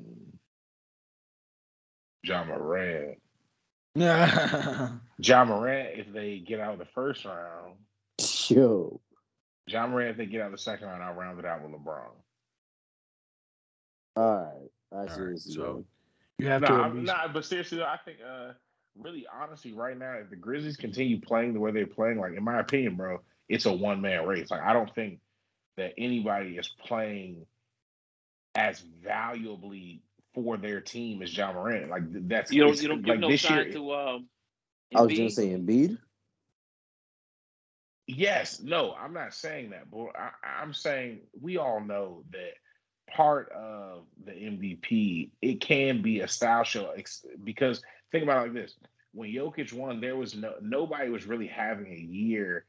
[2.22, 3.18] Ja Morant,
[3.94, 5.88] Ja Morant.
[5.98, 7.74] If they get out of the first round,
[8.48, 9.00] Yo,
[9.66, 10.10] Ja Morant.
[10.10, 12.10] If they get out of the second round, I'll round it out with LeBron.
[14.16, 14.70] all right.
[14.92, 15.12] I see.
[15.20, 15.84] All right, this is so-
[16.38, 16.74] you have No, to.
[16.74, 17.32] I'm not.
[17.34, 18.52] But seriously, though, I think, uh,
[18.98, 22.42] really, honestly, right now, if the Grizzlies continue playing the way they're playing, like in
[22.42, 23.20] my opinion, bro,
[23.51, 24.51] it's a one man race.
[24.51, 25.20] Like I don't think
[25.77, 27.47] that anybody is playing
[28.55, 30.02] as valuably
[30.35, 31.90] for their team as Ja Morant.
[31.90, 33.72] Like that's You don't you don't give like no this sign year.
[33.72, 34.28] to um.
[34.94, 35.31] I was gonna Embiid?
[35.31, 35.98] say Embiid.
[38.06, 42.55] Yes, no, I'm not saying that, but I, I'm saying we all know that
[43.10, 47.82] part of the MVP it can be a style show ex- because
[48.12, 48.77] think about it like this:
[49.12, 52.64] when Jokic won, there was no nobody was really having a year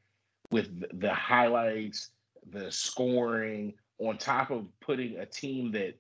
[0.52, 2.10] with the, highlights,
[2.52, 5.95] the scoring, on top of putting a team that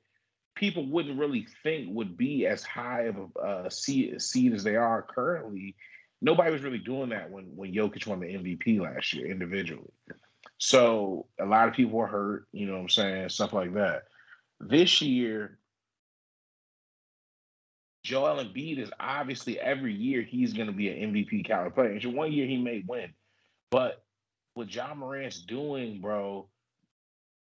[0.55, 4.75] people wouldn't really think would be as high of a uh, seed, seed as they
[4.75, 5.75] are currently.
[6.21, 9.91] Nobody was really doing that when when Jokic won the MVP last year individually.
[10.57, 14.03] So a lot of people were hurt, you know what I'm saying, stuff like that.
[14.59, 15.57] This year,
[18.03, 21.91] Joel Embiid is obviously every year he's going to be an MVP caliber player.
[21.91, 23.13] And one year he may win,
[23.71, 24.03] but
[24.53, 26.47] what Ja Morant's doing, bro,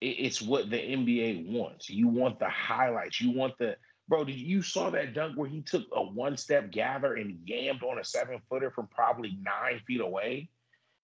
[0.01, 1.89] it, it's what the NBA wants.
[1.89, 3.20] You want the highlights.
[3.20, 3.77] You want the
[4.09, 4.24] bro.
[4.24, 7.99] Did you saw that dunk where he took a one step gather and yammed on
[7.99, 10.49] a seven footer from probably nine feet away?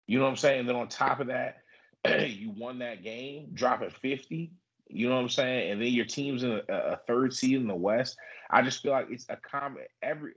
[0.07, 0.61] You know what I'm saying?
[0.61, 1.57] And then on top of that,
[2.05, 4.51] you won that game, dropping 50.
[4.89, 5.71] You know what I'm saying?
[5.71, 8.15] And then your team's in a, a third seed in the West.
[8.49, 10.33] I just feel like it's a common every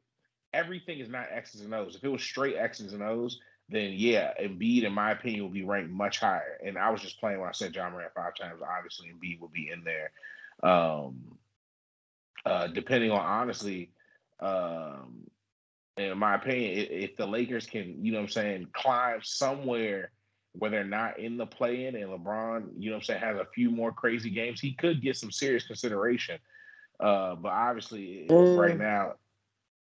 [0.53, 1.95] everything is not X's and O's.
[1.95, 3.39] If it was straight X's and O's,
[3.71, 6.59] then yeah, Embiid, in my opinion, will be ranked much higher.
[6.65, 8.61] And I was just playing when I said Ja Morant five times.
[8.63, 10.11] Obviously, Embiid will be in there.
[10.63, 11.39] Um,
[12.45, 13.91] uh, depending on honestly,
[14.41, 15.31] um,
[15.97, 20.11] in my opinion, if the Lakers can, you know what I'm saying, climb somewhere
[20.53, 23.37] where they're not in the play in and LeBron, you know what I'm saying, has
[23.37, 26.39] a few more crazy games, he could get some serious consideration.
[26.99, 29.15] Uh, but obviously, right Eh, now,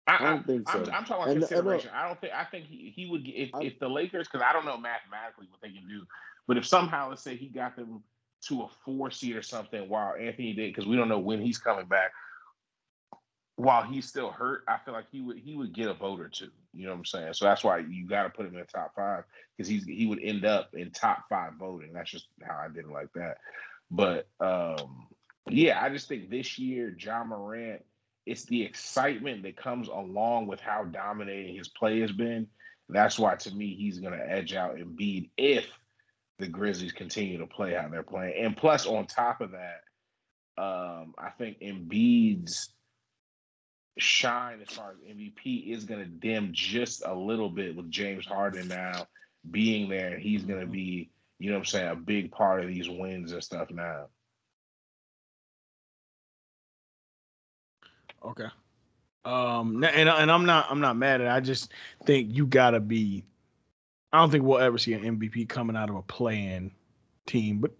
[0.09, 0.91] I, don't think I'm, so.
[0.91, 1.91] I'm talking about And- consideration.
[1.93, 4.45] I don't think I think he, he would get if, I- if the Lakers because
[4.47, 6.05] I don't know mathematically what they can do,
[6.47, 8.03] but if somehow let's say he got them
[8.41, 11.57] to a four seed or something while Anthony did because we don't know when he's
[11.57, 12.11] coming back.
[13.55, 16.29] While he's still hurt, I feel like he would he would get a vote or
[16.29, 16.49] two.
[16.73, 17.33] You know what I'm saying?
[17.33, 19.25] So that's why you got to put him in the top five
[19.57, 21.91] because he's he would end up in top five voting.
[21.91, 23.39] That's just how I did it like that.
[23.91, 25.07] But um,
[25.49, 27.83] yeah, I just think this year Ja Morant
[28.29, 32.45] it's the excitement that comes along with how dominating his play has been.
[32.87, 35.65] That's why, to me, he's going to edge out Embiid if
[36.37, 38.45] the Grizzlies continue to play how they're playing.
[38.45, 39.81] And plus, on top of that,
[40.61, 42.69] um, I think Embiid's
[43.97, 48.27] shine as far as MVP is going to dim just a little bit with James
[48.27, 49.07] Harden now
[49.49, 50.19] being there.
[50.19, 53.31] He's going to be, you know what I'm saying, a big part of these wins
[53.31, 54.05] and stuff now.
[58.23, 58.47] Okay.
[59.25, 61.27] Um, and and I'm not I'm not mad at.
[61.27, 61.29] it.
[61.29, 61.71] I just
[62.05, 63.23] think you gotta be.
[64.11, 66.71] I don't think we'll ever see an MVP coming out of a playing
[67.27, 67.71] team, but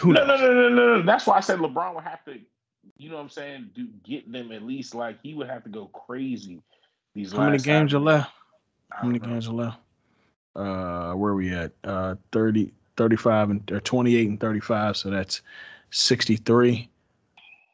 [0.00, 0.40] who no, knows?
[0.40, 1.02] no, no, no, no, no.
[1.02, 2.38] That's why I said LeBron would have to,
[2.96, 5.70] you know what I'm saying, do get them at least like he would have to
[5.70, 6.62] go crazy
[7.14, 8.30] these How many games are left?
[8.90, 9.26] How many know.
[9.26, 9.78] games are left?
[10.54, 11.72] Uh, where we at?
[11.82, 14.96] Uh, 30, 35 and or 28 and 35.
[14.96, 15.42] So that's
[15.90, 16.88] 63.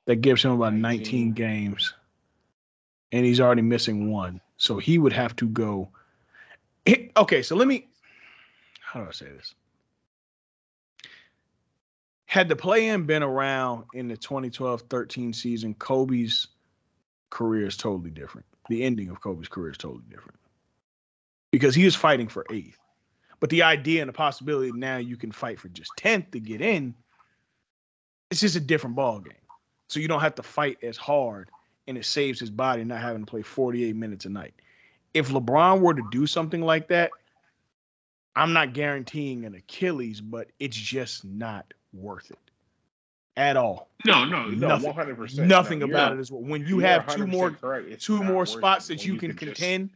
[0.07, 1.33] That gives him about 19 19.
[1.33, 1.95] games,
[3.13, 4.41] and he's already missing one.
[4.57, 5.91] So he would have to go.
[7.17, 7.89] Okay, so let me.
[8.81, 9.55] How do I say this?
[12.27, 16.49] Had the play-in been around in the 2012-13 season, Kobe's
[17.29, 18.47] career is totally different.
[18.71, 20.39] The ending of Kobe's career is totally different
[21.51, 22.79] because he was fighting for eighth.
[23.39, 26.61] But the idea and the possibility now you can fight for just 10th to get
[26.61, 26.95] in,
[28.31, 29.35] it's just a different ball game.
[29.93, 31.51] So you don't have to fight as hard
[31.87, 34.55] and it saves his body not having to play 48 minutes a night.
[35.13, 37.11] If LeBron were to do something like that,
[38.35, 42.39] I'm not guaranteeing an Achilles, but it's just not worth it
[43.37, 43.91] at all.
[44.07, 45.47] No, no, no, Nothing- one hundred percent.
[45.47, 47.51] Nothing about it is when you have two more
[47.99, 49.91] two more spots that when you can just contend.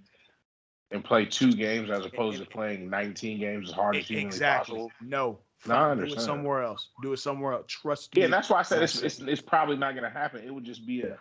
[0.90, 4.74] and play two games as opposed to playing 19 games as hard as humanly Exactly.
[4.74, 4.92] possible.
[5.00, 5.38] No.
[5.68, 6.88] No, do it somewhere else.
[7.02, 7.66] Do it somewhere else.
[7.68, 8.30] Trust Yeah, me.
[8.30, 10.42] that's why I said it's, it's it's probably not gonna happen.
[10.44, 11.18] It would just be a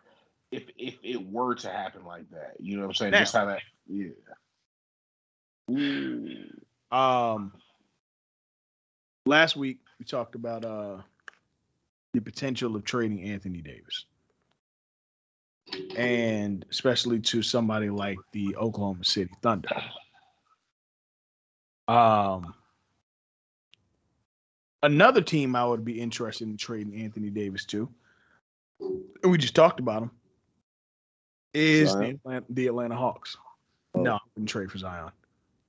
[0.52, 2.56] if if it were to happen like that.
[2.60, 3.12] You know what I'm saying?
[3.12, 4.10] Now- just how that yeah.
[6.92, 7.52] Um,
[9.26, 10.98] last week we talked about uh
[12.14, 14.06] the potential of trading Anthony Davis,
[15.98, 19.70] and especially to somebody like the Oklahoma City Thunder.
[21.88, 22.54] Um,
[24.86, 27.90] another team I would be interested in trading Anthony Davis to,
[28.80, 30.12] and we just talked about him,
[31.53, 33.38] is the Atlanta, the Atlanta Hawks.
[33.94, 34.02] Oh.
[34.02, 35.12] No, I wouldn't trade for Zion.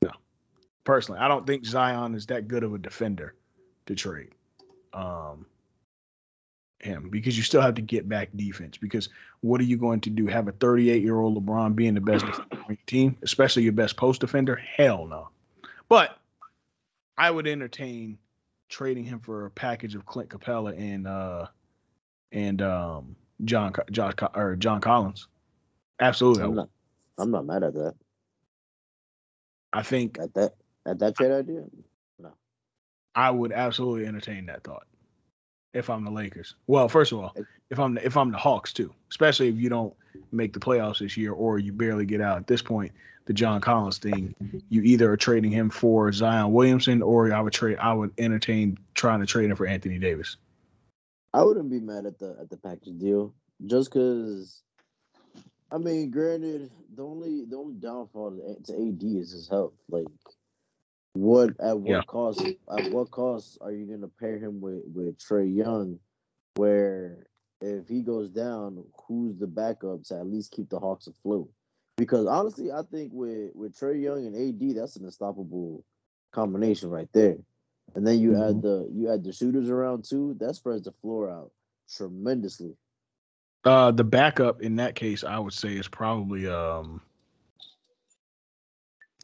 [0.02, 0.10] No,
[0.84, 3.34] personally, I don't think Zion is that good of a defender
[3.86, 4.32] to trade.
[4.92, 5.46] Um,
[6.80, 8.76] him because you still have to get back defense.
[8.76, 9.08] Because
[9.40, 10.26] what are you going to do?
[10.26, 13.72] Have a 38 year old LeBron being the best defender on your team, especially your
[13.72, 14.56] best post defender?
[14.56, 15.28] Hell no.
[15.88, 16.18] But
[17.18, 18.18] I would entertain
[18.68, 21.46] trading him for a package of Clint Capela and uh
[22.32, 25.28] and um John Josh or John Collins.
[26.00, 26.68] Absolutely, I'm not.
[27.18, 27.94] I'm not mad at that.
[29.72, 30.54] I think At that.
[30.86, 31.64] At that trade idea.
[32.18, 32.32] No.
[33.14, 34.86] I would absolutely entertain that thought
[35.74, 36.54] if I'm the Lakers.
[36.66, 37.34] Well, first of all,
[37.70, 39.94] if I'm the, if I'm the Hawks too, especially if you don't
[40.32, 42.92] make the playoffs this year or you barely get out at this point,
[43.26, 44.34] the John Collins thing,
[44.68, 48.78] you either are trading him for Zion Williamson or I would trade I would entertain
[48.94, 50.36] trying to trade him for Anthony Davis.
[51.34, 53.34] I wouldn't be mad at the at the package deal
[53.66, 54.62] just because.
[55.72, 59.72] I mean, granted, the only the only downfall to, AD is his health.
[59.88, 60.06] Like,
[61.14, 62.02] what at what Yeah.
[62.02, 62.40] cost?
[62.40, 65.98] At what cost are you going to pair him with with Trae Young?
[66.54, 67.26] Where
[67.60, 71.48] if he goes down, who's the backup to at least keep the Hawks afloat?
[71.96, 75.84] Because honestly, I think with with Trae Young and AD, that's an unstoppable
[76.32, 77.36] combination right there.
[77.94, 80.36] And then you add the you add the shooters around too.
[80.38, 81.50] That spreads the floor out
[81.90, 82.76] tremendously.
[83.64, 87.00] Uh, the backup in that case, I would say, is probably um,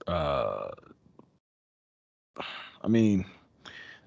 [0.07, 0.69] uh,
[2.83, 3.27] I mean,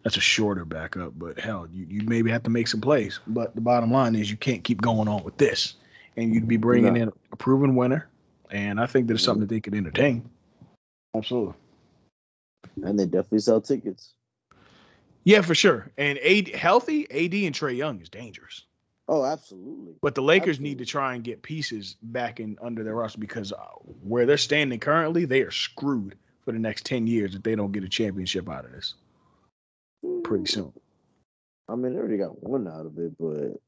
[0.06, 3.19] that's a shorter backup, but hell, you you maybe have to make some plays.
[3.27, 5.76] But the bottom line is, you can't keep going on with this,
[6.15, 7.02] and you'd be bringing No.
[7.02, 8.07] in a proven winner
[8.52, 10.30] and I think it's something that they could entertain.
[11.15, 11.56] Absolutely.
[12.84, 14.14] And they definitely sell tickets.
[15.23, 15.91] Yeah, for sure.
[15.98, 18.65] And AD, healthy AD and Trae Young is dangerous.
[19.07, 19.94] Oh, absolutely.
[20.02, 23.52] But the Lakers need to try and get pieces back in under their roster because
[23.52, 23.57] uh,
[24.03, 27.72] where they're standing currently, they are screwed for the next ten years if they don't
[27.72, 28.95] get a championship out of this
[30.26, 30.74] pretty soon.
[31.70, 33.60] I mean, they already got one out of it, but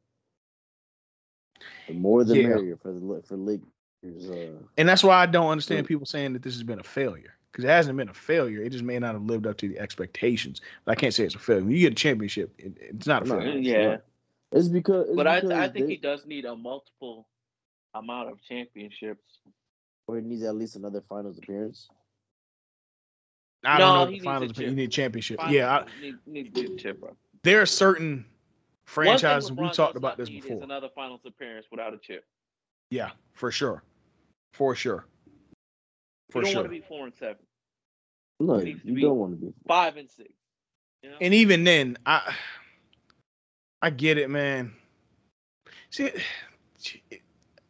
[1.88, 2.48] the more the Yeah.
[2.50, 4.30] merrier for the La- for Lakers.
[4.30, 7.34] Uh, And that's why I don't understand people saying that this has been a failure
[7.52, 8.62] because it hasn't been a failure.
[8.62, 10.62] It just may not have lived up to the expectations.
[10.86, 11.64] But I can't say it's a failure.
[11.64, 13.58] When you get a championship, it, it's not a failure.
[13.58, 13.88] it's Yeah.
[13.92, 14.04] not.
[14.52, 15.08] it's because.
[15.08, 17.28] It's But I, I think they- he does need a multiple
[17.94, 19.40] amount of championships.
[20.10, 21.90] or he needs at least another finals appearance.
[23.64, 25.38] I No, don't know the finals, but you need a championship.
[25.38, 27.16] Finals Yeah, I, need, need, need a chip, bro.
[27.44, 28.26] there are certain
[28.86, 29.52] franchises.
[29.52, 30.64] We talked about this before.
[30.64, 32.26] Another finals appearance without a chip.
[32.90, 33.84] Yeah, for sure,
[34.54, 35.06] for sure,
[36.32, 36.62] for you don't sure.
[36.62, 37.38] want to be four and seven,
[38.40, 39.54] No, It needs to you don't want to be.
[39.68, 40.30] five and six.
[41.04, 41.18] You know?
[41.20, 42.34] And even then, I
[43.82, 44.74] I get it, man.
[45.90, 46.12] See,
[47.12, 47.22] it,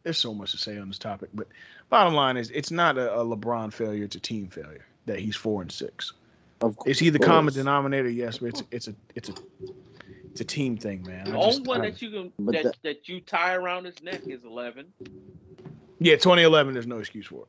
[0.04, 1.48] there's so much to say on this topic, but
[1.88, 5.36] bottom line is, it's not a, a LeBron failure; it's a team failure that he's
[5.36, 6.12] four and six.
[6.60, 8.08] Of course, Is he the common denominator?
[8.08, 9.34] Yes, but it's it's a it's a
[10.30, 11.24] it's a team thing, man.
[11.26, 13.84] the I only just- one I- that you can that, that- that you tie around
[13.84, 14.86] his neck is eleven.
[16.00, 16.74] yeah, 2011.
[16.74, 17.48] There's no excuse for it.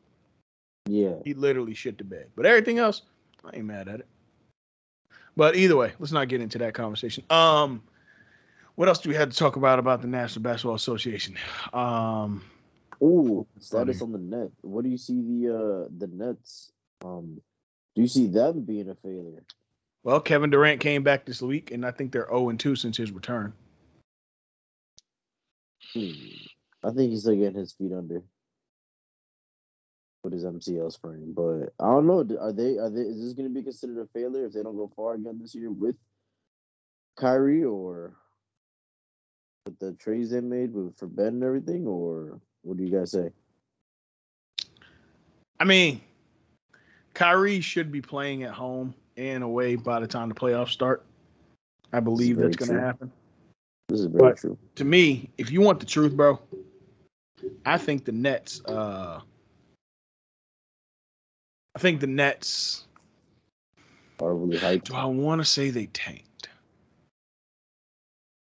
[0.91, 1.15] Yeah.
[1.23, 2.27] He literally shit the bed.
[2.35, 3.03] But everything else,
[3.45, 4.07] I ain't mad at it.
[5.35, 7.23] But either way, let's not get into that conversation.
[7.29, 7.81] Um,
[8.75, 11.35] what else do we have to talk about about the National Basketball Association?
[11.73, 12.43] Um,
[13.01, 14.49] Ooh, status on the net.
[14.61, 16.71] What do you see the uh the Nets?
[17.05, 17.39] Um,
[17.95, 19.43] do you see them being a failure?
[20.03, 22.97] well, Kevin Durant came back this week, and I think they're 0 and 2 since
[22.97, 23.53] his return.
[25.93, 26.11] Hmm.
[26.83, 28.23] I think he's still getting his feet under
[30.23, 32.19] with his MCL sprain, but I don't know.
[32.39, 32.77] Are they?
[32.77, 33.01] Are they?
[33.01, 35.55] Is this going to be considered a failure if they don't go far again this
[35.55, 35.95] year with
[37.17, 38.15] Kyrie or
[39.65, 41.87] with the trades they made with for Ben and everything?
[41.87, 43.31] Or what do you guys say?
[45.59, 46.01] I mean,
[47.19, 51.03] Kyrie should be playing at home and away by the time the playoffs start.
[51.91, 53.11] I believe that's going to happen.
[53.89, 54.57] This is very But- true.
[54.75, 56.39] To me, if you want the truth, bro,
[57.65, 58.61] I think the Nets.
[58.63, 59.19] Uh,
[61.75, 62.87] I think the Nets.
[64.21, 66.47] Are really hyped, Do I want to say they tanked?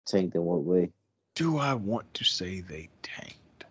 [0.06, 0.90] tanked in what way?
[1.34, 3.64] Do I want to say they tanked?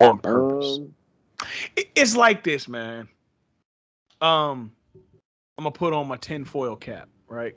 [0.00, 0.78] On purpose.
[0.78, 0.94] Um,
[1.76, 3.08] it's like this, man.
[4.20, 4.72] Um,
[5.58, 7.56] I'm gonna put on my tinfoil cap, right?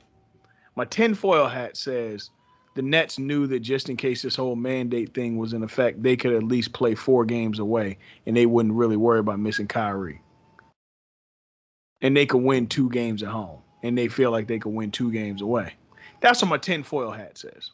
[0.74, 2.30] My tinfoil hat says
[2.74, 6.16] the Nets knew that just in case this whole mandate thing was in effect, they
[6.16, 10.20] could at least play four games away, and they wouldn't really worry about missing Kyrie.
[12.02, 14.90] And they could win two games at home, and they feel like they could win
[14.90, 15.72] two games away.
[16.20, 17.70] That's what my tinfoil hat says.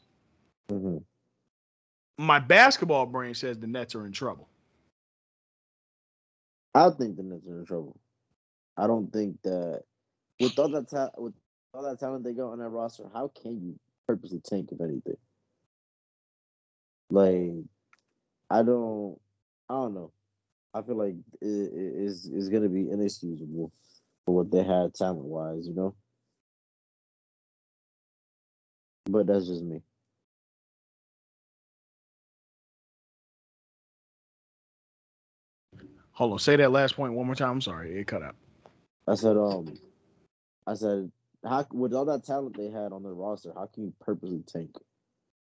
[0.71, 1.03] mhm.
[2.19, 4.49] My basketball brain says the Nets are in trouble.
[6.75, 8.01] I think the Nets are in trouble.
[8.77, 9.83] I don't think that
[10.41, 11.35] with all that ta- with
[11.75, 13.79] all that talent they got on that roster, how can you
[14.09, 15.17] purposely tank if anything?
[17.11, 17.65] Like,
[18.51, 19.19] I don't,
[19.69, 20.13] I don't know.
[20.75, 23.73] I feel like it is is going to be inexcusable
[24.27, 25.95] for what they had talent wise, you know.
[29.07, 29.81] But that's just me.
[36.15, 37.51] Hold on, say that last point one more time.
[37.51, 38.37] I'm sorry, it cut out.
[39.09, 39.79] I said, um,
[40.67, 41.11] I said,
[41.45, 44.77] how with all that talent they had on their roster, how can you purposely tank?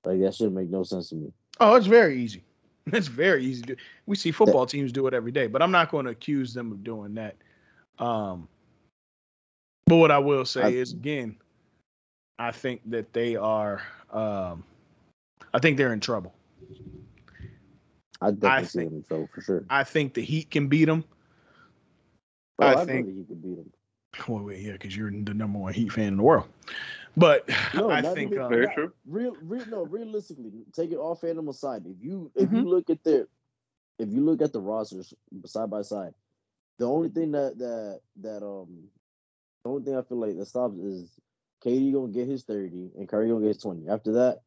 [0.04, 1.32] Like that should make no sense to me.
[1.60, 2.44] Oh, it's very easy.
[2.94, 3.64] It's very easy.
[3.64, 3.76] To,
[4.06, 6.72] we see football teams do it every day, but I'm not going to accuse them
[6.72, 7.36] of doing that.
[7.98, 8.48] Um,
[9.88, 11.38] but what I will say I- is again,
[12.38, 13.82] I think that they are.
[14.12, 14.64] Um,
[15.52, 16.36] I think they're in trouble.
[18.22, 19.66] I definitely I see think- them in trouble for sure.
[19.70, 21.04] I think the Heat can beat them.
[22.60, 23.72] Oh, I I, think- know that he could beat them.
[24.30, 26.46] Well, wait, yeah, because you're the number one Heat fan in the world.
[27.18, 28.94] But No, I think even- um, Very true.
[29.06, 29.86] Real, real, no.
[29.86, 31.84] Realistically, take it off animal side.
[31.86, 32.56] If you if Mm-hmm.
[32.56, 33.28] you look at their,
[34.00, 35.14] if you look at the rosters
[35.46, 36.14] side by side,
[36.78, 38.86] the only thing that that that um,
[39.64, 41.10] the only thing I feel like that stops is
[41.64, 43.88] KD gonna get his thirty and Curry gonna get his twenty.
[43.90, 44.42] After that,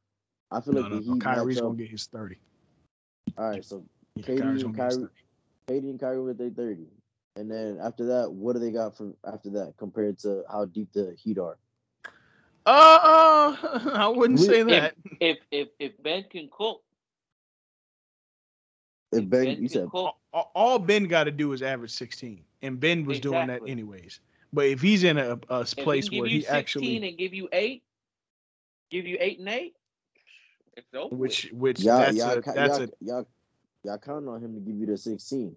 [0.51, 2.39] I feel no, like no, the no, Heat Kyrie's match gonna get his thirty.
[3.37, 3.85] All right, so
[4.17, 5.09] Yeah, KD Kyrie's and gonna get his Kyrie-
[5.69, 5.81] 30.
[5.81, 6.87] KD and Kyrie with their thirty,
[7.37, 10.93] and then after that, what do they got from after that compared to how deep
[10.93, 11.59] the Heat are?
[12.67, 14.95] Uh, uh, I wouldn't We- say that.
[15.21, 16.83] If if if Ben can cook,
[19.13, 20.15] If Ben, Ben you said cook.
[20.33, 24.21] All, all Ben got to do is average 16, and Ben was doing that anyways.
[24.53, 27.09] But if he's in a, a If place he where give you he 16 actually,
[27.09, 27.83] and give you eight,
[28.91, 29.75] give you eight and eight, it's over.
[29.75, 29.78] with.
[31.11, 33.29] Which which y'all, that's y'all, a that's y'all, a y'all,
[33.85, 35.55] y'all counting on him to give you the 16.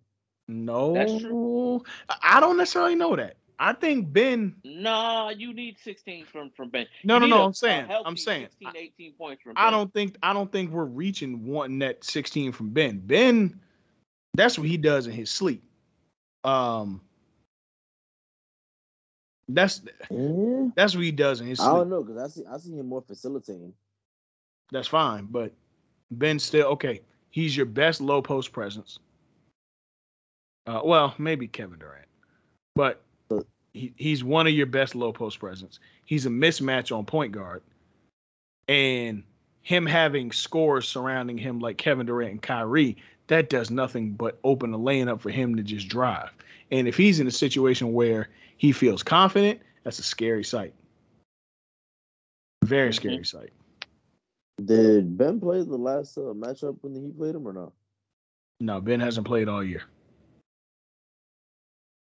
[0.47, 0.93] no.
[0.93, 1.83] That's true.
[2.09, 3.37] I I don't necessarily know that.
[3.59, 4.55] I think Ben.
[4.63, 6.87] Nah, you need 16 from from Ben.
[7.03, 7.41] No, You no, need no.
[7.41, 10.71] a- I'm saying, I'm saying, 16, 18 points from I don't think I don't think
[10.71, 12.99] we're reaching wanting that 16 from Ben.
[12.99, 13.59] Ben,
[14.33, 15.63] that's what he does in his sleep.
[16.43, 17.01] Um,
[19.47, 20.69] that's Yeah.
[20.75, 22.87] that's what he does in his I don't know because I see I see him
[22.87, 23.73] more facilitating.
[24.71, 25.51] That's fine, but
[26.11, 27.01] Ben still okay.
[27.29, 28.99] He's your best low post presence.
[30.67, 32.07] Uh, well, maybe Kevin Durant,
[32.75, 33.01] but
[33.73, 35.79] he, he's one of your best low post presence.
[36.05, 37.63] He's a mismatch on point guard,
[38.67, 39.23] and
[39.63, 44.73] him having scores surrounding him like Kevin Durant and Kyrie, that does nothing but open
[44.73, 46.31] a lane up for him to just drive.
[46.71, 50.73] And if he's in a situation where he feels confident, that's a scary sight.
[52.63, 53.51] Very scary sight.
[54.65, 57.73] Did Ben play the last uh, matchup when he played him or not?
[58.59, 59.83] No, Ben hasn't played all year.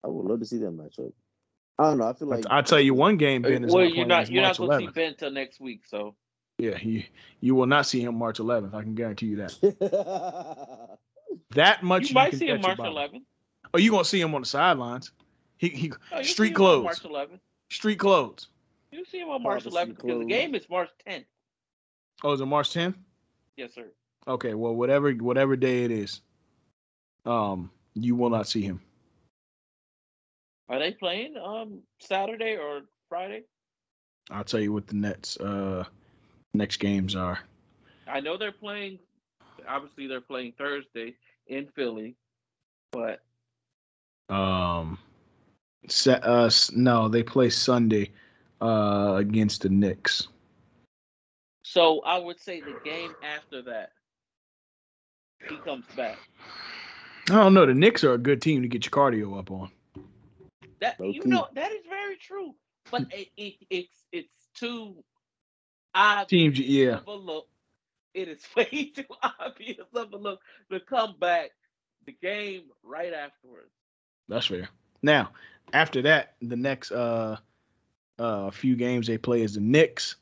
[0.03, 1.13] I would love to see that matchup.
[1.79, 2.07] I don't know.
[2.07, 4.23] I feel like I'll tell you one game Ben is well, not you're playing not
[4.23, 6.15] is you're March not gonna see Ben till next week, so
[6.59, 7.07] Yeah, he,
[7.39, 8.75] you will not see him March 11th.
[8.75, 10.97] I can guarantee you that.
[11.51, 13.23] That much you might can see him March 11th.
[13.73, 15.11] Oh, you gonna see him on the sidelines?
[15.57, 17.39] He he No, you'll see street him on clothes, March 11th.
[17.69, 18.47] street clothes.
[18.91, 21.25] You see him on March 11th because the game is March 10th.
[22.23, 22.95] Oh, is it March 10th?
[23.57, 23.85] Yes, sir.
[24.27, 26.21] Okay, well whatever whatever day it is,
[27.25, 28.79] um, you will not see him.
[30.69, 33.43] Are they playing um Saturday or Friday?
[34.31, 35.83] I'll tell you what the Nets uh
[36.53, 37.39] next games are.
[38.07, 38.99] I know they're playing.
[39.67, 41.15] Obviously, they're playing Thursday
[41.47, 42.15] in Philly,
[42.93, 43.21] but
[44.29, 44.97] Um,
[45.89, 48.11] se- uh, s- no, they play Sunday
[48.61, 50.29] uh against the Knicks.
[51.73, 53.93] So I would say the game after that,
[55.49, 56.19] he comes back.
[57.31, 57.65] I don't know.
[57.65, 59.71] The Knicks are a good team to get your cardio up on.
[60.81, 61.29] That Low you key.
[61.29, 62.53] know that is very true,
[62.91, 65.03] but it, it it's it's too
[65.95, 66.97] obvious Teams, yeah.
[66.97, 67.47] of a look.
[68.13, 69.05] It is way too
[69.39, 70.41] obvious of a look
[70.71, 71.51] to come back
[72.05, 73.71] the game right afterwards.
[74.29, 74.69] That's fair.
[75.01, 75.31] Now,
[75.73, 77.37] after that, the next uh
[78.19, 80.17] uh few games they play is the Knicks,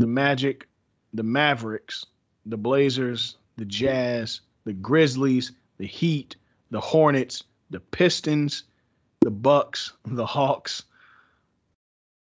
[0.00, 0.66] the Magic,
[1.12, 2.06] the Mavericks,
[2.46, 6.36] the Blazers, the Jazz, the Grizzlies, the Heat,
[6.70, 8.64] the Hornets, the Pistons,
[9.20, 10.84] the Bucks, the Hawks.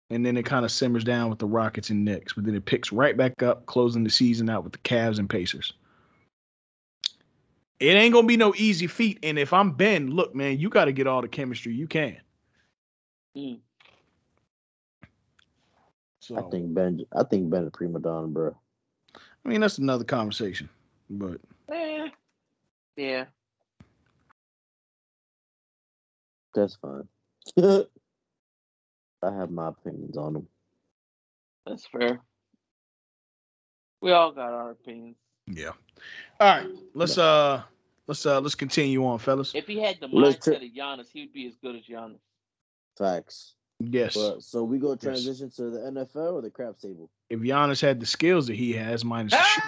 [0.10, 2.66] And then it kind of simmers down with the Rockets and Knicks, but then it
[2.66, 5.72] picks right back up, closing the season out with the Cavs and Pacers.
[7.80, 9.20] It ain't gonna be no easy feat.
[9.24, 12.18] And if I'm Ben, look, man, you got to get all the chemistry you can.
[13.38, 13.60] Mm.
[16.30, 17.04] So I think Ben.
[17.16, 18.56] I think Ben a prima donna, bro.
[19.16, 20.70] I mean that's another conversation.
[21.10, 21.42] But
[21.72, 22.08] Eh,
[22.96, 23.26] yeah.
[26.54, 27.08] That's fine.
[27.58, 30.48] I have my opinions on him.
[31.66, 32.22] That's fair.
[34.02, 35.18] We all got our opinions.
[35.48, 35.72] yeah.
[36.40, 36.68] All right.
[36.94, 37.64] Let's uh
[38.06, 39.56] let's uh let's continue on, fellas.
[39.56, 42.20] If he had the Let's mindset tri- of Giannis, he'd be as good as Giannis.
[43.00, 43.56] Facts.
[43.80, 44.16] Yes.
[44.16, 47.10] But so we go transition to the NFL or the craps table.
[47.30, 49.64] if Giannis had the skills that he has, minus the shoot.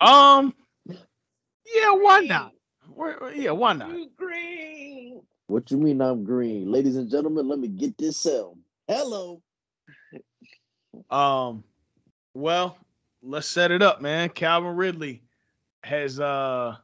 [0.00, 0.38] Ah!
[0.38, 0.54] Um
[0.86, 2.52] Yeah, why not?
[2.94, 3.90] Where, yeah, why not?
[3.90, 5.22] You green.
[5.46, 6.70] What you mean I'm green?
[6.70, 8.56] Ladies and gentlemen, let me get this cell.
[8.86, 9.40] Hello.
[11.10, 11.64] Um
[12.34, 12.76] well,
[13.22, 14.28] let's set it up, man.
[14.30, 15.22] Calvin Ridley
[15.84, 16.76] has uh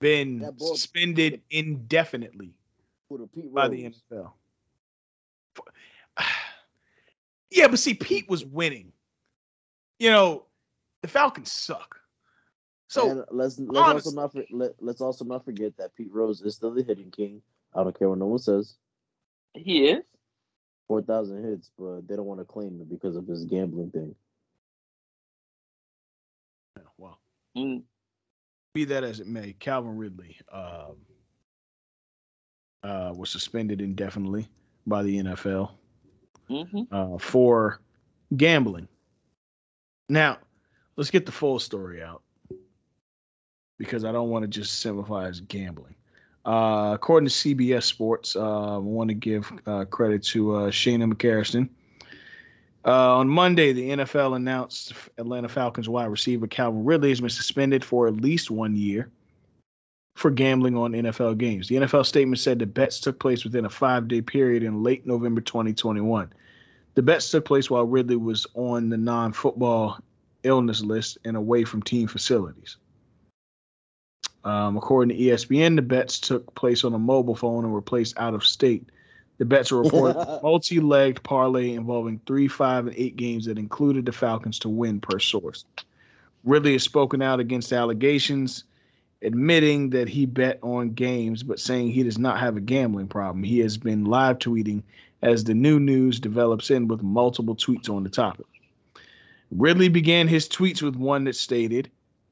[0.00, 2.52] been boy- suspended indefinitely
[3.08, 4.32] For the Pete by the NFL.
[7.56, 8.92] Yeah, but see, Pete was winning.
[9.98, 10.44] You know,
[11.00, 11.96] the Falcons suck.
[12.88, 16.12] So and let's let's honestly- also not for, let, let's also not forget that Pete
[16.12, 17.40] Rose is still the hitting king.
[17.74, 18.76] I don't care what no one says.
[19.54, 20.04] He is.
[20.86, 24.14] Four thousand hits, but they don't want to claim it because of his gambling thing.
[26.98, 27.18] well,
[27.56, 27.82] Mm.
[28.74, 30.96] be that as it may, Calvin Ridley um,
[32.82, 34.46] uh, was suspended indefinitely
[34.86, 35.70] by the NFL
[36.48, 37.80] hmm uh, for
[38.36, 38.88] gambling.
[40.08, 40.38] Now,
[40.96, 42.22] let's get the full story out
[43.78, 45.94] because I don't want to just simplify as gambling.
[46.44, 51.08] Uh, according to CBS Sports, uh, I want to give uh, credit to uh, Shanna
[51.08, 51.68] McCarriston.
[52.84, 57.84] Uh, on Monday, the NFL announced Atlanta Falcons wide receiver Calvin Ridley has been suspended
[57.84, 59.10] for at least one year
[60.16, 61.68] for gambling on NFL games.
[61.68, 65.06] The NFL statement said the bets took place within a five day period in late
[65.06, 66.32] November 2021.
[66.94, 69.98] The bets took place while Ridley was on the non football
[70.42, 72.78] illness list and away from team facilities.
[74.42, 78.16] Um, according to ESPN, the bets took place on a mobile phone and were placed
[78.18, 78.88] out of state.
[79.36, 84.12] The bets were reported multi-legged parlay involving three, five, and eight games that included the
[84.12, 85.66] Falcons to win per source.
[86.44, 88.64] Ridley has spoken out against allegations,
[89.26, 93.42] admitting that he bet on games, but saying he does not have a gambling problem.
[93.42, 94.84] He has been live tweeting
[95.20, 98.46] as the new news develops in with multiple tweets on the topic.
[99.50, 101.90] Ridley began his tweets with one that stated,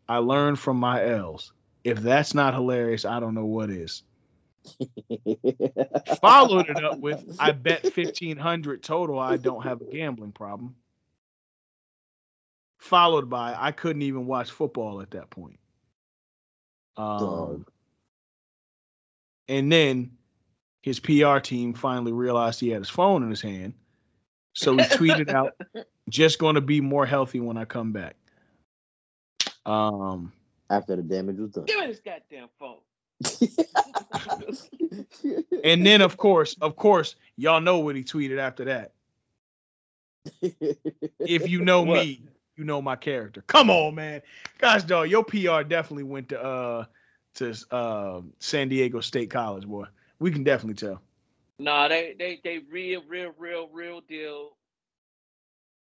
[0.09, 1.53] I learned from my L's.
[1.83, 4.05] If that's not hilarious, I don't know what is.
[6.21, 9.19] Followed it up with, I bet 1500 total.
[9.19, 10.77] I don't have a gambling problem.
[12.79, 15.59] Followed by, I couldn't even watch football at that point.
[16.97, 17.71] Um, Dog.
[19.49, 20.11] and then
[20.83, 23.75] his PR team finally realized he had his phone in his hand.
[24.53, 25.55] So he tweeted out,
[26.09, 28.17] just going to be more healthy when I come back.
[29.67, 30.33] Um,
[30.71, 31.65] After the damage was done.
[31.65, 32.79] Give me this goddamn phone.
[35.65, 38.93] and then of course, of course, y'all know what he tweeted after that.
[41.21, 42.05] If you know What?
[42.05, 42.23] me,
[42.57, 43.43] you know my character.
[43.47, 44.23] Come on, man.
[44.59, 46.85] Gosh, dog, your PR definitely went to uh
[47.35, 49.87] to uh San Diego State College, boy.
[50.19, 51.01] We can definitely tell.
[51.59, 54.57] Nah, they they they real, real, real, real deal.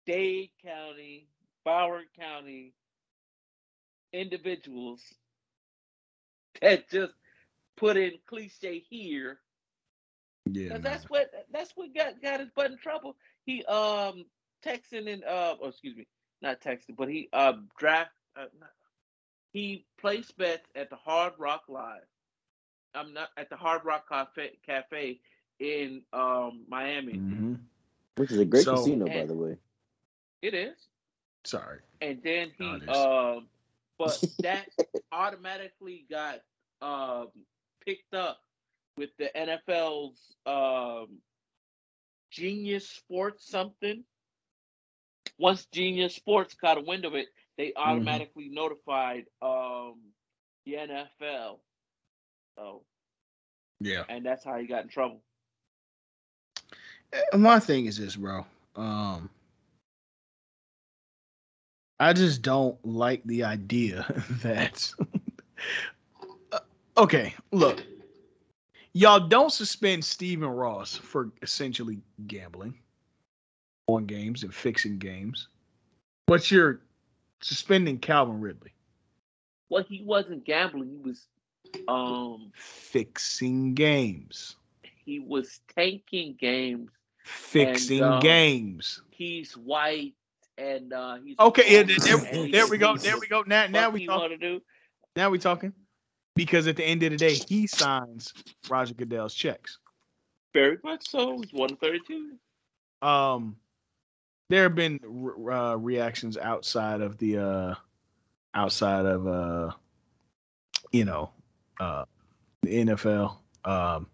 [0.06, 1.28] Dade County,
[1.66, 2.74] Broward County
[4.14, 5.16] individuals
[6.62, 7.14] that just
[7.76, 9.40] put in cliche here.
[10.46, 10.70] Yeah.
[10.70, 13.16] 'Cause that's what that's what got got his butt in trouble.
[13.46, 14.26] He um
[14.64, 16.08] texting and uh oh, excuse me,
[16.42, 18.70] not texting, but he uh draft uh, not,
[19.54, 22.06] he placed bets at the Hard Rock Live.
[22.96, 25.20] I'm not at the Hard Rock Cafe Cafe
[25.60, 27.14] in um Miami.
[27.14, 27.56] hmm
[28.16, 29.58] Which is a great So- casino, by the way.
[30.42, 30.76] It is.
[31.44, 31.80] Sorry.
[32.02, 32.90] And then he No, it is.
[32.98, 33.48] um
[33.98, 34.68] but that
[35.12, 36.40] automatically got
[36.82, 37.28] um
[37.86, 38.40] picked up
[38.98, 41.20] with the NFL's um
[42.32, 44.04] Genius Sports something.
[45.40, 50.14] Once Genius Sports got a wind of it, they automatically notified um
[50.66, 51.62] the NFL.
[52.58, 52.86] So
[53.80, 54.06] Yeah.
[54.10, 55.24] and that's how he got in trouble.
[57.34, 58.46] Uh, my thing is this, bro.
[58.76, 59.30] Um,
[62.00, 64.06] I just don't like the idea
[64.44, 64.94] that.
[66.52, 66.60] Uh,
[66.98, 67.84] okay, look,
[68.94, 72.76] y'all don't suspend Stephen Ross for essentially gambling
[73.96, 75.48] on games and fixing games,
[76.28, 76.82] but you're
[77.42, 78.72] suspending Calvin Ridley
[79.70, 80.90] Well, he wasn't gambling.
[80.90, 81.28] He was
[81.88, 84.56] um fixing games,
[85.06, 86.90] he was tanking games.
[87.24, 89.02] fixing um, games.
[89.12, 90.14] He's white
[90.58, 92.98] and uh he's Okay, yeah, older there, and there we go.
[92.98, 93.44] There we go.
[93.46, 94.32] Now, now we he talk.
[94.40, 94.62] do.
[95.16, 95.74] Now we talking.
[96.36, 98.34] Because at the end of the day, he signs
[98.70, 99.78] Roger Goodell's checks.
[100.54, 101.40] Very much so.
[101.40, 102.32] He's one thirty-two.
[103.02, 103.58] Um,
[104.50, 105.00] there have been
[105.52, 107.76] uh, reactions outside of the uh,
[108.54, 109.72] outside of uh,
[110.92, 111.30] you know,
[111.80, 112.06] uh,
[112.64, 113.36] the NFL.
[113.66, 114.08] Um,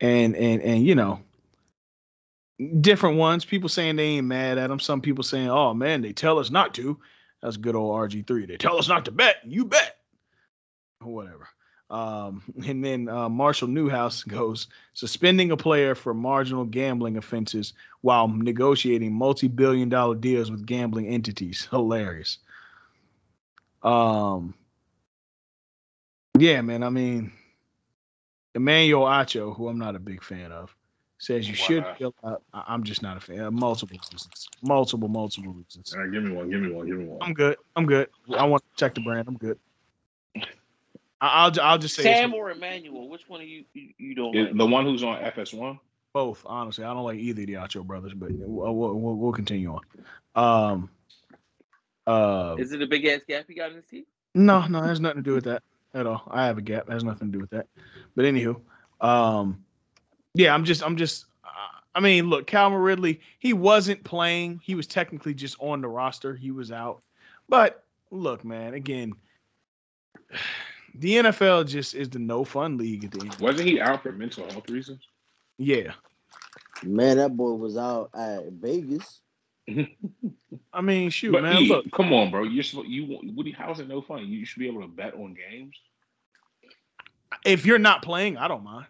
[0.00, 1.20] and and and you know,
[2.80, 3.44] different ones.
[3.44, 4.80] People saying they ain't mad at them.
[4.80, 6.98] Some people saying, "Oh man, they tell us not to."
[7.42, 8.46] That's good old RG three.
[8.46, 9.36] They tell us not to bet.
[9.44, 9.96] You bet.
[11.00, 11.48] Whatever.
[11.90, 18.28] Um, and then uh, Marshall Newhouse goes suspending a player for marginal gambling offenses while
[18.28, 21.66] negotiating multi-billion dollar deals with gambling entities.
[21.70, 22.38] Hilarious.
[23.82, 24.54] Um,
[26.38, 26.82] yeah, man.
[26.82, 27.32] I mean,
[28.54, 30.74] Emmanuel Acho, who I'm not a big fan of,
[31.18, 31.84] says you should.
[32.00, 32.14] Wow.
[32.24, 33.54] Out, I- I'm just not a fan.
[33.54, 34.48] Multiple reasons.
[34.62, 35.92] Multiple, multiple reasons.
[35.94, 36.50] All right, give me one.
[36.50, 36.86] Give me one.
[36.86, 37.18] Give me one.
[37.22, 37.56] I'm good.
[37.76, 38.08] I'm good.
[38.36, 39.28] I want to check the brand.
[39.28, 39.58] I'm good.
[41.20, 43.08] I- I'll I'll just say Sam or Emmanuel?
[43.08, 44.56] Which one of you you, you don't Is like?
[44.56, 45.78] the one who's on FS1.
[46.12, 46.42] both.
[46.46, 49.74] Honestly, I don't like either of the Acho brothers, but we'll, we'll, we'll, we'll continue
[49.74, 49.80] on.
[50.36, 50.90] Um.
[52.06, 52.56] Uh.
[52.58, 54.06] Is it a big ass gap he got in his teeth?
[54.34, 55.62] No, no, it has nothing to do with that
[55.94, 56.24] at all.
[56.30, 56.88] I have a gap.
[56.88, 57.66] It has nothing to do with that.
[58.16, 58.60] But anywho,
[59.00, 59.64] um,
[60.34, 61.26] yeah, I'm just, I'm just.
[61.44, 61.48] Uh,
[61.94, 64.60] I mean, look, Calvin Ridley, he wasn't playing.
[64.62, 66.34] He was technically just on the roster.
[66.34, 67.00] He was out.
[67.48, 69.12] But look, man, again,
[70.94, 73.36] the NFL just is the no fun league at the end.
[73.40, 75.00] Wasn't he out for mental health reasons?
[75.58, 75.92] Yeah,
[76.82, 79.20] Man, that boy was out at Vegas.
[80.72, 81.62] I mean, shoot, But man.
[81.62, 82.42] E, Look, come on, bro.
[82.42, 83.44] You're supposed you want- what?
[83.44, 84.26] do you- How is it no fun?
[84.28, 85.76] You should be able to bet on games.
[87.44, 88.86] if you're not playing, I don't mind.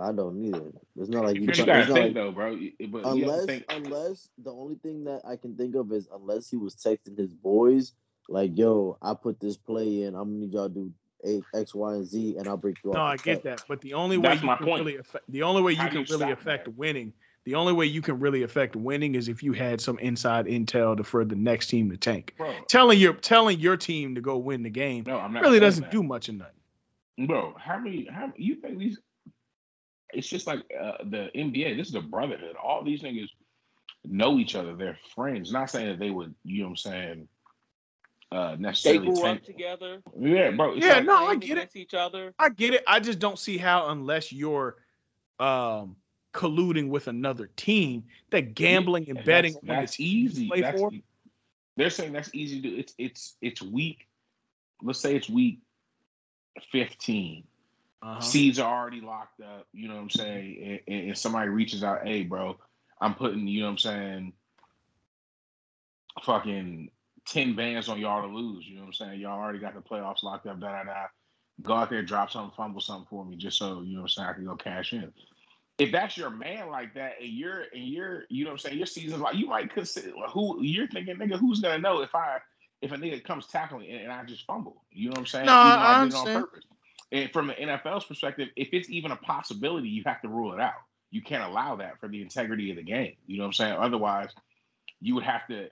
[0.00, 0.72] I don't either.
[0.96, 1.46] It's not like you.
[1.46, 2.58] But you try- gotta not think like- though, bro.
[2.88, 6.56] But to unless unless the only thing that I can think of is unless he
[6.56, 7.92] was texting his boys
[8.28, 10.14] like, "Yo, I put this play in.
[10.14, 10.92] I'm gonna need y'all to do
[11.24, 12.96] A, X, Y, and Z, and I'll break you off.
[12.96, 13.02] No.
[13.02, 14.84] I get that, but the only way That's you my can point.
[14.84, 16.76] really affect the only way you do can you really affect that?
[16.76, 17.12] winning,
[17.44, 20.96] the only way you can really affect winning is if you had some inside intel
[20.96, 22.34] to for the next team to tank.
[22.36, 25.42] Bro, Telling your telling your team to go win the game no, I'm not.
[25.42, 25.90] really doesn't that.
[25.90, 27.26] do much of nothing.
[27.26, 28.06] Bro, how many?
[28.10, 28.98] How you think these?
[30.12, 31.76] It's just like uh, the NBA.
[31.76, 32.56] This is a brotherhood.
[32.56, 33.28] All these niggas
[34.04, 34.74] know each other.
[34.74, 35.52] They're friends.
[35.52, 36.34] Not saying that they would.
[36.44, 37.28] You know what I'm saying?
[38.32, 39.06] Uh, They necessarily.
[39.06, 40.02] grew up together.
[40.18, 40.74] Yeah, bro.
[40.74, 41.52] Yeah, like, no, I get it.
[41.52, 42.32] against each other.
[42.38, 42.84] I get it.
[42.86, 44.76] I just don't see how unless you're
[45.40, 45.96] um
[46.32, 50.46] colluding with another team that gambling and And betting That's, on the that's team easy.
[50.48, 50.92] play That's, for.
[50.92, 51.02] e-
[51.76, 52.76] they're saying that's easy to do.
[52.76, 54.06] It's it's it's week.
[54.82, 55.58] Let's say it's week
[56.70, 57.44] fifteen.
[58.02, 58.20] Uh-huh.
[58.20, 59.66] Seeds are already locked up.
[59.72, 60.80] You know what I'm saying?
[60.86, 62.56] And, and somebody reaches out, hey, bro,
[63.00, 63.46] I'm putting.
[63.48, 64.32] You know what I'm saying?
[66.24, 66.90] Fucking
[67.30, 68.66] ten bands on y'all to lose.
[68.66, 69.20] You know what I'm saying?
[69.20, 70.60] Y'all already got the playoffs locked up.
[70.60, 71.06] Da da da.
[71.62, 74.24] Go out there, drop something, fumble something for me, just so you know what I'm
[74.24, 74.28] saying.
[74.28, 75.12] I can go cash in
[75.80, 78.78] if that's your man like that and you're and you're you know what I'm saying
[78.78, 82.38] your season's like you might consider who you're thinking nigga who's gonna know if I
[82.82, 85.46] if a nigga comes tackling and, and I just fumble you know what I'm saying
[85.46, 86.64] No, I did it on purpose
[87.12, 90.60] and from the NFL's perspective if it's even a possibility you have to rule it
[90.60, 90.74] out
[91.10, 93.72] you can't allow that for the integrity of the game you know what I'm saying
[93.72, 94.28] otherwise
[95.00, 95.68] you would have to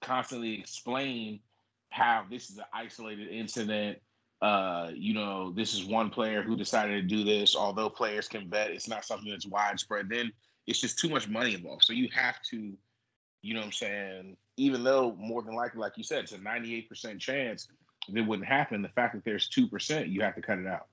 [0.00, 1.40] constantly explain
[1.90, 3.98] how this is an isolated incident
[4.42, 7.54] uh, you know, this is one player who decided to do this.
[7.54, 10.08] Although players can bet, it's not something that's widespread.
[10.08, 10.32] Then
[10.66, 11.84] it's just too much money involved.
[11.84, 12.72] So you have to,
[13.42, 14.36] you know what I'm saying?
[14.56, 17.68] Even though more than likely, like you said, it's a 98% chance
[18.08, 18.80] that it wouldn't happen.
[18.80, 20.86] The fact that there's 2%, you have to cut it out.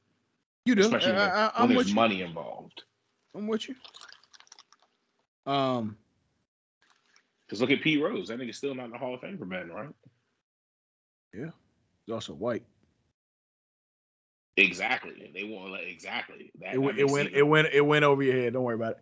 [0.66, 0.82] You do.
[0.82, 2.84] Especially when, I, I, when there's money involved.
[3.34, 3.76] I'm with you.
[5.46, 5.96] Um,
[7.48, 8.28] Because look at Pete Rose.
[8.28, 9.88] That nigga's still not in the Hall of Fame for betting, right?
[11.34, 11.52] Yeah.
[12.06, 12.64] He's also white.
[14.58, 15.32] Exactly.
[15.34, 16.52] They won't let exactly.
[16.60, 17.28] That, It, that went- it went.
[17.30, 17.68] even- It went.
[17.74, 18.54] It went over your head.
[18.54, 19.00] Don't worry about it.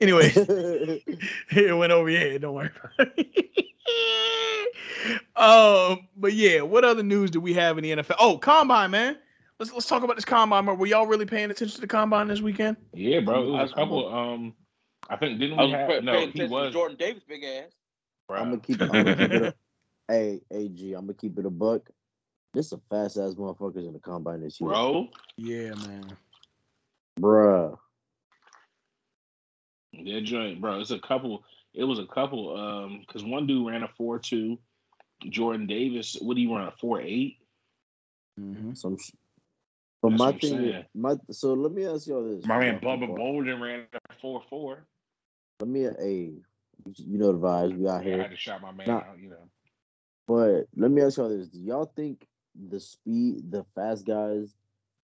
[0.00, 0.30] Anyway,
[1.50, 2.42] it went over your head.
[2.42, 3.56] Don't worry about it.
[5.36, 8.16] um, but yeah, what other news do we have in the NFL?
[8.20, 9.16] Oh, combine, man.
[9.58, 10.66] Let's let's talk about this combine.
[10.66, 12.76] Were y'all really paying attention to the combine this weekend?
[12.92, 13.34] Yeah, bro.
[13.34, 14.14] It I was was- a couple.
[14.14, 14.54] Um,
[15.10, 16.04] I think didn't I we was have?
[16.04, 16.72] No, he was.
[16.72, 17.72] Jordan Davis, big ass.
[18.28, 18.38] Bro.
[18.38, 18.80] I'm gonna keep.
[18.80, 19.42] I'm gonna keep it.
[19.42, 19.54] A,
[20.12, 21.90] hey, AG, I'm gonna keep it a buck.
[22.54, 25.08] There's a fast ass motherfuckers in the combine this year, bro.
[25.36, 26.16] Yeah, man.
[27.20, 27.76] bruh.
[29.92, 30.80] That joint, bro.
[30.80, 31.44] It's a couple.
[31.74, 32.56] It was a couple.
[32.56, 34.58] Um, because one dude ran a four two.
[35.28, 37.38] Jordan Davis, what do you run a four eight?
[38.40, 38.74] Mm-hmm.
[38.74, 38.96] Some.
[38.98, 39.10] Sh-
[40.00, 40.84] but That's my what I'm thing, saying.
[40.94, 42.46] my so let me ask y'all this.
[42.46, 43.16] My man y'all Bubba football.
[43.16, 44.86] Bolden ran a four four.
[45.60, 46.34] Let me, hey,
[46.96, 48.22] you know the vibes we out I here.
[48.22, 48.96] had to shout my man Nah.
[48.98, 49.18] out.
[49.20, 49.48] You know,
[50.26, 52.26] But let me ask y'all this: Do y'all think
[52.68, 54.54] the speed, the fast guys,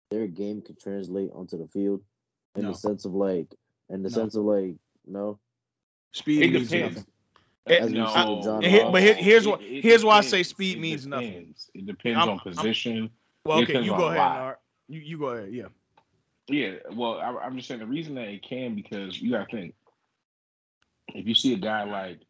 [0.10, 2.02] their game could translate onto the field
[2.56, 2.70] in No.
[2.72, 3.54] the sense of like,
[3.90, 4.16] in the No.
[4.16, 4.76] sense of like,
[5.06, 5.40] no?
[6.14, 6.96] Speed it means depends.
[6.98, 7.08] nothing.
[7.68, 10.22] As we no, see with John And but here's it- why- it here's why I
[10.22, 11.54] say speed It means nothing.
[11.74, 13.10] It depends I'm- on I'm- position.
[13.46, 14.36] Well, okay, you go ahead, lot.
[14.40, 14.56] Nard.
[14.90, 15.54] You you go ahead.
[15.54, 15.68] Yeah.
[16.48, 19.56] Yeah, well, I, I'm just saying the reason that it can because you got to
[19.56, 19.76] think
[21.16, 22.22] if you see a guy like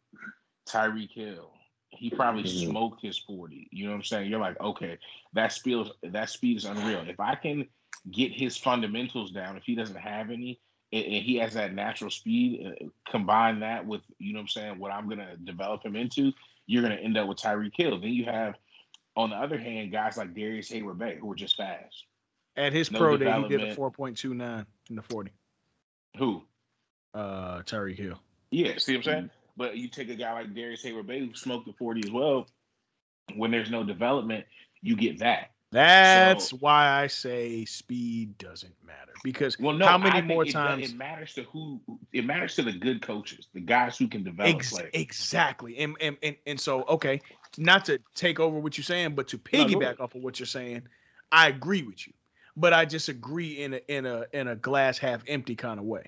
[0.68, 1.52] Tyreek Hill,
[1.90, 2.68] he probably Mhm.
[2.68, 3.68] smoked his 40.
[3.70, 4.30] You know what I'm saying?
[4.30, 4.98] You're like, okay,
[5.34, 7.08] that speed, that speed is unreal.
[7.08, 7.68] If I can
[8.10, 10.58] get his fundamentals down, if he doesn't have any,
[10.92, 14.48] and, and he has that natural speed, uh, combine that with, you know what I'm
[14.48, 16.32] saying, what I'm gonna develop him into,
[16.66, 18.00] you're gonna end up with Tyreek Hill.
[18.00, 18.54] Then you have,
[19.16, 22.06] on the other hand, guys like Darrius Heyward-Bey who are just fast.
[22.56, 25.32] At his No pro day, he did a four point two nine in the forty.
[26.16, 26.46] Who?
[27.14, 28.18] Uh, Tyreek Hill.
[28.52, 29.18] Yeah, see what I'm saying?
[29.24, 29.36] Mm-hmm.
[29.56, 32.46] But you take a guy like Darrius Heyward-Bey who smoked the 40 as well.
[33.34, 34.44] When there's no development,
[34.82, 35.50] you get that.
[35.70, 40.50] That's So- why I say speed doesn't matter because Well, no, how many more it,
[40.52, 40.90] times?
[40.90, 41.80] it matters to who
[42.12, 44.90] it matters to the good coaches, the guys who can develop Ex- players.
[44.92, 47.22] exactly, and, and and and so okay,
[47.56, 50.00] not to take over what you're saying, but to piggyback ahead.
[50.00, 50.82] off of what you're saying,
[51.30, 52.12] I agree with you,
[52.54, 56.04] but I disagree in a in a in a glass half empty kind of way.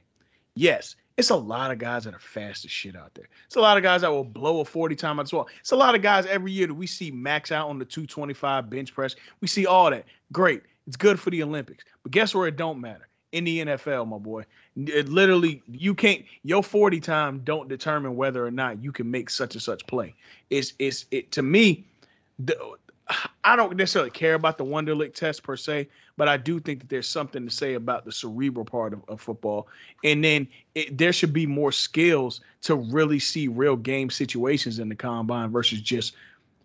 [0.56, 3.28] Yes, it's a lot of guys that are fast as shit out there.
[3.46, 5.48] It's a lot of guys that will blow a 40 time as well.
[5.60, 8.68] It's a lot of guys every year that we see max out on the 225
[8.68, 9.14] bench press.
[9.40, 10.06] We see all that.
[10.32, 10.62] Great.
[10.86, 11.84] It's good for the Olympics.
[12.02, 13.08] But guess where it don't matter?
[13.34, 14.44] in the NFL, my boy.
[14.76, 16.24] It literally, you can't.
[16.44, 20.14] Your forty time don't determine whether or not you can make such and such play.
[20.50, 21.84] It's it's it to me.
[22.38, 22.56] The,
[23.44, 26.88] I don't necessarily care about the Wonderlic test per se, but I do think that
[26.88, 29.68] there's something to say about the cerebral part of, of football.
[30.02, 34.88] And then it, there should be more skills to really see real game situations in
[34.88, 36.14] the combine versus just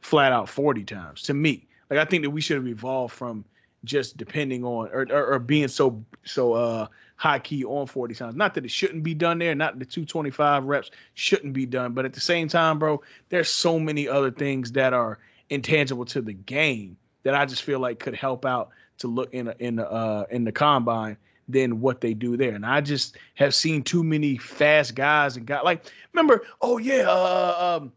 [0.01, 1.21] flat out 40 times.
[1.23, 3.43] To me, like I think that we should have evolved from
[3.85, 8.35] just depending on or, or, or being so so uh high key on 40 times.
[8.35, 12.05] Not that it shouldn't be done there, not the 225 reps shouldn't be done, but
[12.05, 15.19] at the same time, bro, there's so many other things that are
[15.49, 18.69] intangible to the game that I just feel like could help out
[18.99, 21.17] to look in a, in the uh in the combine
[21.47, 22.53] than what they do there.
[22.53, 27.05] And I just have seen too many fast guys and got like remember, oh yeah,
[27.07, 27.91] uh um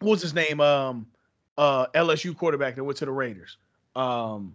[0.00, 0.60] what was his name?
[0.60, 1.06] Um
[1.58, 3.56] uh LSU quarterback that went to the Raiders.
[3.96, 4.54] Um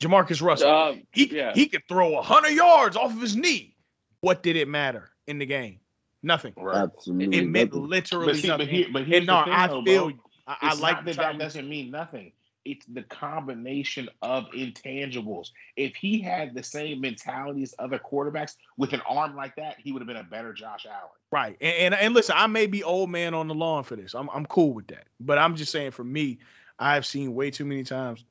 [0.00, 0.70] JaMarcus Russell.
[0.70, 1.52] Um, he yeah.
[1.54, 3.74] he could throw a hundred yards off of his knee.
[4.20, 5.78] What did it matter in the game?
[6.22, 6.54] Nothing.
[6.56, 6.78] Right.
[6.78, 7.38] Absolutely.
[7.38, 7.88] It meant nothing.
[7.88, 8.66] literally But see, nothing.
[8.66, 10.18] but here, but here's and no, I feel bro.
[10.46, 12.32] I, I like that that doesn't mean nothing.
[12.64, 15.50] It's the combination of intangibles.
[15.76, 19.92] If he had the same mentality as other quarterbacks with an arm like that, he
[19.92, 21.10] would have been a better Josh Allen.
[21.30, 21.56] Right.
[21.60, 24.14] And, and and listen, I may be old man on the lawn for this.
[24.14, 25.06] I'm I'm cool with that.
[25.20, 26.38] But I'm just saying for me,
[26.78, 28.24] I've seen way too many times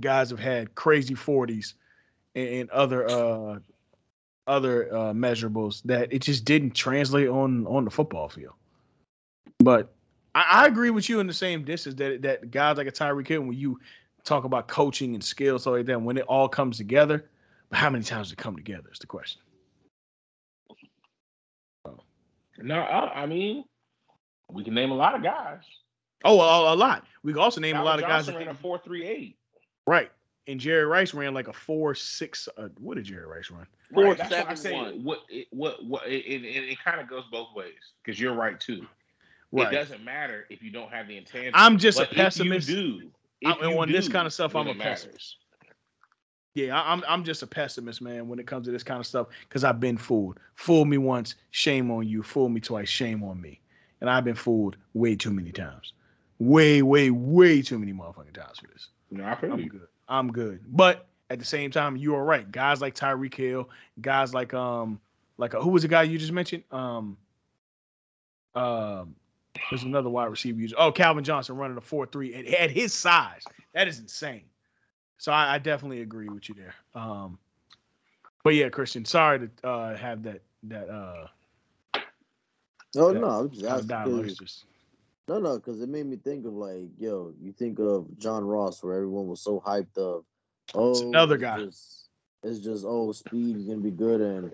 [0.00, 1.74] guys have had crazy 40s
[2.34, 3.58] and, and other uh
[4.46, 8.54] other uh measurables that it just didn't translate on on the football field.
[9.58, 9.92] But
[10.34, 13.26] I, I agree with you in the same distance that that guys like a Tyreek
[13.28, 13.78] Hill, when you
[14.24, 17.24] talk about coaching and skills, so like that, when it all comes together,
[17.70, 19.40] but how many times does it come together is the question.
[22.60, 23.64] No, I, I mean,
[24.50, 25.60] we can name a lot of guys.
[26.24, 27.04] Oh, a, a lot.
[27.22, 28.26] We can also name a Calvin lot of guys.
[28.26, 29.36] Johnson that ran a four three eight.
[29.86, 30.10] right.
[30.48, 32.48] And Jerry Rice ran like a four six.
[32.56, 33.66] Uh, what did Jerry Rice run?
[33.92, 34.72] Four, Right, that's what I seven, say.
[34.72, 35.04] one.
[35.04, 38.32] What it, what what it, it, it, it kind of goes both ways because you're
[38.32, 38.86] right too.
[39.50, 39.72] Right.
[39.72, 41.52] It doesn't matter if you don't have the intangible.
[41.54, 42.68] I'm just a but you pessimist.
[42.68, 43.10] do,
[43.46, 45.04] I- if and you on this kind of stuff, I'm a matters.
[45.04, 45.36] pessimist.
[46.54, 49.06] Yeah, I, I'm I'm just a pessimist, man, when it comes to this kind of
[49.06, 50.40] stuff because I've been fooled.
[50.56, 52.22] Fool me once, shame on you.
[52.22, 53.60] Fool me twice, shame on me.
[54.00, 55.92] And I've been fooled way too many times.
[56.40, 58.88] Way, way, way too many motherfucking times for this.
[59.10, 59.68] No, I feel I'm you.
[59.70, 59.86] good.
[60.08, 60.60] I'm good.
[60.68, 62.50] But at the same time, you are right.
[62.50, 63.68] Guys like Tyreek Hill,
[64.00, 65.00] guys like um
[65.36, 66.64] like uh, who was the guy you just mentioned?
[66.72, 67.16] Um
[68.54, 69.14] um
[69.70, 70.76] there's another wide receiver user.
[70.78, 73.42] Oh, Calvin Johnson running a 4-3 at, at his size.
[73.74, 74.44] That is insane.
[75.18, 76.74] So I, I definitely agree with you there.
[76.94, 77.38] Um
[78.44, 81.26] but yeah, Christian, sorry to uh have that that uh
[82.96, 83.18] Oh Yeah.
[83.20, 83.88] no, just kind of asking.
[83.88, 84.22] dialogue.
[84.22, 84.64] 'cause- It's just
[85.28, 88.82] No, no, because it made me think of like, yo, you think of John Ross,
[88.82, 90.24] where everyone was so hyped of,
[90.74, 91.58] oh, another it's guy.
[91.64, 92.08] Just,
[92.42, 94.52] it's just oh, speed is gonna be good, and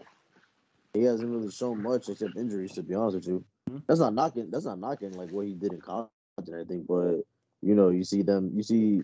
[0.93, 2.73] he hasn't really shown much except injuries.
[2.73, 3.45] To be honest with you.
[3.87, 4.51] That's not knocking.
[4.51, 6.09] That's not knocking like what he did in college
[6.39, 6.85] and everything.
[6.89, 7.23] But
[7.63, 9.03] you know, you see them, you see,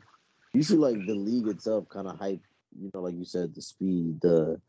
[0.52, 2.42] you see like the league itself kind of hype.
[2.80, 4.60] You know, like you said, the speed, the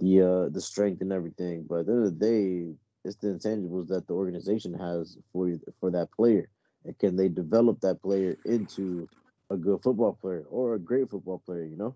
[0.00, 1.64] the uh the strength and everything.
[1.68, 5.48] But at the end of the day, it's the intangibles that the organization has for
[5.48, 6.48] you for that player,
[6.84, 9.08] and can they develop that player into
[9.50, 11.64] a good football player or a great football player?
[11.64, 11.94] You know.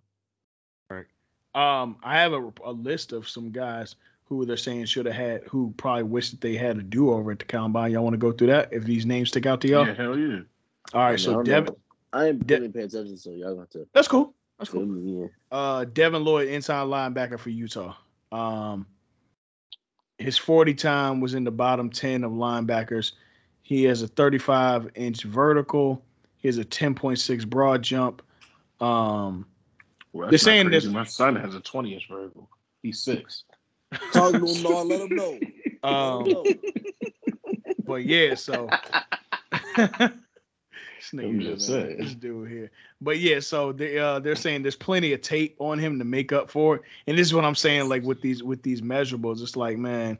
[0.88, 1.06] Right.
[1.52, 3.96] Um, I have a, a list of some guys
[4.30, 7.32] who they're saying should have had, who probably wish that they had a do over
[7.32, 7.90] at the combine.
[7.90, 8.72] Y'all want to go through that?
[8.72, 10.38] If these names stick out to y'all, Yeah, hell yeah.
[10.94, 11.78] all I mean, So don't Devin, know.
[12.12, 14.32] I ain't De- really paying attention, so y'all got to that's cool.
[14.58, 14.86] That's cool.
[14.86, 15.30] me in.
[15.50, 17.96] Uh, Devin Lloyd, inside linebacker for Utah.
[18.30, 18.86] Um,
[20.18, 23.12] his 40 time was in the bottom 10 of linebackers.
[23.62, 26.04] He has a 35 inch vertical.
[26.38, 28.22] He has a 10.6 broad jump.
[28.80, 29.44] Um,
[30.12, 30.86] Well, They're saying crazy.
[30.86, 32.48] this- My son has a 20 inch vertical.
[32.82, 33.42] He's six.
[34.12, 34.86] Talk to him, dog.
[34.86, 35.38] Let him know.
[35.82, 36.44] Let um, him know.
[37.84, 38.68] but yeah, so
[41.12, 41.98] this I'm just saying.
[41.98, 42.70] this dude here.
[43.00, 46.32] But yeah, so they uh they're saying there's plenty of tape on him to make
[46.32, 46.82] up for it.
[47.06, 50.18] And this is what I'm saying, like with these with these measurables, it's like, man,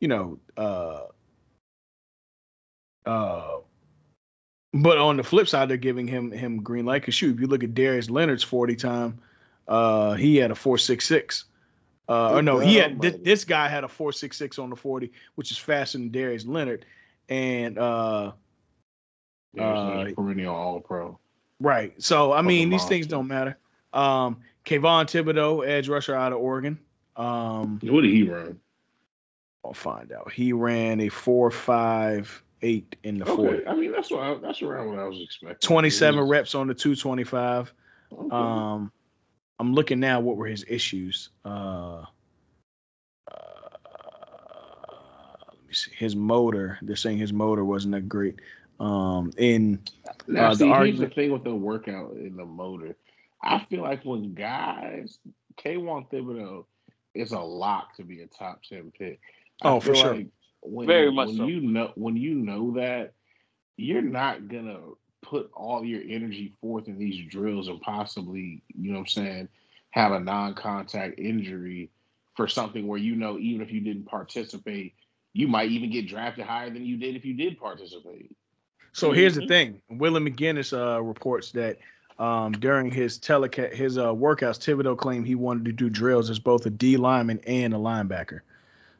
[0.00, 1.04] you know, uh
[3.06, 3.58] uh
[4.74, 7.04] but on the flip side, they're giving him him green light.
[7.04, 9.18] Cause shoot, if you look at Darius Leonard's 40 time,
[9.66, 11.44] uh he had a 466.
[12.08, 15.50] Uh, or no, he had this, this guy had a 466 on the 40, which
[15.50, 16.86] is faster than Darius Leonard.
[17.28, 18.32] And uh
[19.58, 21.18] Uh, perennial all pro.
[21.60, 21.92] Right.
[22.02, 23.58] So I mean, these things don't matter.
[23.92, 26.78] Um, Kayvon Thibodeaux, edge rusher out of Oregon.
[27.16, 28.60] Um, What did he run?
[29.64, 30.32] I'll find out.
[30.32, 33.48] He ran a four five eight in the four.
[33.48, 35.58] Okay, I mean that's what I, that's around what I was expecting.
[35.66, 37.74] 27 reps on the 225.
[38.12, 38.28] okay.
[38.34, 38.92] Um,
[39.58, 40.20] I'm looking now.
[40.20, 41.30] What were his issues?
[41.44, 42.04] Uh,
[43.30, 43.34] uh,
[45.52, 45.90] let me see.
[45.96, 46.78] His motor.
[46.82, 48.40] They're saying his motor wasn't that great.
[48.80, 49.80] Um, in
[50.28, 52.96] Now, uh, see, the here's the thing with the workout in the motor.
[53.42, 55.18] I feel like when guys,
[55.56, 56.64] Kayvon Thibodeaux
[57.14, 59.20] is a lock to be a top 10 pick.
[59.62, 60.14] I Oh, for sure.
[60.14, 60.28] like
[60.62, 61.46] when, Very much when so.
[61.46, 63.14] you know when you know that,
[63.76, 64.78] you're not gonna
[65.22, 69.48] put all your energy forth in these drills and possibly, you know what I'm saying,
[69.90, 71.90] have a non-contact injury
[72.36, 74.94] for something where you know even if you didn't participate,
[75.32, 78.30] you might even get drafted higher than you did if you did participate.
[78.92, 79.48] So here's the Mhm.
[79.48, 81.78] thing: Willie McGinest uh, reports that
[82.18, 86.38] um, during his telecast, his uh, workouts, Thibodeaux claimed he wanted to do drills as
[86.38, 88.40] both a D lineman and a linebacker.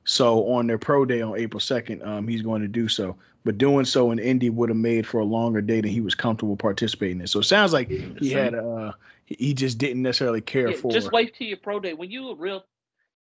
[0.05, 3.16] So on their pro day on April second, um, he's going to do so.
[3.49, 6.15] But doing so in Indy would have made for a longer day than he was
[6.15, 7.27] comfortable participating in.
[7.27, 8.93] So it sounds like he had uh,
[9.25, 10.93] he he just didn't necessarily care Yeah, for.
[10.93, 11.95] just wait till your pro day.
[11.95, 12.62] When you a real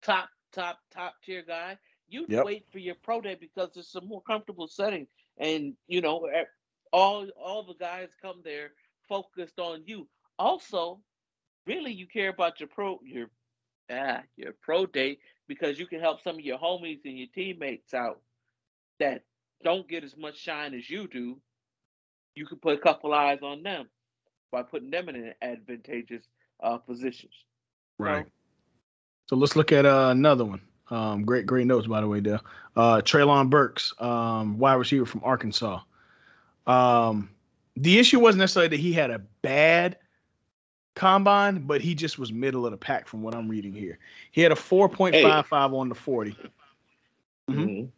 [0.01, 1.77] top, top, top tier guy,
[2.09, 2.43] you Yep.
[2.43, 5.05] wait for your pro day because it's a more comfortable setting,
[5.37, 6.27] and you know
[6.91, 8.71] all all the guys come there
[9.07, 10.07] focused on you.
[10.39, 10.99] Also,
[11.67, 13.29] really, you care about your pro your
[13.91, 17.93] ah your pro day because you can help some of your homies and your teammates
[17.93, 18.19] out
[18.99, 19.21] that
[19.63, 21.37] don't get as much shine as you do.
[22.35, 23.87] You can put a couple eyes on them
[24.51, 26.23] by putting them in an advantageous
[26.61, 27.33] uh, positions.
[27.97, 28.25] Right.
[29.25, 30.61] So let's look at uh, another one.
[30.89, 32.39] Um, great, great notes by the way, Dale.
[32.75, 35.79] Uh, Treylon Burks, um, wide receiver from Arkansas.
[36.65, 37.29] Um,
[37.75, 39.97] the issue wasn't necessarily that he had a bad
[40.95, 43.99] combine, but he just was middle of the pack from what I'm reading here.
[44.31, 46.35] He had a 4.55 on the 40,
[47.49, 47.89] Mhm.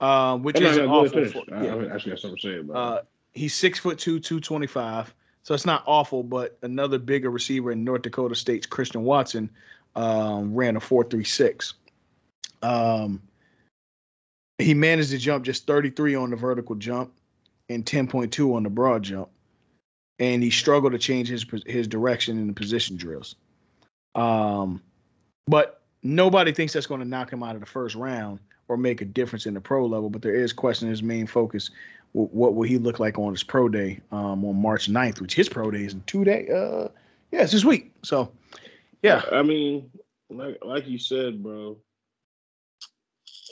[0.00, 1.24] Uh, which is no, awful.
[1.26, 1.74] For, I, yeah.
[1.74, 3.02] I actually got something to say about Uh,
[3.32, 5.14] he's six foot two, two twenty five.
[5.42, 9.48] So it's not awful, but another bigger receiver in North Dakota State's Christian Watson
[9.96, 11.74] um, ran a four three six.
[12.62, 13.22] Um,
[14.58, 17.12] he managed to jump just thirty three on the vertical jump
[17.68, 19.30] and ten point two on the broad jump,
[20.18, 23.36] and he struggled to change his his direction in the position drills.
[24.14, 24.82] Um,
[25.46, 29.00] but nobody thinks that's going to knock him out of the first round or make
[29.00, 30.10] a difference in the pro level.
[30.10, 31.70] But there is question his main focus
[32.12, 35.48] what will he look like on his pro day um, on March 9th, which his
[35.48, 36.48] pro day is in two days.
[36.48, 36.88] Uh,
[37.30, 37.92] yeah, it's this week.
[38.02, 38.32] So,
[39.02, 39.90] yeah, I mean,
[40.30, 41.76] like like you said, bro.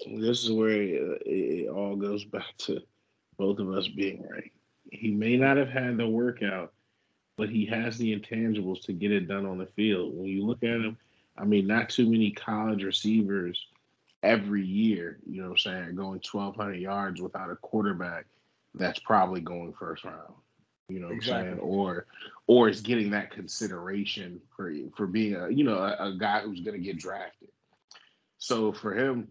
[0.06, 2.80] This is where it, it all goes back to
[3.38, 4.52] both of us being right.
[4.90, 6.72] He may not have had the workout,
[7.36, 10.14] but he has the intangibles to get it done on the field.
[10.14, 10.96] When you look at him,
[11.36, 13.66] I mean, not too many college receivers
[14.22, 18.26] every year, you know what I'm saying, going 1,200 yards without a quarterback
[18.74, 20.34] that's probably going first round.
[20.88, 21.58] You know what I'm saying?
[21.58, 22.06] Or
[22.46, 26.60] or is getting that consideration for for being a you know a, a guy who's
[26.60, 27.48] going to get drafted.
[28.38, 29.28] So for him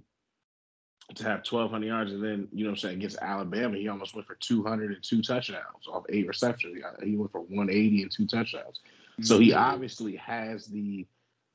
[1.14, 4.16] to have 1,200 yards and then you know what I'm saying against Alabama, he almost
[4.16, 6.76] went for 202 touchdowns off eight receptions.
[7.00, 8.82] He- He went for 180 and two touchdowns.
[9.22, 9.60] So he mm-hmm.
[9.60, 11.06] obviously has the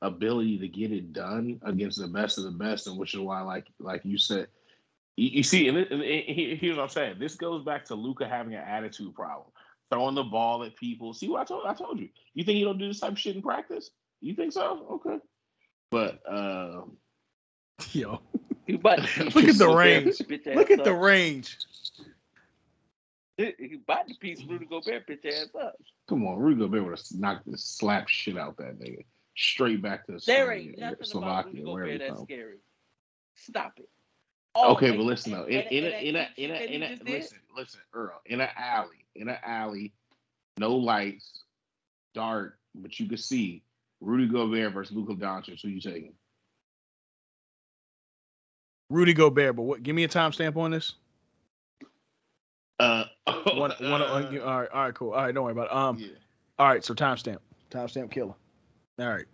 [0.01, 3.41] ability to get it done against the best of the best, and which is why,
[3.41, 4.47] like like you said,
[5.15, 7.15] you, you see, and, it, and it- here's what I'm saying.
[7.19, 9.47] This goes back to Luka having an attitude problem,
[9.91, 11.13] throwing the ball at people.
[11.13, 12.09] See what I told I told you.
[12.33, 13.91] You think he don't do this type of shit in practice?
[14.21, 15.01] You think so?
[15.05, 15.19] Okay.
[15.91, 16.97] But um,
[17.91, 18.21] yo,
[18.67, 18.99] You about
[19.35, 20.19] look at the range.
[20.55, 21.57] Look at the range.
[23.37, 25.75] He bought the piece Rudy Gobert bitch ass up.
[26.07, 29.03] come on, Rudy Gobert would have knocked the slap shit out that nigga
[29.35, 32.25] straight back to There ain't Slovenia, nothing about Slovakia, wherever Gobert he that's from.
[32.25, 32.57] scary.
[33.35, 33.89] Stop it.
[34.53, 37.37] Oh, okay, but listen though, in, in, a, in a in a in a listen
[37.55, 39.93] listen Earl in an alley in an alley,
[40.57, 41.43] no lights,
[42.13, 43.63] dark, but you can see
[44.01, 45.61] Rudy Gobert versus Luka Doncic.
[45.61, 46.13] Who you taking?
[48.89, 49.83] Rudy Gobert, but what?
[49.83, 50.95] Give me a timestamp on this.
[52.77, 53.05] Uh,
[53.53, 54.01] One, one.
[54.01, 54.05] uh,
[54.43, 55.11] all right, all right, cool.
[55.11, 55.73] All right, don't worry about it.
[55.73, 56.07] Um, yeah,
[56.59, 57.37] all right, so timestamp,
[57.69, 58.33] timestamp killer.
[58.99, 59.25] All right,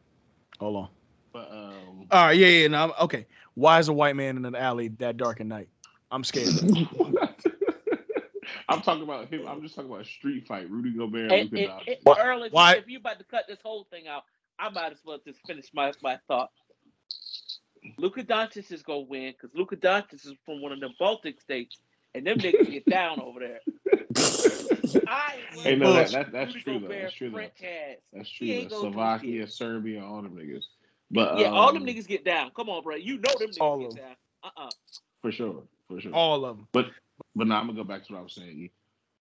[0.59, 0.87] hold on.
[1.33, 3.25] but um, All right, yeah, yeah, no, okay.
[3.55, 5.67] Why is a white man in an alley that dark at night?
[6.11, 6.47] I'm scared.
[8.69, 9.45] I'm talking about him.
[9.47, 10.69] I'm just talking about a street fight.
[10.69, 12.19] Rudy Gobert and And, Luka and, Doncic.
[12.25, 14.23] Earl, if, why- You, if you about to cut this whole thing out,
[14.59, 16.49] I might as well just finish my, my thought.
[17.97, 21.77] Luka Doncic is gonna win because Luka Doncic is from one of the Baltic states,
[22.13, 23.59] and them niggas get down over there.
[25.05, 26.87] I ain't Hey, worried no, that, that, that's true though.
[26.87, 27.37] That's true though.
[27.37, 27.97] French ass.
[28.13, 28.47] That's true.
[28.47, 28.81] ain't Though.
[28.81, 29.47] gonna do Slovakia.
[29.47, 30.63] Serbia, all them niggas.
[31.11, 32.51] But Yeah, all them um, niggas get down.
[32.55, 32.95] Come on, bro.
[32.95, 33.97] You know them niggas All get them.
[33.99, 34.15] down.
[34.43, 34.69] Uh uh
[35.21, 36.13] for sure, for sure.
[36.13, 36.67] All of them.
[36.71, 36.87] But
[37.35, 38.69] but now I'm gonna go back to what I was saying.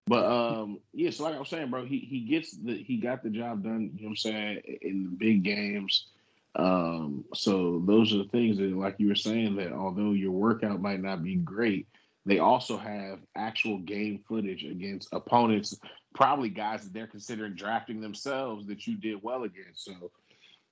[0.08, 3.22] But um, yeah, so like I was saying, bro, he he gets the he got
[3.22, 3.90] the job done.
[3.96, 6.06] You know what I'm saying in the big games.
[6.54, 10.80] Um, so those are the things that, like you were saying, that although your workout
[10.80, 11.86] might not be great,
[12.26, 15.78] they also have actual game footage against opponents,
[16.14, 19.84] probably guys that they're considering drafting themselves that you did well against.
[19.84, 20.10] So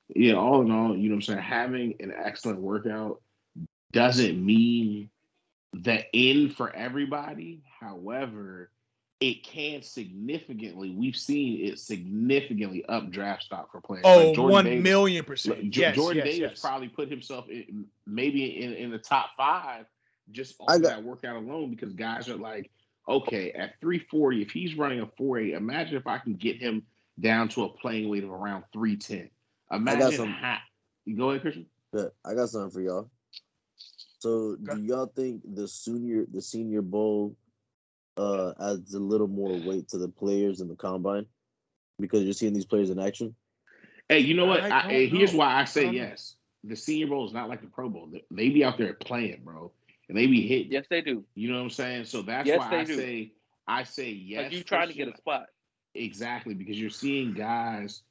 [0.09, 3.23] yeah, all in all, you know what I'm saying, having an excellent workout
[3.93, 5.09] doesn't mean
[5.73, 7.63] the end for everybody.
[7.81, 8.71] However,
[9.21, 14.03] it can significantly, we've seen it significantly up draft stock for players.
[14.05, 15.75] Oh, Like one Davis- million percent.
[15.77, 16.61] Yes, Jordan yes, Davis yes.
[16.61, 19.87] probably put himself in maybe in, in the top five
[20.31, 22.71] just I on got- that workout alone because guys are like,
[23.09, 26.85] okay, at 340, if he's running a 4.8, imagine if I can get him
[27.21, 29.31] down to a playing weight of around 310.
[29.73, 30.59] Imagine some- how.
[31.05, 31.67] You go ahead, Christian.
[31.93, 33.11] Yeah, I got something for y'all.
[34.19, 37.37] So, do y'all think the senior the Senior Bowl
[38.17, 41.27] uh adds a little more weight to the players in the combine
[42.01, 43.35] because you're seeing these players in action?
[44.09, 44.63] Hey, you know what?
[44.63, 46.37] I I don't here's why I I say yes.
[46.65, 48.09] The Senior Bowl is not like the Pro Bowl.
[48.11, 49.71] They, they be out there playing, bro,
[50.09, 50.73] and they be hitting.
[50.73, 51.25] Yes, they do.
[51.35, 52.05] You know what I'm saying?
[52.07, 52.97] So that's Yes, why they I do.
[52.97, 53.33] say
[53.67, 54.53] I say yes.
[54.53, 55.47] You trying to get a spot.
[55.95, 58.03] Exactly, because you're seeing guys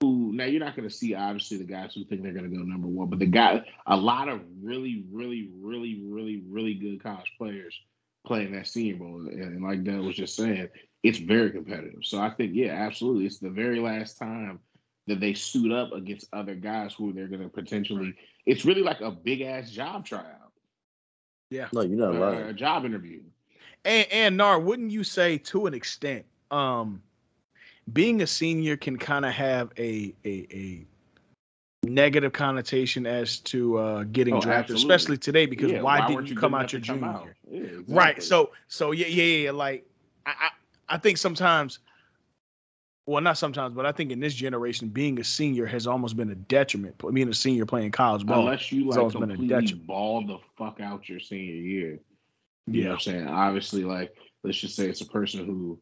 [0.00, 2.56] who now you're not going to see obviously the guys who think they're going to
[2.56, 7.02] go number one, but the guy, a lot of really, really, really, really, really good
[7.02, 7.78] college players
[8.26, 10.68] playing that Senior Bowl, and, and like Dell was just saying,
[11.02, 12.00] it's very competitive.
[12.02, 14.60] So I think, yeah, absolutely, it's the very last time
[15.06, 18.14] that they suit up against other guys who they're going to potentially.
[18.46, 20.43] It's really like a big ass job tryout,
[21.54, 21.68] Yeah.
[21.72, 22.46] No, you're not uh, lying.
[22.48, 23.20] a job interview.
[23.84, 27.00] And and Nar, wouldn't you say to an extent, um,
[27.92, 30.86] being a senior can kind of have a a a
[31.86, 34.94] negative connotation as to uh getting Oh, drafted, absolutely.
[34.94, 37.30] especially today, because Yeah, why, didn't weren't you come out your to junior out?
[37.50, 37.82] year?
[37.86, 38.20] Yeah, Right.
[38.22, 39.44] So so yeah, yeah, yeah.
[39.44, 39.86] yeah, Like
[40.26, 41.78] I, I I think sometimes
[43.06, 46.30] well not sometimes, but I think in this generation, being a senior has almost been
[46.30, 46.96] a detriment.
[47.12, 48.40] Being a senior playing college ball.
[48.40, 52.00] Unless you like always been a completely ball the fuck out your senior year.
[52.66, 52.88] You know Yeah.
[52.88, 53.28] what I'm saying?
[53.28, 55.78] Obviously, like let's just say it's a person who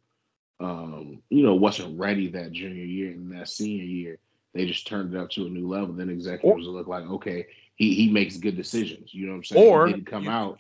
[0.62, 4.19] um, you know, wasn't ready that junior year and that senior year.
[4.55, 5.94] They just turned it up to a new level.
[5.94, 9.12] Then executives will look like, okay, he he makes good decisions.
[9.12, 9.69] You know what I'm saying?
[9.69, 10.59] Or he didn't come out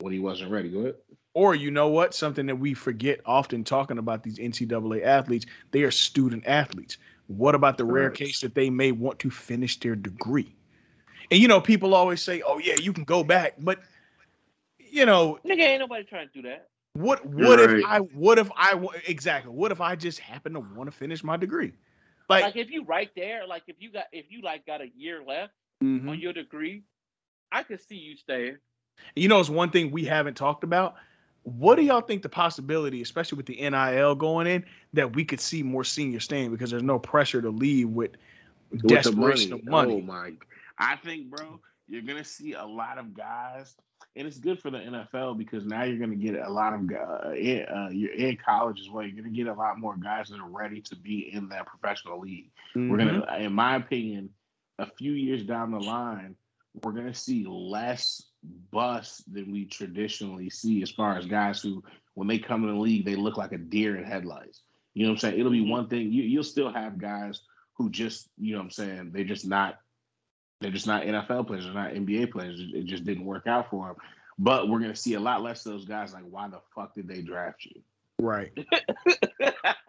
[0.00, 0.68] when he wasn't ready.
[0.68, 0.94] Go ahead.
[1.34, 2.14] Or you know what?
[2.14, 6.98] Something that we forget often talking about these NCAA athletes, they are student athletes.
[7.28, 10.54] What about the rare case that they may want to finish their degree?
[11.30, 13.78] And you know, people always say, "Oh yeah, you can go back," but
[14.78, 16.68] you know, Nigga, ain't nobody trying to do that.
[16.94, 17.84] what what if Right.
[17.86, 18.74] I what if I
[19.06, 21.72] exactly what if I just happen to want to finish my degree?
[22.28, 24.88] Like, Like if you right there, like if you got if you like got a
[24.96, 25.52] year left
[25.82, 26.08] mhm.
[26.08, 26.82] on your degree,
[27.52, 28.58] I could see you staying.
[29.14, 30.96] you know, it's one thing we haven't talked about.
[31.42, 35.40] What do y'all think the possibility, especially with the NIL going in, that we could
[35.40, 38.12] see more seniors staying because there's no pressure to leave with
[38.70, 39.94] With desperation of money?
[39.94, 40.32] Oh my!
[40.78, 43.74] I think, bro, you're gonna see a lot of guys,
[44.16, 47.36] and it's good for the NFL because now you're gonna get a lot of guys.
[47.36, 49.04] In, uh, you're in college as well.
[49.04, 52.20] You're gonna get a lot more guys that are ready to be in that professional
[52.20, 52.50] league.
[52.74, 53.26] We're Mhm.
[53.26, 54.34] gonna, in my opinion,
[54.78, 56.36] a few years down the line,
[56.82, 58.29] we're gonna see less
[58.72, 61.82] busts than we traditionally see as far as guys who,
[62.14, 64.62] when they come in the league, they look like a deer in headlights.
[64.94, 65.38] You know what I'm saying?
[65.40, 65.70] It'll be Mhm.
[65.70, 66.12] one thing.
[66.12, 67.42] You you'll still have guys
[67.74, 69.80] who just, you know what I'm saying, they're just not
[70.60, 72.60] they're just not NFL players, they're not NBA players.
[72.60, 73.96] It it just didn't work out for them.
[74.38, 77.08] But we're gonna see a lot less of those guys like, why the fuck did
[77.08, 77.82] they draft you?
[78.18, 78.52] Right.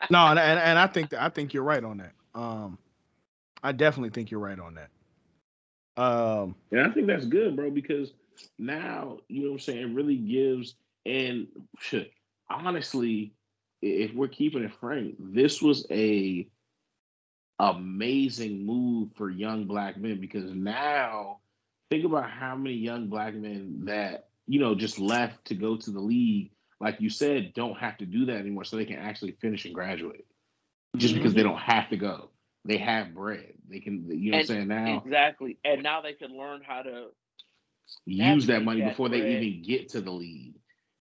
[0.10, 2.11] No, and, and and I think that I think you're right on that.
[2.36, 2.78] Um,
[3.64, 4.90] I definitely think you're right on that.
[6.02, 8.11] Um, And I think that's good, bro, because
[8.59, 11.47] now, you know what I'm saying, it really gives and
[11.80, 12.11] shit,
[12.49, 13.34] honestly,
[13.81, 16.47] if we're keeping it frank, this was a
[17.59, 21.39] amazing move for young black men because now
[21.89, 25.91] think about how many young black men that, you know, just left to go to
[25.91, 29.31] the league, like you said, don't have to do that anymore so they can actually
[29.41, 30.26] finish and graduate.
[30.97, 31.51] Just because they mm-hmm.
[31.51, 32.30] don't have to go.
[32.65, 33.53] They have bread.
[33.69, 35.57] They can you know what I'm saying now exactly.
[35.63, 37.07] And now they can learn how to
[38.05, 40.55] use that money that before they even get to the league.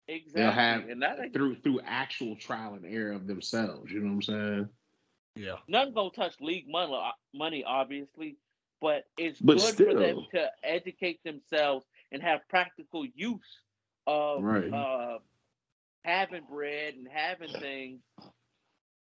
[0.09, 0.43] exactly.
[0.43, 3.91] They'll have and that through through actual trial and error of themselves.
[3.93, 4.69] You know what I'm saying?
[5.37, 5.57] yeah.
[5.69, 8.37] None gonna touch league money, uh, money obviously,
[8.81, 13.61] but it's But good for them to educate themselves and have practical use
[14.07, 14.73] of Right.
[14.73, 15.19] uh,
[16.05, 18.01] having bread and having things.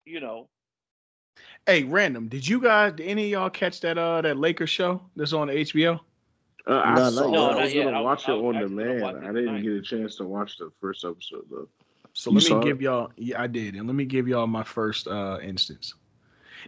[0.05, 0.49] You know,
[1.65, 2.27] Hey, random.
[2.29, 2.93] Did you guys?
[2.93, 5.99] Did any of y'all catch that uh that Lakers show that's on HBO?
[6.67, 7.21] Uh, I No, not saw.
[7.21, 7.27] yet.
[7.27, 7.31] it.
[7.31, 9.01] No, I not was gonna I watch I it was on actually demand.
[9.01, 9.63] watch I didn't tonight.
[9.63, 11.69] get a chance to watch the first episode though.
[12.13, 12.63] So You let saw me it?
[12.69, 13.11] give y'all.
[13.15, 15.93] Yeah, I did, and let me give y'all my first uh instance.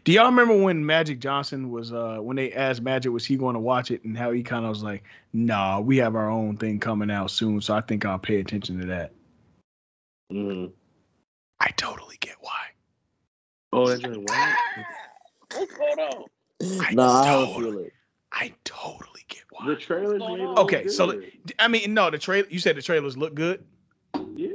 [0.06, 3.56] Do y'all remember when Magic Johnson was uh when they asked Magic was he going
[3.56, 5.04] to watch it and how he kind of was like,
[5.34, 8.80] "Nah, we have our own thing coming out soon, so I think I'll pay attention
[8.80, 9.12] to that."
[10.32, 10.72] Mhm.
[11.60, 12.68] I totally get why.
[13.74, 14.18] Oh, that's right.
[14.18, 14.28] What?
[15.58, 16.24] What's going on?
[16.88, 17.92] I Nah, I have a totally, feeling.
[18.32, 19.66] I totally get why.
[19.68, 20.56] The trailers going made it on?
[20.56, 21.20] look Okay, so.
[21.58, 22.48] I mean, no, the trailer.
[22.50, 23.64] You said the trailers look good.
[24.36, 24.50] yeah.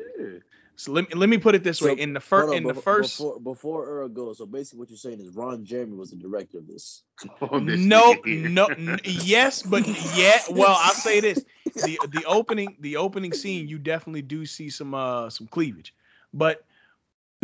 [0.77, 2.75] So let me let me put it this way: So, in the first, in the
[2.75, 4.39] first, before before Earl goes.
[4.39, 7.03] So basically, what you're saying is Ron Jeremy was the director of this.
[7.41, 10.41] Oh, this no, no, n- yes, but yeah.
[10.51, 11.45] Well, I'll say this:
[11.75, 15.95] the the opening the opening scene, you definitely do see some uh some cleavage,
[16.33, 16.65] but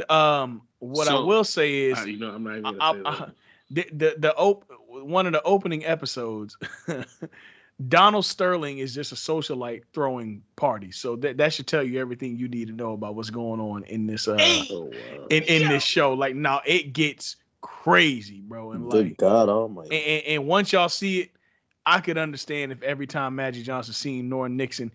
[0.09, 3.03] um, what I will say is, Uh, you know, I'm not even gonna I- say
[3.05, 3.35] I- that.
[3.71, 6.57] The the the op- one of the opening episodes,
[7.89, 10.97] Donald Sterling is just a socialite throwing parties.
[10.97, 13.85] So that that should tell you everything you need to know about what's going on
[13.85, 15.27] in this uh Oh wow!
[15.31, 16.13] in in this show.
[16.15, 19.97] Like now it gets crazy, bro, and Good like God Almighty!
[19.97, 21.31] and, and, and once y'all see it,
[21.87, 24.93] I could understand if every time Magic Johnson seen Norm Nixon,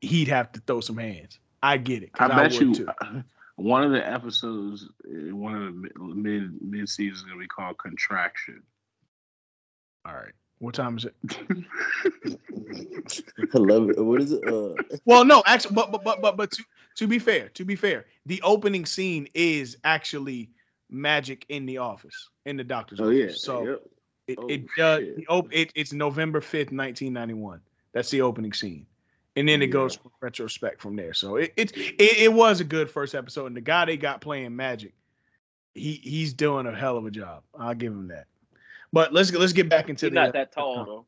[0.00, 1.38] he'd have to throw some hands.
[1.62, 2.10] I get it.
[2.18, 2.88] I bet would you too.
[3.56, 7.46] One of the episodes, uh, one of the mid mid, mid season is gonna be
[7.46, 8.62] called Contraction.
[10.06, 10.32] All right.
[10.58, 11.14] What time is it?
[13.54, 14.06] Eleven.
[14.06, 14.42] What is it?
[14.46, 14.74] Uh,
[15.04, 16.62] Well, no, actually, but but but but but to,
[16.96, 20.50] to be fair, to be fair, the opening scene is actually
[20.88, 23.16] Magic in the office in the doctor's Oh office.
[23.18, 23.32] yeah.
[23.36, 23.82] So yep.
[24.28, 27.60] it Oh, it uh, the op- it, it's November fifth, nineteen ninety one.
[27.92, 28.86] That's the opening scene,
[29.36, 29.72] and then it Yeah.
[29.72, 31.14] goes from retrospect from there.
[31.14, 34.20] So it it, it it was a good first episode, and the guy they got
[34.20, 34.92] playing Magic,
[35.74, 37.42] he he's doing a hell of a job.
[37.58, 38.26] I'll give him that.
[38.92, 41.06] But let's let's get back into He's the not that tall con- though,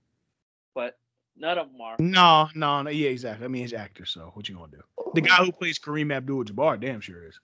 [0.74, 0.98] but
[1.36, 1.96] none of them are.
[1.98, 2.90] No, no, no.
[2.90, 3.44] Yeah, exactly.
[3.44, 4.82] I mean, he's an actor, so what you gonna do?
[5.14, 7.40] The guy who plays Kareem Abdul-Jabbar, damn sure is.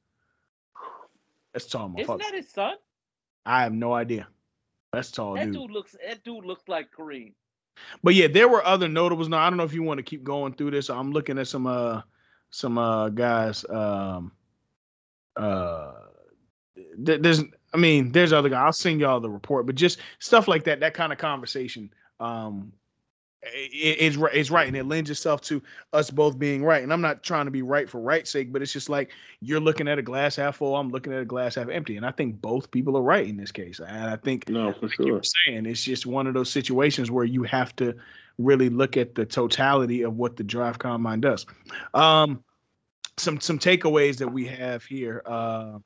[1.53, 2.19] That's a tall, Isn't motherfucker.
[2.21, 2.75] that his son?
[3.47, 4.27] I have no idea.
[4.93, 5.55] That's tall That dude.
[5.55, 5.97] dude looks.
[6.07, 7.33] That dude looks like Kareem.
[8.03, 9.29] But yeah, there were other notables.
[9.29, 10.91] Now I don't know if you want to keep going through this.
[10.91, 12.03] I'm looking at some uh
[12.51, 13.65] some uh guys.
[13.69, 14.33] Um
[15.37, 15.93] uh
[17.05, 17.43] th- there's
[17.73, 18.65] I mean, there's other guys.
[18.65, 21.91] I'll send y'all the report, but just stuff like that, that kind of conversation.
[22.21, 22.73] Um
[23.53, 25.63] it, it's right it's right and it lends itself to
[25.93, 28.63] us both being right and i'm not trying to be right for right's sake but
[28.63, 29.11] it's just like
[29.41, 32.07] you're looking at a glass half full i'm looking at a glass half empty and
[32.07, 34.99] i think both people are right in this case and i think No, for like
[34.99, 35.13] you sure.
[35.15, 37.95] were saying it's just one of those situations where you have to
[38.39, 41.47] really look at the totality of what the draft combine does
[41.95, 42.43] um
[43.17, 45.79] some some takeaways that we have here uh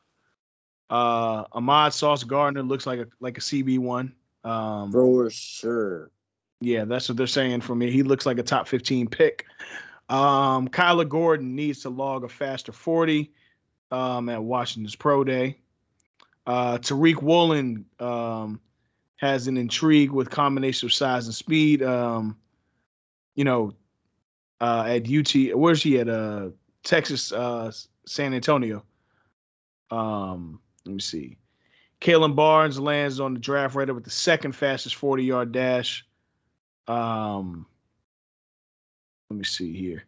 [0.91, 4.13] uh ahmad sauce gardner looks like a like a cb1
[4.45, 6.11] um for sure.
[6.61, 7.91] Yeah, that's what they're saying for me.
[7.91, 9.47] He looks like a top 15 pick.
[10.09, 13.33] Um, Kyler Gordon needs to log a faster 40
[13.91, 15.59] um, at Washington's Pro Day.
[16.47, 18.61] Uh, Tariq Woolen um,
[19.17, 21.83] has an intrigue with combination of size and speed.
[21.83, 22.37] Um,
[23.35, 23.75] you know,
[24.61, 26.09] uh, at UT, where's he at?
[26.09, 26.49] Uh,
[26.85, 27.71] Texas, uh,
[28.07, 28.83] San Antonio.
[29.91, 31.37] Um, let me see.
[32.01, 36.08] Kalon Barnes lands on the draft radar with the second fastest 40 yard dash.
[36.89, 37.67] Um,
[39.31, 40.05] let me see here.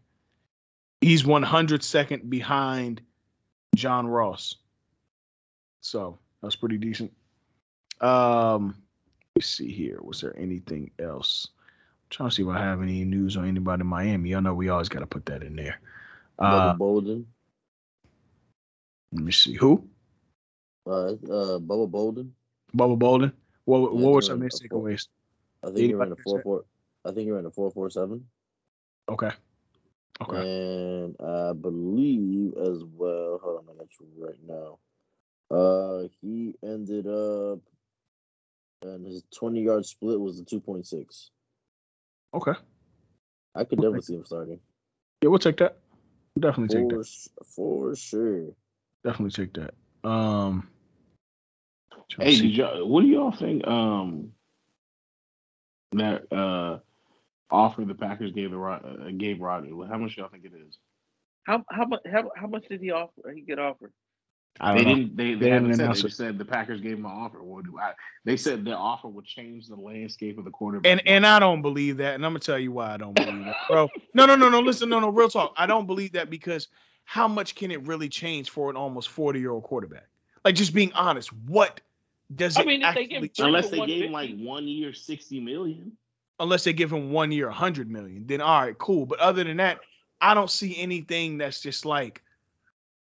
[1.01, 3.02] He's 100 second behind
[3.74, 4.57] John Ross.
[5.82, 7.12] So that's pretty decent.
[8.01, 8.69] Um,
[9.36, 9.98] let me see here.
[10.02, 11.48] Was there anything else?
[11.51, 14.35] I'm trying to see if I have any news on anybody in Miami.
[14.35, 15.81] I know we always got to put that in there.
[16.39, 17.27] Uh, Bubba Bolden.
[19.12, 19.55] let me see.
[19.55, 19.85] Who?
[20.86, 22.35] Uh, uh, Bubba Bolden.
[22.77, 23.32] Bubba Bolden.
[23.66, 25.09] What, what were some of his takeaways?
[25.62, 26.65] I think he ran a four four.
[27.05, 28.27] I think he ran a four four seven.
[29.09, 29.31] Okay.
[30.21, 30.37] Okay.
[30.37, 33.41] And I believe as well.
[33.43, 34.79] Hold on, I got you right now.
[35.51, 37.61] Uh, he ended up,
[38.83, 41.31] and his twenty yard split was the two point six.
[42.35, 42.53] Okay.
[43.55, 43.87] I could Okay.
[43.87, 44.61] definitely see him starting
[45.23, 45.79] Yeah, we'll take that.
[46.35, 47.29] We'll definitely take that.
[47.57, 48.53] for sure.
[49.05, 49.75] Definitely take that.
[50.09, 50.69] Um.
[52.19, 53.67] Hey, did y'all, what do y'all think?
[53.67, 54.33] Um,
[55.93, 56.79] that uh
[57.51, 58.75] offer the Packers gave the Ro-
[59.07, 59.73] uh, gave Rodgers.
[59.89, 60.79] How much y'all think it is?
[61.45, 63.33] How how much how, how much did he offer?
[63.35, 63.93] He get offered?
[64.61, 64.97] I They know.
[64.97, 65.17] didn't.
[65.17, 65.85] They, they, They haven't didn't said.
[65.85, 66.09] announce They it.
[66.09, 67.43] just said the Packers gave him an offer.
[67.43, 67.93] What do I?
[68.25, 70.91] They said the offer would change the landscape of the quarterback.
[70.93, 73.47] And and I don't believe that, and I'm gonna tell you why I don't believe
[73.47, 73.89] that, bro.
[74.15, 74.61] No, no, no, no.
[74.61, 75.09] Listen, no, no.
[75.11, 75.55] Real talk.
[75.57, 76.69] I don't believe that because
[77.05, 80.07] how much can it really change for an almost 40 year old quarterback?
[80.45, 81.81] Like, just being honest, what
[82.35, 83.47] does I it mean, if they give actually change?
[83.49, 85.93] Unless they gave him like one year, sixty million.
[86.41, 89.07] Unless they give him one year, 100 million, then all right, cool.
[89.07, 89.81] But other than that,
[90.21, 92.23] I don't see anything that's just like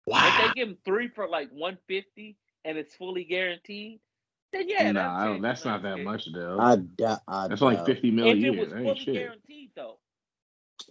[0.06, 0.28] wow.
[0.28, 4.00] If they give him three for like one fifty and it's fully guaranteed,
[4.52, 6.58] then yeah, nah, I don't, that's not that much, though.
[6.60, 7.20] I doubt.
[7.26, 7.86] I That's like doubt.
[7.86, 8.52] fifty If a it year.
[8.52, 9.14] was That ain't fully shit.
[9.14, 9.98] guaranteed though.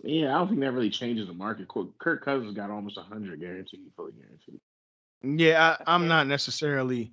[0.03, 1.67] Yeah, I don't think that really changes the market.
[1.67, 4.59] Kirk Kirk Cousins got almost hundred guaranteed, fully guaranteed.
[5.23, 7.11] Yeah, I, I'm not necessarily.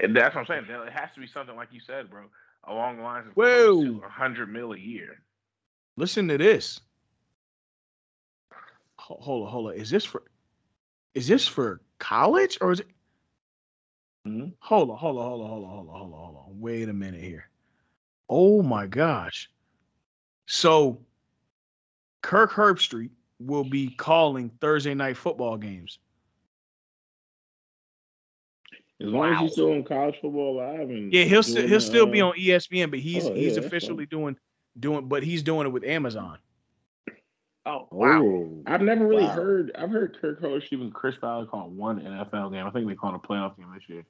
[0.00, 0.64] And that's what I'm saying.
[0.68, 2.24] It has to be something like you said, bro,
[2.66, 4.00] along the lines of Whoa.
[4.04, 5.20] a hundred mil a year.
[5.96, 6.80] Listen to this.
[8.98, 9.74] Hold on, hold on.
[9.74, 10.22] Is this for?
[11.14, 12.88] Is this for college or is it?
[14.26, 14.54] Mhm.
[14.60, 16.60] Hold on, hold on, hold on, hold on, hold on, hold on, hold on.
[16.60, 17.48] Wait a minute here.
[18.28, 19.50] Oh my gosh.
[20.46, 20.98] So
[22.22, 25.98] Kirk Herbstreit will be calling Thursday night football games.
[29.06, 31.80] As long as he's still on college football live and Yeah, he'll still he'll the,
[31.80, 34.36] still be uh, on ESPN, but he's oh, yeah, he's that's officially doing
[34.78, 36.38] doing, but he's doing it with Amazon.
[37.66, 38.22] Oh wow.
[38.22, 39.30] Oh, I've never really Wow.
[39.30, 39.72] heard.
[39.74, 42.66] I've heard Kirk Coach even Chris Fowler call one NFL game.
[42.66, 44.04] I think they called a playoff game this year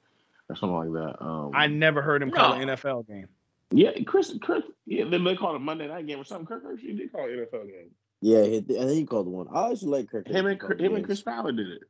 [0.49, 1.23] or something like that.
[1.23, 3.27] Um, I never heard him call an NFL game.
[3.71, 6.45] yeah, Chris, Chris, yeah, then they called a Monday night game or something.
[6.45, 7.91] Kirk Coach did call an NFL game.
[8.21, 8.39] yeah.
[8.41, 9.47] I think he called one.
[9.53, 10.27] I actually like Kirk.
[10.27, 11.05] Him and Cousins Chris- him and.
[11.05, 11.81] Chris Ballard did it.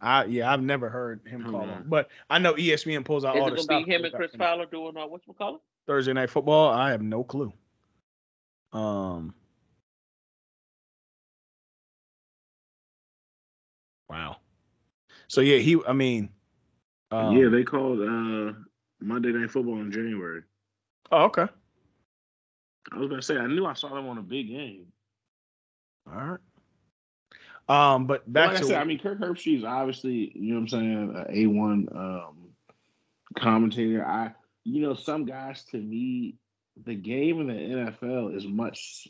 [0.00, 1.78] I yeah, I've never heard him call yeah.
[1.78, 3.64] him, but I know ESPN pulls out all the stuff.
[3.64, 5.56] Is all it the gonna be him and Chris Fowler doing uh, what you call
[5.56, 5.60] it?
[5.86, 6.70] Thursday night football.
[6.70, 7.52] I have no clue.
[8.72, 9.34] Um.
[14.08, 14.36] Wow.
[15.28, 15.78] So yeah, he.
[15.86, 16.30] I mean.
[17.10, 18.52] Um, yeah, they called uh,
[19.00, 20.42] Monday Night Football in January.
[21.10, 21.46] Oh, okay.
[22.92, 24.86] I was gonna say I knew I saw them on a big game.
[26.06, 26.40] All right.
[27.68, 30.60] Um, but back like to I said, I mean, Kirk Herbstreit is obviously, you know
[30.60, 32.48] what I'm saying, a one um,
[33.36, 34.04] commentator.
[34.06, 34.32] I,
[34.64, 36.36] you know, some guys to me,
[36.84, 39.08] the game in the NFL is much,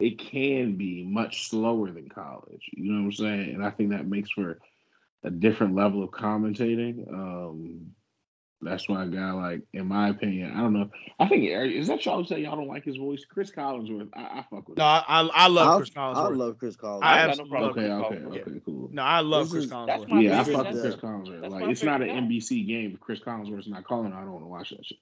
[0.00, 2.70] it can be much slower than college.
[2.72, 3.54] You know what I'm saying?
[3.54, 4.58] And I think that makes for
[5.22, 7.08] a different level of commentating.
[7.12, 7.92] Um,
[8.62, 10.90] that's why a guy like, in my opinion, I don't know.
[11.20, 13.24] I think is that y'all say y'all don't like his voice?
[13.28, 14.78] Chris Collinsworth, I, I fuck with.
[14.78, 16.16] no, I I, I love I, Chris Collinsworth.
[16.16, 17.02] I love Chris Collinsworth.
[17.02, 18.88] I I got no absolutely problem love Okay, with okay, Chris okay, cool.
[18.92, 19.86] No, I love This Chris is- Collinsworth.
[19.86, 20.64] That's my Yeah, I favorite.
[20.64, 21.40] fuck with Chris Collinsworth.
[21.42, 22.14] that's Like it's not an guy.
[22.14, 22.92] NBC game.
[22.94, 24.98] If Chris Collinsworth's not calling, I don't want to watch that shit.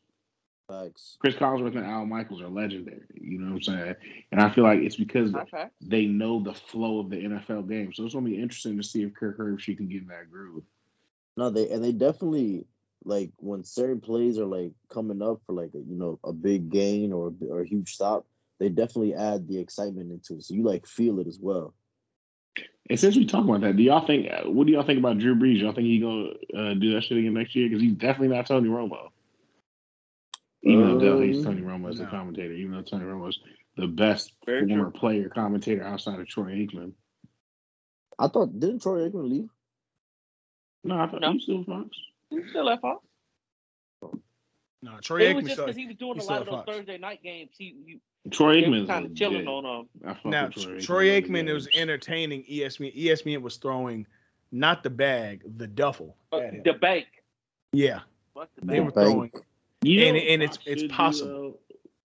[0.69, 1.17] Facts.
[1.21, 3.03] Chris Collinsworth and Al Michaels are legendary.
[3.21, 3.95] You know what I'm saying?
[4.33, 5.67] And I feel like it's because Okay.
[5.83, 7.93] they know the flow of the NFL game.
[7.93, 10.65] So it's gonna be interesting to see if Kirk Herbstreit can get in that groove.
[11.37, 12.65] No, they and they definitely
[13.05, 16.71] like when certain plays are like coming up for like a, you know a big
[16.71, 18.27] gain or a or a huge stop.
[18.61, 21.75] They definitely add the excitement into it, so you like feel it as well.
[22.89, 24.29] And since we talk about that, do y'all think?
[24.31, 25.61] uh, What do y'all think about Drew Brees?
[25.61, 27.69] Y'all think he gonna uh, do that shit again next year?
[27.69, 29.09] Because he's definitely not Tony Romo.
[30.63, 33.39] Even though he's Um, Tony Romo as a commentator, even though Tony Romo's
[33.77, 35.01] the best Very former true.
[35.01, 36.93] player commentator outside of Troy Aikman.
[38.19, 39.49] I thought didn't Troy Aikman leave?
[40.85, 41.31] No, I thought No.
[41.31, 41.89] he was still Fox.
[42.31, 43.05] He's still at Fox.
[44.83, 45.49] No, But Troy it was Aikman.
[45.49, 46.71] just because he was doing a lot of those Fox.
[46.73, 47.51] Thursday night games.
[47.57, 49.49] He, he, Troy Aikman kind of chilling legit.
[49.49, 49.67] on
[50.05, 50.17] um.
[50.25, 50.85] Now, Troy Aikman.
[50.85, 52.95] Troy Aikman was entertaining ESPN.
[52.97, 54.07] ESPN was throwing
[54.53, 56.17] not the bag, the duffel.
[56.33, 57.07] uh, the bank.
[57.73, 58.01] Yeah,
[58.35, 58.95] What's the they bank?
[58.95, 59.33] were throwing.
[59.83, 61.31] You know and- and it's- it's should do, possible.
[61.31, 61.59] though,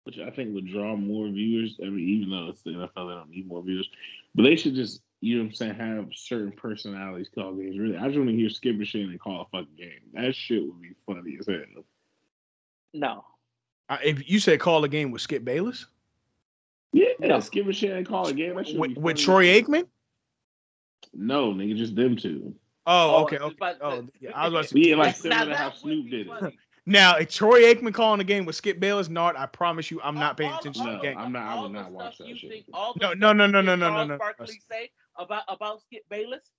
[0.05, 1.78] which I think would draw more viewers.
[1.82, 3.88] I mean, even though it's the NFL, they don't need more viewers,
[4.34, 7.78] but they should just, you know what I'm saying, have certain personalities call games.
[7.78, 10.01] Really, I just want to hear Skip and Shane and call a fucking game.
[10.14, 11.84] That shit would be funny as hell.
[12.94, 13.24] No.
[13.88, 15.86] Uh, if you said call a game with Skip Bayless
[16.93, 17.40] Yeah, No.
[17.40, 18.55] Skip and Shane call a game.
[18.56, 19.47] That with, be with Troy.
[19.47, 19.86] Aikman.
[21.14, 22.55] No, nigga, just them two.
[22.86, 23.56] Oh, Oh, okay, I was okay.
[23.59, 26.10] about to Oh, say- yeah, I was about to Yeah, like similar to how Snoop
[26.10, 26.55] did it.
[26.88, 30.14] Now, if Troy Aikman calling a game with Skip Bayless, Nard, I promise you, I'm
[30.14, 31.18] not paying all- attention to No, the game.
[31.18, 32.51] I'm not- I all would not watch that shit.
[32.51, 32.68] think-
[33.01, 34.18] No, no, no, no, no, no, no, Charles no.
[34.18, 36.51] Barkley say about about Skip Bayless,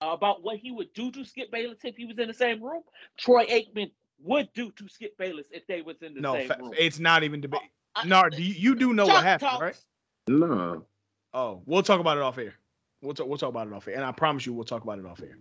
[0.00, 2.62] uh, about what he would do to Skip Bayless if he was in the same
[2.62, 2.82] room.
[3.18, 3.90] Troy Aikman
[4.20, 6.74] would do to Skip Bayless if they was in the No, same fa- room.
[6.78, 7.60] it's not even debate.
[7.94, 9.62] I- Nard, do you, you do know what happened, talks.
[9.62, 9.84] right?
[10.28, 10.86] No.
[11.34, 12.54] Oh, we'll talk about it off air.
[13.00, 13.26] We'll talk.
[13.26, 15.20] We'll talk about it off air, and I promise you, we'll talk about it off
[15.22, 15.38] air.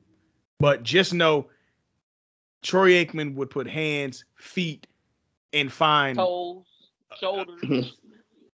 [0.60, 1.48] But just know,
[2.64, 4.88] Troy Aikman would put hands, feet,
[5.54, 6.66] and find Toes,
[7.20, 7.98] shoulders.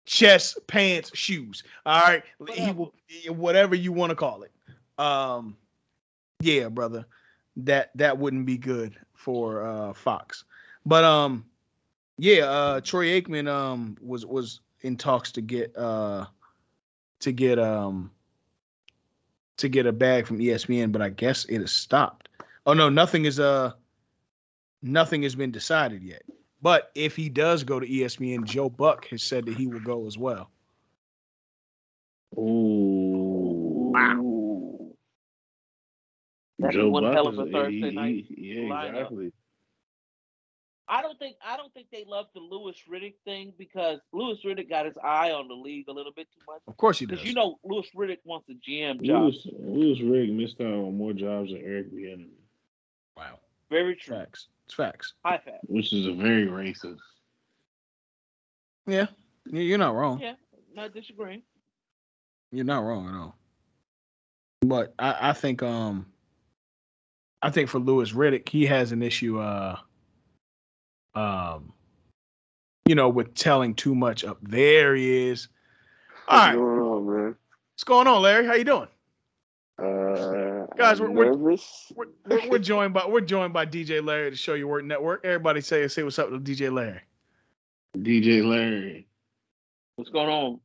[0.05, 1.63] Chest, pants, shoes.
[1.85, 2.23] All right,
[2.53, 2.73] he Whatever.
[2.73, 2.93] will
[3.29, 4.51] whatever you want to call it.
[4.97, 5.57] Um,
[6.39, 7.05] yeah, brother,
[7.57, 10.43] that that wouldn't be good for uh Fox.
[10.85, 11.45] But um,
[12.17, 16.25] yeah, uh, Troy Aikman um was was in talks to get uh
[17.21, 18.11] to get um
[19.57, 22.29] to get a bag from ESPN, but I guess it has stopped.
[22.65, 23.71] Oh no, nothing is uh
[24.81, 26.23] nothing has been decided yet.
[26.65, 30.07] But if he does go to ESPN, Joe Buck has said that he will go
[30.07, 30.49] as well.
[32.35, 33.91] Ooh.
[33.93, 34.87] Wow.
[36.57, 38.89] That'd Joe one Buck hell of a Thursday he- night he- yeah, lineup.
[38.89, 39.31] exactly.
[40.87, 44.67] I don't think I don't think they love the Louis Riddick thing because Louis Riddick
[44.67, 46.61] got his eye on the league a little bit too much.
[46.67, 47.19] Of course he does.
[47.19, 49.21] Because you know Louis Riddick wants a GM job.
[49.21, 52.29] Lewis Lewis Rig missed out on more jobs than Eric Bieniemy,
[53.15, 53.37] wow.
[53.69, 54.15] Very true.
[54.17, 54.47] Facts.
[54.65, 55.13] It's facts.
[55.23, 55.59] High fact.
[55.67, 56.97] which is a very racist.
[58.87, 59.07] Yeah.
[59.45, 60.19] You- You're not wrong.
[60.19, 60.33] Yeah,
[60.73, 61.43] not disagreeing.
[62.51, 63.35] You're not wrong at all.
[64.61, 66.07] But I, I think um
[67.41, 69.77] I think for Louis Riddick, he has an issue uh
[71.13, 71.71] um
[72.87, 74.37] you know with telling too much up.
[74.41, 75.47] There he is.
[76.27, 76.55] All What's right.
[76.55, 77.35] going on, man?
[77.73, 78.45] What's going on, Larry?
[78.47, 78.87] How you doing?
[79.77, 81.91] Uh, Guys, we're- we're- nervous.
[81.95, 85.23] We're, we're, we're joined by we're joined by DJ Larry to Show Your Work Network.
[85.25, 87.01] Everybody say say what's up to DJ Larry.
[87.97, 89.07] DJ Larry.
[89.95, 90.59] What's going on?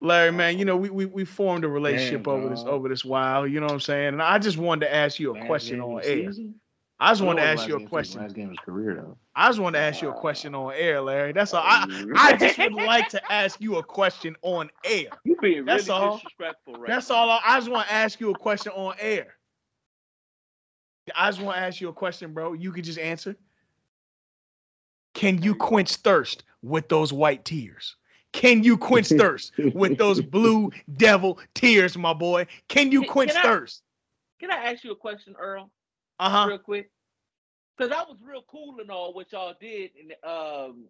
[0.00, 3.04] Larry, man, you know we we, we formed a relationship Damn, over this over this
[3.04, 3.46] while.
[3.46, 4.08] You know what I'm saying?
[4.08, 6.02] And I just wanted to ask you a Last question on air.
[6.32, 6.54] season?
[6.98, 8.20] I just I wanted to know it was ask you a question.
[8.20, 9.16] Last game of his career though.
[9.34, 11.32] I just wanted to ask you a question on air, Larry.
[11.32, 11.62] That's all.
[11.64, 11.84] I
[12.16, 15.06] I just would like to ask you a question on air.
[15.24, 16.16] You being That's really all.
[16.16, 17.30] disrespectful right That's all.
[17.30, 19.34] I, I just want to ask you a question on air.
[21.16, 22.52] I just want to ask you a question, bro.
[22.52, 23.36] You could just answer.
[25.14, 27.96] Can you quench thirst with those white tears?
[28.32, 32.46] Can you quench thirst with those blue devil tears, my boy?
[32.68, 33.82] Can you quench can I- thirst?
[34.40, 35.70] Can I ask you a question, Earl?
[36.18, 36.46] Uh huh.
[36.48, 36.90] real quick?
[37.76, 40.84] Because I was real cool and all what y'all did in the um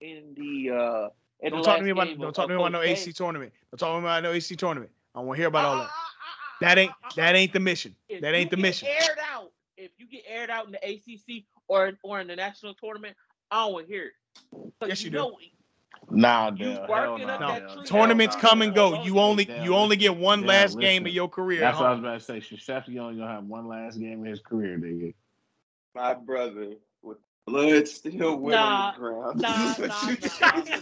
[0.00, 1.08] in the uh
[1.40, 2.06] in Don't the talk last to me about.
[2.08, 3.52] game Don't talk to me about no AC tournament.
[3.70, 4.90] Don't talk to me about no AC tournament.
[5.14, 5.90] I want to hear about Uh, all that.
[6.60, 7.94] That ain't that ain't the mission.
[8.08, 8.88] If That ain't you the get mission.
[8.88, 9.52] Aired out.
[9.76, 13.16] If you get aired out in the ACC or or in the national tournament,
[13.50, 14.12] I don't want to hear it.
[14.80, 15.16] 'Cause Yes, you do.
[15.18, 15.38] know,
[16.10, 16.86] Nah, You Dale.
[16.86, 17.26] Hell no.
[17.26, 17.82] up No, that tree.
[17.86, 18.64] tournaments Hell come no.
[18.64, 19.04] and go.
[19.04, 21.60] You only Dale, you only get one Dale, last game of your career.
[21.60, 22.40] That's what I was about to say.
[22.40, 25.14] Krzyzewski only gonna have one last game in his career, nigga.
[25.94, 29.40] My brother with blood still wet Nah, on the ground.
[29.40, 30.80] nah, This is what nah, nah.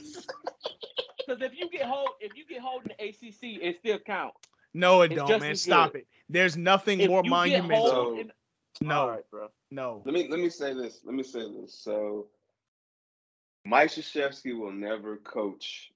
[1.27, 4.37] Because if you get hold, if you get hold in the ACC, it still counts.
[4.75, 5.55] No, it It's don't, man.
[5.57, 6.01] Stop good.
[6.03, 6.07] it.
[6.29, 7.87] There's nothing If more monumental.
[7.87, 8.33] So- in,
[8.81, 9.49] No, all right, bro.
[9.71, 10.03] no.
[10.05, 11.01] Let me let me say this.
[11.05, 11.75] Let me say this.
[11.75, 12.27] So
[13.65, 15.93] Mike Krzyzewski will never coach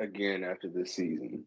[0.00, 1.44] again after this season.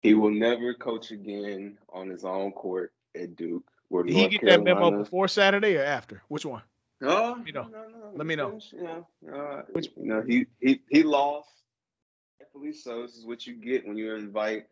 [0.00, 3.64] He will never coach again on his own court at Duke.
[3.88, 6.22] Where Did he North get that memo before Saturday or after?
[6.28, 6.62] Which one?
[7.00, 7.64] No, me know.
[7.64, 8.12] no, no.
[8.14, 8.58] Let me know.
[8.72, 11.48] Yeah, You know, uh, Which- you know, he he he lost.
[12.40, 13.02] Rightfully so.
[13.02, 14.66] This is what you get when you invite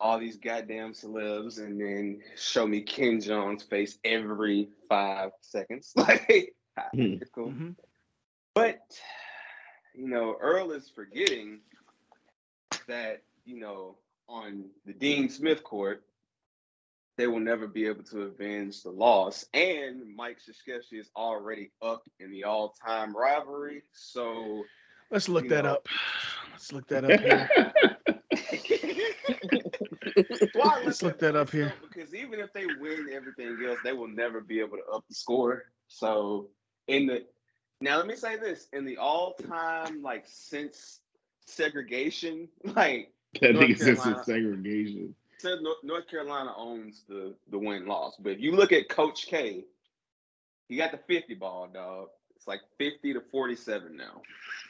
[0.00, 5.92] all these goddamn celebs and then show me Ken Jeong's face every five seconds.
[5.96, 6.54] Like,
[6.94, 7.16] Hmm.
[7.34, 7.50] cool.
[7.50, 7.76] Mhm.
[8.54, 8.80] But
[9.94, 11.60] you know, Earl is forgetting
[12.88, 13.96] that you know
[14.28, 16.04] on the Dean Smith court,
[17.16, 22.02] they will never be able to avenge the loss, and Mike Krzyzewski is already up
[22.20, 23.82] in the all-time rivalry.
[23.92, 24.64] So
[25.10, 25.74] Let's look that know.
[25.74, 25.88] up.
[26.52, 27.50] Let's look that up here.
[30.54, 31.72] Why Let's look that up here.
[31.82, 35.14] Because even if they win everything else, they will never be able to up the
[35.14, 35.64] score.
[35.88, 36.48] So
[36.88, 37.24] in the
[37.80, 41.00] now, let me say this: in the all-time like since
[41.46, 44.16] segregation, like That North nigga says Carolina.
[44.18, 45.14] it's segregation.
[45.38, 48.16] said North, North Carolina owns the the win loss.
[48.18, 49.64] But if you look at Coach K,
[50.68, 52.08] he got the 50 ball, dog.
[52.36, 54.22] It's like 50 to 47 now.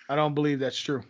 [0.09, 1.05] I don't believe that's true.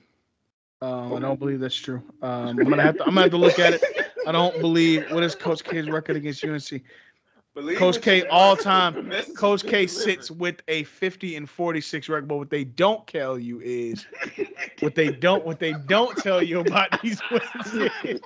[0.82, 2.02] Um, I don't believe that's true.
[2.22, 3.02] Um, I'm gonna have to.
[3.04, 3.82] I'm gonna have to look at it.
[4.26, 6.82] I don't believe what is Coach K's record against UNC.
[7.52, 9.10] Believe Coach K all time.
[9.36, 12.28] Coach K sits with a 50 and 46 record.
[12.28, 14.06] But what they don't tell you is
[14.80, 17.90] what they don't what they don't tell you about these wins.
[18.02, 18.20] He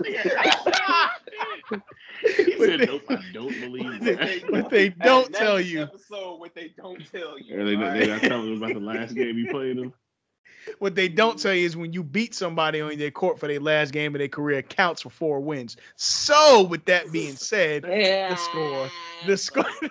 [2.57, 4.19] What said, they- nope, I don't believe what that.
[4.19, 5.83] they- what they don't tell you.
[5.83, 7.57] Episode what they don't tell you.
[7.59, 8.01] Yeah, they, all they, right?
[8.01, 9.93] they not telling us about the last game he played him.
[10.79, 13.61] What they don't tell you is when you beat somebody on their court for their
[13.61, 15.77] last game of their career it counts for four wins.
[15.97, 18.91] So, with that being said, the score,
[19.27, 19.65] the score.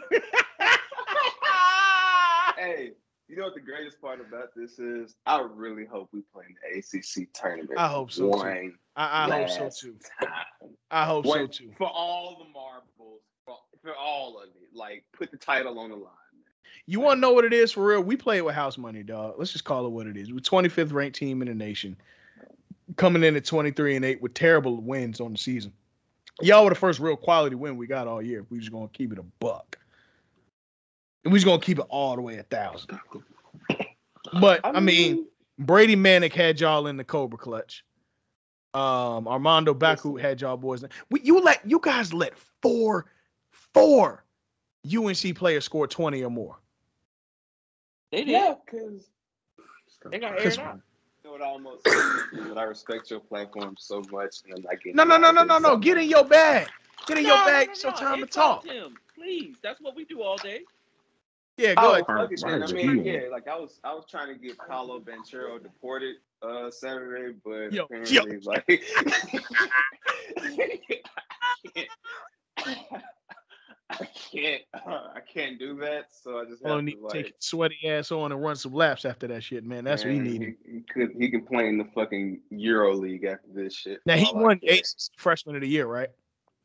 [2.58, 2.91] hey,
[3.28, 5.16] you know what the greatest part about this is?
[5.26, 7.78] I really hope we play in the ACC tournament.
[7.78, 8.74] I hope so, too.
[8.95, 9.95] I, I hope so too.
[10.20, 10.30] time.
[10.91, 11.72] I hope so too.
[11.78, 15.95] For all the marbles, for, for all of it, like put the title on the
[15.95, 16.12] line.
[16.86, 18.02] You want to know what it is for real?
[18.02, 19.36] We play it with house money, dog.
[19.38, 20.34] Let's just call it what it is.
[20.34, 21.96] We're 25th ranked team in the nation,
[22.98, 25.72] coming in at 23 and 8 with terrible wins on the season.
[26.42, 28.46] Y'all were the first real quality win we got all year.
[28.50, 29.78] We just gonna keep it a buck,
[31.24, 33.00] and we just gonna keep it all the way a thousand.
[34.42, 35.28] But I mean,
[35.60, 37.86] Brady Manek had y'all in the Cobra clutch.
[38.74, 40.84] Um, Armando Bacot had y'all boys.
[41.12, 43.06] We, you let you guys let four,
[43.52, 44.26] four
[44.92, 46.58] UNC players score 20 or more.
[48.14, 48.31] They did.
[48.31, 49.10] Yeah, because
[50.11, 50.80] They got Cause- aired out.
[51.26, 54.95] you know I almost but I respect your platform so much, and I'm not getting.
[54.95, 55.77] No, no, no, no, no, no.
[55.77, 56.68] Get in your bag.
[57.07, 57.68] Get in your No, no, bag.
[57.68, 58.65] no, It's your time to talk.
[58.65, 59.56] Him, please.
[59.64, 60.61] That's what we do all day.
[61.57, 62.06] Yeah, go Oh, ahead.
[62.06, 62.44] fuck it.
[62.45, 66.69] I mean, yeah, like I was, I was trying to get Paolo Banchero deported uh
[66.69, 68.23] Saturday, but Yo, apparently, yo.
[68.44, 68.65] like,
[70.38, 70.80] I
[71.76, 71.91] can't,
[73.99, 76.06] I can't I can't do that.
[76.11, 77.36] So I just Oh, have need to to take like.
[77.40, 79.84] sweaty ass on and run some laps after that shit, man.
[79.84, 80.56] That's what he needed.
[80.65, 83.99] He, he could, he can play in the fucking Euro League after this shit.
[84.06, 84.74] Now he won care.
[84.76, 84.86] ACC
[85.18, 86.10] freshman of the year, right?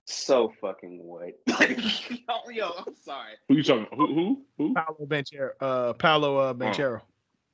[0.04, 1.34] So fucking what?
[1.48, 3.32] yo, yo, I'm sorry.
[3.48, 3.86] Who you talking?
[3.94, 4.06] Who?
[4.06, 4.42] Who?
[4.56, 4.74] Who?
[4.74, 5.50] Paolo Banchero.
[5.60, 6.40] Uh, Paolo Oh.
[6.40, 7.02] uh, Banchero.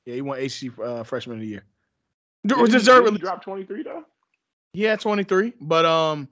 [0.05, 1.65] Yeah, he won ACC uh, freshman of the year.
[2.45, 3.11] Didn't he- Deservedly.
[3.11, 4.05] didn't he drop 23 though.
[4.73, 5.53] Yeah, 23.
[5.59, 6.29] But um,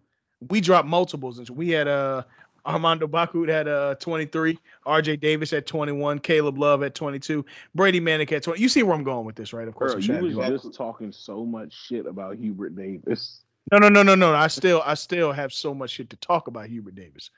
[0.49, 2.23] we dropped multiples, and so we had uh
[2.65, 7.45] Armando Bacot had uh 23, RJ Davis at 21, Caleb Love at 22,
[7.75, 8.59] Brady Manek at 20.
[8.61, 9.67] You see where I'm going with this, right?
[9.67, 12.75] Of course, Bro, I'm you was do all- just talking so much shit about Hubert
[12.75, 13.41] Davis.
[13.71, 14.33] No, no, no, no, no.
[14.35, 17.31] I still, I still have so much shit to talk about Hubert Davis.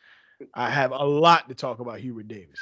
[0.54, 2.60] I have a lot to talk about Hubert Davis.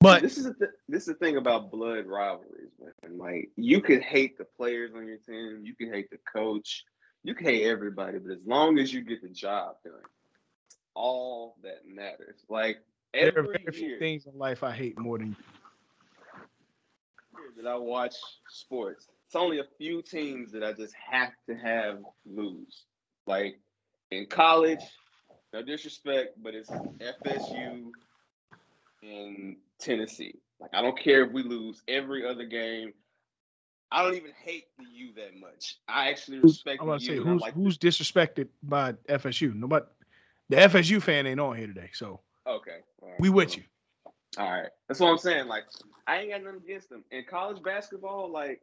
[0.00, 3.18] But this is the th- this is the thing about blood rivalries, man.
[3.18, 6.84] Like you could hate the players on your team, you can hate the coach,
[7.22, 9.92] you can hate everybody, but as long as you get the job done,
[11.00, 12.44] all that matters.
[12.48, 12.78] Like
[13.12, 15.34] there are every very few things in life I hate more than
[17.56, 18.14] that I watch
[18.48, 22.84] sports, it's only a few teams that I just have to have lose.
[23.26, 23.60] Like
[24.10, 24.80] in college,
[25.52, 27.90] no disrespect, but it's FSU
[29.02, 30.34] and Tennessee.
[30.60, 32.92] Like I don't care if we lose every other game.
[33.92, 35.78] I don't even hate the U that much.
[35.88, 37.20] I actually respect I'm to say U.
[37.22, 39.54] and I who's like who's disrespected by FSU.
[39.54, 39.86] Nobody.
[40.50, 42.78] The FSU fan ain't on here today, so okay.
[43.00, 43.62] right, we with you.
[44.36, 44.68] All right.
[44.88, 45.46] That's what I'm saying.
[45.46, 45.64] Like,
[46.08, 47.04] I ain't got nothing against them.
[47.12, 48.60] In college basketball, like,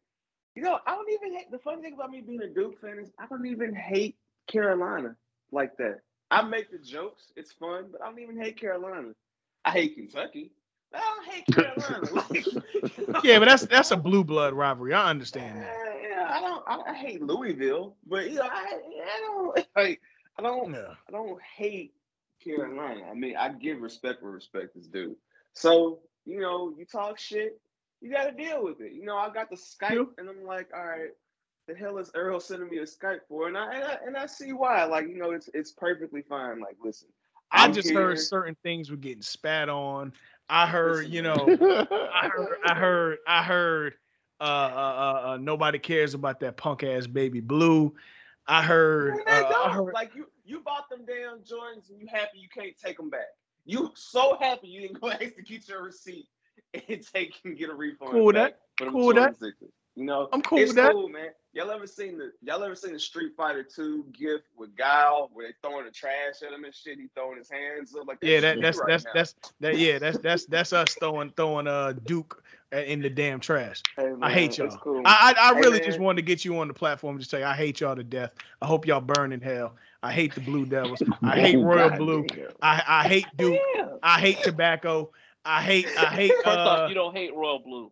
[0.56, 3.00] you know, I don't even hate the funny thing about me being a Duke fan
[3.00, 5.16] is I don't even hate Carolina
[5.54, 6.02] like that.
[6.30, 9.14] I make the jokes, it's fun, but I don't even hate Carolina.
[9.64, 10.52] I hate Kentucky.
[10.94, 13.22] I don't hate Carolina.
[13.24, 14.94] Yeah, but that's that's a blue blood rivalry.
[14.94, 15.74] I understand that.
[16.02, 16.64] Yeah, yeah, I don't.
[16.68, 20.02] I, I hate Louisville, but you know, I, I don't like.
[20.38, 20.74] I don't.
[20.74, 20.94] Yeah.
[21.08, 21.94] I don't hate
[22.44, 23.04] Carolina.
[23.10, 25.16] I mean, I give respect where respect is due.
[25.54, 27.60] So you know, you talk shit,
[28.02, 28.92] you got to deal with it.
[28.94, 31.12] You know, I got the Skype, and I'm like, all right,
[31.68, 33.48] the hell is Earl sending me a Skype for?
[33.48, 34.84] And I and I, and I see why.
[34.84, 36.60] Like, you know, it's it's perfectly fine.
[36.60, 37.08] Like, listen,
[37.52, 38.02] I I'm just here.
[38.02, 40.14] heard certain things were getting spat on.
[40.50, 43.94] I heard, you know, I heard, I heard, I heard.
[44.40, 44.48] Uh, uh,
[45.26, 47.92] uh, uh, nobody cares about that punk ass baby blue.
[48.48, 49.22] I heard.
[49.28, 49.94] Uh, I heard.
[49.94, 53.28] Like you, you bought them damn Jordans, and you happy you can't take them back.
[53.66, 56.28] You so happy you didn't go ask to get your receipt
[56.88, 58.12] and take and get a refund.
[58.12, 58.90] Cool back that.
[58.90, 59.36] Cool that.
[59.96, 60.92] You know, I'm cool with that.
[60.92, 61.30] cool, man.
[61.54, 65.48] Y'all ever seen the Y'all ever seen the Street Fighter Two gift with Guile where
[65.48, 67.00] they throwing the trash at him and shit?
[67.00, 69.12] He throwing his hands up like Yeah, that's that that's right that's now.
[69.16, 69.78] that's that.
[69.78, 73.82] Yeah, that's that's that's us throwing throwing uh Duke in the damn trash.
[73.96, 74.70] Hey, I hate y'all.
[74.78, 75.02] cool.
[75.06, 75.84] I I, I Hey, really man.
[75.84, 78.04] just wanted to get you on the platform and just say I hate y'all to
[78.04, 78.32] death.
[78.62, 79.76] I hope y'all burn in hell.
[80.04, 81.02] I hate the Blue Devils.
[81.24, 82.24] I hate Royal God Blue.
[82.24, 82.48] damn.
[82.62, 83.60] I I hate Duke.
[83.76, 83.88] Yeah.
[84.04, 85.12] I hate tobacco.
[85.46, 87.92] I hate I hate First off, uh you don't hate Royal Blue.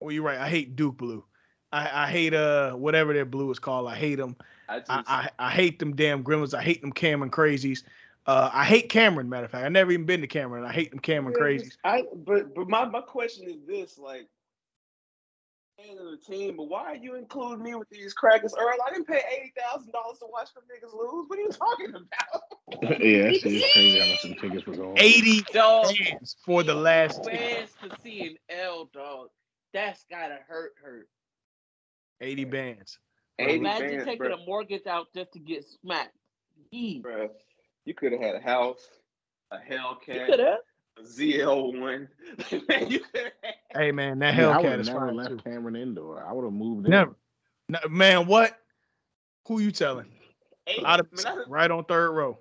[0.00, 0.38] well you're right.
[0.38, 1.24] I hate Duke Blue.
[1.72, 3.88] I, I hate uh whatever their blue is called.
[3.88, 4.36] I hate them.
[4.68, 5.02] I just I,
[5.38, 6.54] I I hate them damn gremlins.
[6.54, 7.82] I hate them Cameron crazies.
[8.26, 9.28] Uh, I hate Cameron.
[9.28, 10.64] Matter of fact, I never even been to Cameron.
[10.64, 11.76] I hate them Cameron Yeah, crazies.
[11.84, 14.26] I but but my, my question is this: like,
[15.78, 18.74] fan of the team, but why are you including me with these crackers, Earl?
[18.86, 21.26] I didn't pay eighty thousand dollars to watch them niggas lose.
[21.28, 22.42] What are you talking about?
[23.00, 24.94] yeah, that shit crazy how much some tickets was on.
[24.98, 29.28] 80 Dog, fans for the last fans to see an L dog.
[29.72, 31.08] That's gotta hurt hurt.
[32.20, 32.98] 80 bands.
[33.38, 34.34] 80 Imagine bands, taking bro.
[34.34, 36.16] a mortgage out just to get smacked.
[36.70, 37.02] Yee.
[37.04, 37.28] Bruh,
[37.86, 38.86] you could have had a house,
[39.50, 40.56] a You Hellcat,
[40.98, 42.08] a ZL1.
[42.68, 43.00] Man, you.
[43.74, 45.36] Hey man, that Yeah, I Hellcat would have is never fine left too.
[45.38, 46.24] Cameron indoor.
[46.26, 46.90] I would have moved in.
[46.90, 47.16] Never.
[47.68, 48.58] No, man, what?
[49.48, 50.06] Who you telling?
[50.66, 52.38] Hey, I'd have man, right on third row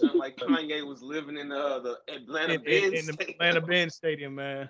[0.00, 3.60] sound like Kanye was living in uh, the Atlanta in, in, Benz in the Atlanta
[3.60, 4.68] Benz Stadium, man.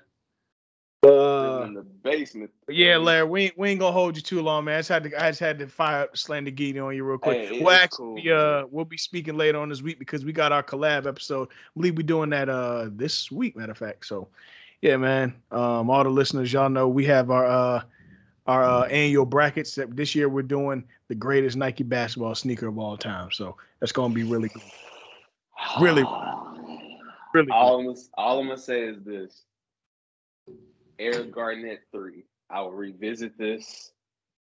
[1.02, 2.50] Living Uh, in the basement.
[2.68, 3.04] yeah, baby.
[3.04, 4.74] Larry, we ain't, we ain't gonna hold you too long, man.
[4.74, 7.18] I just had to I just had to fire up Slender Geedy on you real
[7.18, 7.36] quick.
[7.48, 10.32] Hey, we'll it's actually cool, uh we'll be speaking later on this week because we
[10.32, 11.48] got our collab episode.
[11.50, 14.06] I believe we're doing that uh this week, matter of fact.
[14.06, 14.28] So
[14.82, 15.34] yeah, man.
[15.52, 17.82] Um, all the listeners, y'all know we have our uh
[18.48, 22.78] our uh, annual brackets that this year we're doing the greatest Nike basketball sneaker of
[22.78, 23.30] all time.
[23.30, 24.62] So that's gonna be really cool.
[25.80, 26.04] Really.
[27.34, 29.42] Really all I'm gonna, all I'm gonna say is this:
[30.98, 32.24] Air Garnett three.
[32.50, 33.92] I will revisit this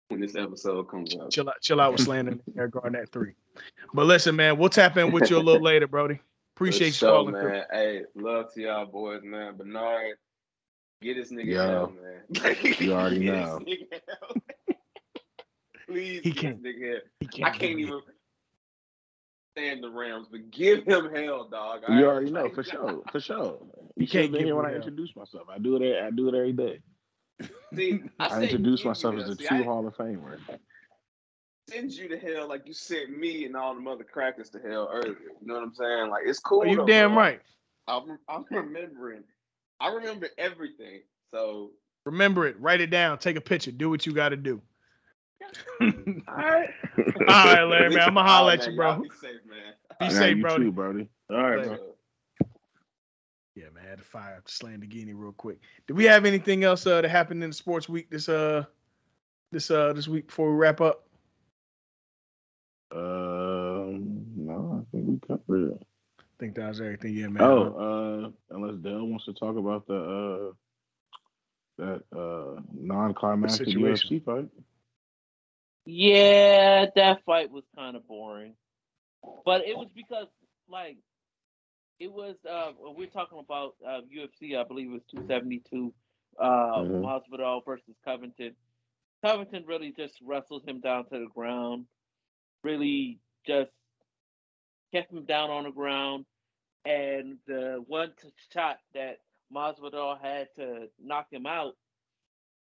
[0.09, 1.31] when this episode comes out.
[1.31, 3.33] chill out, chill out with slandering Air Garnett three.
[3.93, 6.21] But listen, man, we'll tap in with you a little later, Brody.
[6.57, 7.49] Appreciate you For sure, calling through.
[7.51, 7.65] man.
[7.73, 9.57] Hey, love to y'all boys, man.
[9.57, 10.17] Bernard,
[11.03, 12.57] get this nigga Yo, hell, man.
[12.79, 13.59] you already Get know.
[13.59, 14.37] this nigga hell.
[15.89, 17.01] Please, He get can't- this nigga hell.
[17.21, 18.01] He can't I can't get even
[19.57, 21.83] stand the Rams, but give him hell, dog.
[21.89, 22.05] all You right?
[22.05, 23.59] already know for sure, for sure.
[23.97, 25.49] You You can't can't give here when me I introduce myself.
[25.51, 26.03] I do it.
[26.03, 26.81] I do it every day.
[27.75, 30.39] See, I, I introduce myself as a See, true I Hall of Famer.
[31.69, 34.89] send you to hell like you sent me and all the mother crackers to hell
[34.93, 35.17] earlier.
[35.41, 36.11] You know what I'm saying?
[36.11, 36.61] Like it's cool.
[36.61, 37.23] Oh, you though, damn bro.
[37.23, 37.41] right.
[37.89, 39.23] I'm, I'm remembering.
[39.81, 41.01] I remember everything.
[41.33, 41.71] So
[42.05, 42.61] Remember it.
[42.61, 43.19] Write it down.
[43.19, 43.73] Take a picture.
[43.73, 44.61] Do what you got to do.
[45.81, 46.69] All right.
[47.29, 48.01] All right, Larry, man.
[48.01, 49.03] I'm gonna holler at you, Y'all bro.
[49.03, 49.75] Be safe, man.
[50.01, 50.65] Be Nah, safe, you Brody.
[50.65, 51.09] too, Brody.
[51.31, 51.79] All right, bro.
[53.55, 53.85] Yeah, man.
[53.87, 55.59] I had to fire up Slandagini real quick.
[55.87, 58.65] Did we have anything else uh, that happened in the sports week this uh
[59.53, 61.07] this uh this week before we wrap up?
[62.93, 65.83] Um, no, I think we covered it.
[66.21, 67.15] I think that was everything.
[67.15, 67.43] Yeah, man.
[67.43, 70.53] Oh, uh, unless Dale wants to talk about the uh
[71.79, 74.11] that uh non-climactic Situation.
[74.21, 74.49] UFC fight.
[75.87, 78.55] Yeah, that fight was kind of boring,
[79.45, 80.27] but it was because
[80.69, 80.97] like
[82.01, 82.35] it was.
[82.49, 84.57] Uh, we're talking about uh, UFC.
[84.59, 85.95] I believe it was 272.
[86.39, 86.45] Uh,
[86.83, 87.03] Mhm.
[87.03, 88.55] Masvidal versus Covington.
[89.25, 91.87] Covington really just wrestled him down to the ground.
[92.65, 93.71] Really just
[94.93, 96.27] kept him down on the ground,
[96.85, 98.13] and the one
[98.53, 99.19] shot that
[99.53, 101.77] Masvidal had to knock him out,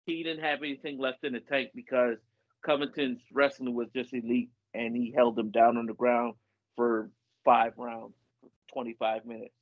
[0.06, 2.18] he didn't have anything left in the tank because
[2.68, 6.34] Covington's wrestling was just elite, and he held him down on the ground
[6.76, 7.08] for
[7.42, 8.12] five rounds,
[8.74, 9.55] 25 minutes.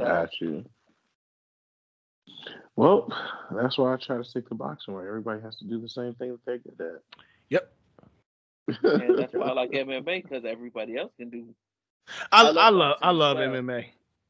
[0.00, 0.64] So, Got you.
[2.74, 3.12] Well,
[3.54, 6.14] that's why I try to stick to boxing, where everybody has to do the same
[6.14, 7.02] thing that they're good at.
[7.48, 7.72] Yep.
[8.82, 11.54] and that's why I like MMA because everybody else can do.
[12.32, 13.48] I, I love I love I love well.
[13.50, 13.84] MMA.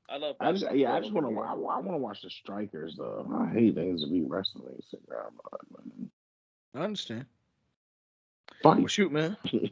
[0.07, 0.37] I love.
[0.39, 3.27] I just, yeah, I just want to, I, want to watch the strikers though.
[3.33, 5.37] I hate things to be wrestling sit around,
[5.87, 6.11] man.
[6.75, 7.27] I understand.
[8.63, 8.79] Fine.
[8.79, 9.37] Well, shoot, man.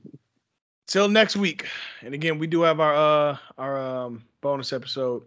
[0.86, 1.66] Till next week.
[2.02, 5.22] And again, we do have our uh our um bonus episode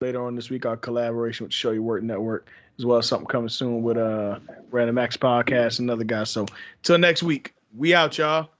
[0.00, 3.26] later on this week, our collaboration with Show Your Work Network, as well as something
[3.26, 4.38] coming soon with uh
[4.70, 6.30] Random Max Podcast and other guys.
[6.30, 6.46] So
[6.82, 8.50] till next week, we out, y'all.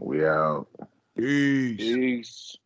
[0.00, 0.68] We out.
[1.16, 1.76] Peace.
[1.76, 2.56] Peace.